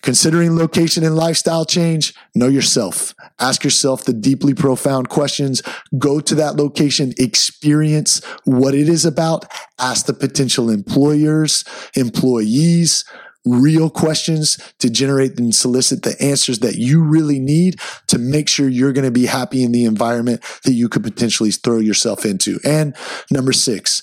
considering 0.03 0.55
location 0.55 1.03
and 1.03 1.15
lifestyle 1.15 1.65
change, 1.65 2.13
know 2.35 2.47
yourself. 2.47 3.15
Ask 3.39 3.63
yourself 3.63 4.03
the 4.03 4.13
deeply 4.13 4.53
profound 4.53 5.09
questions. 5.09 5.63
Go 5.97 6.19
to 6.19 6.35
that 6.35 6.57
location, 6.57 7.13
experience 7.17 8.23
what 8.43 8.75
it 8.75 8.87
is 8.87 9.05
about. 9.05 9.45
Ask 9.79 10.05
the 10.05 10.13
potential 10.13 10.69
employers, 10.69 11.63
employees, 11.95 13.05
real 13.45 13.89
questions 13.89 14.57
to 14.79 14.89
generate 14.89 15.37
and 15.37 15.53
solicit 15.53 16.03
the 16.03 16.15
answers 16.21 16.59
that 16.59 16.75
you 16.75 17.03
really 17.03 17.39
need 17.39 17.75
to 18.07 18.17
make 18.17 18.47
sure 18.47 18.69
you're 18.69 18.93
going 18.93 19.05
to 19.05 19.11
be 19.11 19.25
happy 19.25 19.63
in 19.63 19.71
the 19.71 19.85
environment 19.85 20.41
that 20.63 20.73
you 20.73 20.87
could 20.87 21.03
potentially 21.03 21.51
throw 21.51 21.79
yourself 21.79 22.25
into. 22.25 22.59
And 22.63 22.95
number 23.29 23.51
six, 23.51 24.01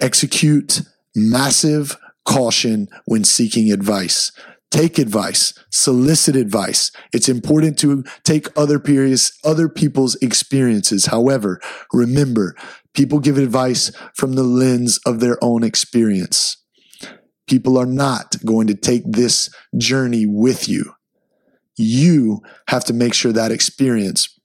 execute 0.00 0.82
massive 1.16 1.96
caution 2.24 2.88
when 3.06 3.24
seeking 3.24 3.72
advice. 3.72 4.30
Take 4.70 4.98
advice, 4.98 5.54
solicit 5.70 6.36
advice. 6.36 6.92
It's 7.12 7.28
important 7.28 7.78
to 7.78 8.04
take 8.22 8.48
other 8.56 8.78
periods, 8.78 9.32
other 9.42 9.68
people's 9.68 10.14
experiences. 10.16 11.06
However, 11.06 11.58
remember, 11.92 12.54
people 12.92 13.18
give 13.18 13.38
advice 13.38 13.90
from 14.14 14.34
the 14.34 14.42
lens 14.42 14.98
of 15.06 15.20
their 15.20 15.42
own 15.42 15.64
experience. 15.64 16.62
People 17.46 17.78
are 17.78 17.86
not 17.86 18.36
going 18.44 18.66
to 18.66 18.74
take 18.74 19.04
this 19.06 19.48
journey 19.78 20.26
with 20.26 20.68
you. 20.68 20.92
You 21.76 22.42
have 22.68 22.84
to 22.86 22.92
make 22.92 23.14
sure 23.14 23.32
that 23.32 23.50
experience 23.50 24.37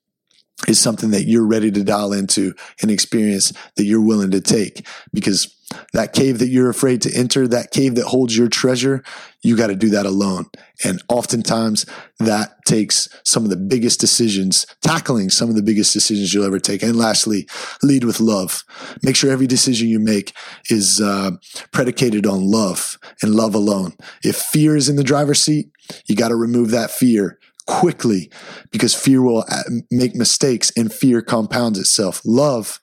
is 0.67 0.79
something 0.79 1.11
that 1.11 1.23
you're 1.23 1.45
ready 1.45 1.71
to 1.71 1.83
dial 1.83 2.13
into 2.13 2.53
an 2.81 2.89
experience 2.89 3.51
that 3.75 3.83
you're 3.83 4.01
willing 4.01 4.31
to 4.31 4.41
take 4.41 4.87
because 5.13 5.55
that 5.93 6.13
cave 6.13 6.39
that 6.39 6.49
you're 6.49 6.69
afraid 6.69 7.01
to 7.01 7.13
enter, 7.13 7.47
that 7.47 7.71
cave 7.71 7.95
that 7.95 8.05
holds 8.05 8.37
your 8.37 8.47
treasure, 8.47 9.03
you 9.41 9.57
got 9.57 9.67
to 9.67 9.75
do 9.75 9.89
that 9.89 10.05
alone. 10.05 10.45
And 10.83 11.01
oftentimes 11.09 11.85
that 12.19 12.63
takes 12.65 13.09
some 13.23 13.43
of 13.43 13.49
the 13.49 13.57
biggest 13.57 13.99
decisions, 13.99 14.65
tackling 14.81 15.29
some 15.29 15.49
of 15.49 15.55
the 15.55 15.63
biggest 15.63 15.91
decisions 15.91 16.33
you'll 16.33 16.45
ever 16.45 16.59
take. 16.59 16.83
And 16.83 16.95
lastly, 16.95 17.47
lead 17.81 18.03
with 18.03 18.19
love. 18.19 18.63
Make 19.01 19.15
sure 19.15 19.31
every 19.31 19.47
decision 19.47 19.87
you 19.87 19.99
make 19.99 20.33
is 20.69 21.01
uh, 21.01 21.31
predicated 21.71 22.25
on 22.25 22.49
love 22.49 22.97
and 23.21 23.35
love 23.35 23.55
alone. 23.55 23.93
If 24.23 24.35
fear 24.35 24.75
is 24.75 24.89
in 24.89 24.95
the 24.95 25.03
driver's 25.03 25.41
seat, 25.41 25.71
you 26.05 26.15
got 26.15 26.29
to 26.29 26.35
remove 26.35 26.71
that 26.71 26.91
fear 26.91 27.39
quickly 27.65 28.29
because 28.71 28.93
fear 28.93 29.21
will 29.21 29.45
uh, 29.49 29.63
make 29.91 30.15
mistakes 30.15 30.71
and 30.75 30.93
fear 30.93 31.21
compounds 31.21 31.79
itself. 31.79 32.21
Love 32.25 32.79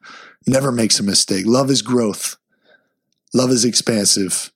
never 0.47 0.73
makes 0.73 0.99
a 0.99 1.03
mistake. 1.03 1.47
Love 1.47 1.71
is 1.71 1.83
growth. 1.83 2.37
Love 3.35 3.51
is 3.51 3.65
expansive. 3.65 4.53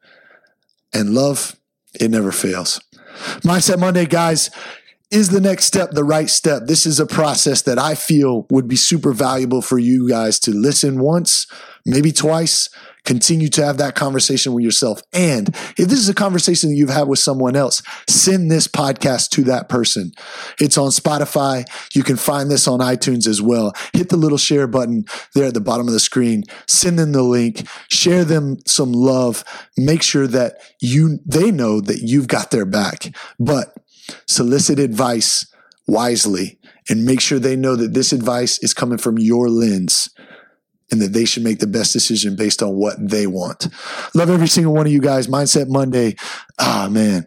And 0.93 1.11
love, 1.11 1.57
it 2.01 2.11
never 2.11 2.33
fails. 2.33 2.81
Mindset 3.43 3.79
Monday, 3.79 4.07
guys, 4.07 4.51
is 5.11 5.29
the 5.29 5.41
next 5.41 5.67
step 5.67 5.91
the 5.93 6.05
right 6.05 6.29
step? 6.29 6.63
This 6.67 6.87
is 6.87 6.99
a 6.99 7.07
process 7.07 7.63
that 7.63 7.79
I 7.79 7.95
feel 7.95 8.47
would 8.51 8.67
be 8.67 8.77
super 8.77 9.13
valuable 9.13 9.63
for 9.63 9.79
you 9.79 10.09
guys 10.09 10.41
to 10.41 10.51
listen 10.51 10.99
once, 10.99 11.47
maybe 11.85 12.11
twice, 12.11 12.69
continue 13.05 13.49
to 13.49 13.65
have 13.65 13.79
that 13.79 13.95
conversation 13.95 14.53
with 14.53 14.65
yourself. 14.65 15.03
And 15.13 15.49
if 15.77 15.89
this 15.89 15.99
is 15.99 16.09
a 16.09 16.15
conversation 16.15 16.71
that 16.71 16.77
you've 16.77 16.91
had 16.91 17.09
with 17.09 17.19
someone 17.19 17.57
else, 17.57 17.83
send 18.09 18.51
this 18.51 18.67
podcast 18.67 19.31
to 19.31 19.45
that 19.45 19.69
person. 19.69 20.13
It's 20.59 20.79
on 20.79 20.91
Spotify. 20.91 21.65
You 21.95 22.03
can 22.03 22.17
find 22.17 22.51
this 22.51 22.67
on 22.67 22.81
iTunes 22.81 23.27
as 23.27 23.43
well. 23.43 23.75
Hit 23.93 24.09
the 24.09 24.17
little 24.17 24.39
share 24.39 24.67
button 24.67 25.05
there 25.35 25.49
at 25.49 25.55
the 25.55 25.61
bottom 25.61 25.87
of 25.87 25.93
the 25.93 26.01
screen. 26.01 26.45
Send 26.67 26.99
them 26.99 27.13
the 27.13 27.23
link. 27.23 27.67
Share 27.89 28.25
them 28.25 28.59
some 28.67 28.93
love. 28.93 29.45
Make 29.77 30.03
sure 30.03 30.27
that 30.27 30.59
you, 30.81 31.19
they 31.27 31.51
know 31.51 31.81
that 31.81 32.01
you've 32.01 32.29
got 32.29 32.51
their 32.51 32.67
back, 32.67 33.15
but 33.39 33.77
solicit 34.27 34.79
advice 34.79 35.47
wisely 35.87 36.59
and 36.89 37.05
make 37.05 37.21
sure 37.21 37.39
they 37.39 37.57
know 37.57 37.77
that 37.77 37.95
this 37.95 38.13
advice 38.13 38.59
is 38.59 38.75
coming 38.75 38.99
from 38.99 39.19
your 39.19 39.49
lens 39.49 40.11
and 40.91 41.01
that 41.01 41.13
they 41.13 41.25
should 41.25 41.43
make 41.43 41.59
the 41.59 41.67
best 41.67 41.93
decision 41.93 42.37
based 42.37 42.63
on 42.63 42.75
what 42.75 42.97
they 42.99 43.27
want. 43.27 43.69
Love 44.15 44.31
every 44.31 44.49
single 44.49 44.75
one 44.75 44.87
of 44.87 44.93
you 44.93 45.01
guys. 45.01 45.27
Mindset 45.27 45.69
Monday. 45.69 46.17
Ah, 46.59 46.89
man, 46.91 47.27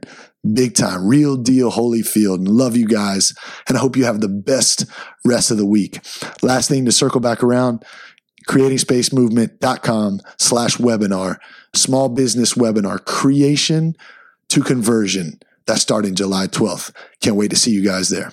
big 0.53 0.75
time, 0.75 1.07
real 1.07 1.35
deal, 1.35 1.71
Holyfield. 1.71 2.35
And 2.35 2.47
love 2.47 2.77
you 2.77 2.87
guys. 2.87 3.33
And 3.67 3.77
I 3.77 3.81
hope 3.81 3.95
you 3.95 4.05
have 4.05 4.21
the 4.21 4.29
best 4.29 4.85
rest 5.25 5.51
of 5.51 5.57
the 5.57 5.65
week. 5.65 5.99
Last 6.41 6.69
thing 6.69 6.85
to 6.85 6.91
circle 6.91 7.19
back 7.19 7.43
around, 7.43 7.83
creatingspacemovement.com 8.47 10.21
slash 10.37 10.77
webinar, 10.77 11.37
small 11.75 12.09
business 12.09 12.53
webinar, 12.53 13.03
creation 13.03 13.95
to 14.49 14.61
conversion. 14.61 15.39
That's 15.65 15.81
starting 15.81 16.15
July 16.15 16.47
12th. 16.47 16.93
Can't 17.21 17.35
wait 17.35 17.49
to 17.49 17.57
see 17.57 17.71
you 17.71 17.83
guys 17.83 18.09
there. 18.09 18.31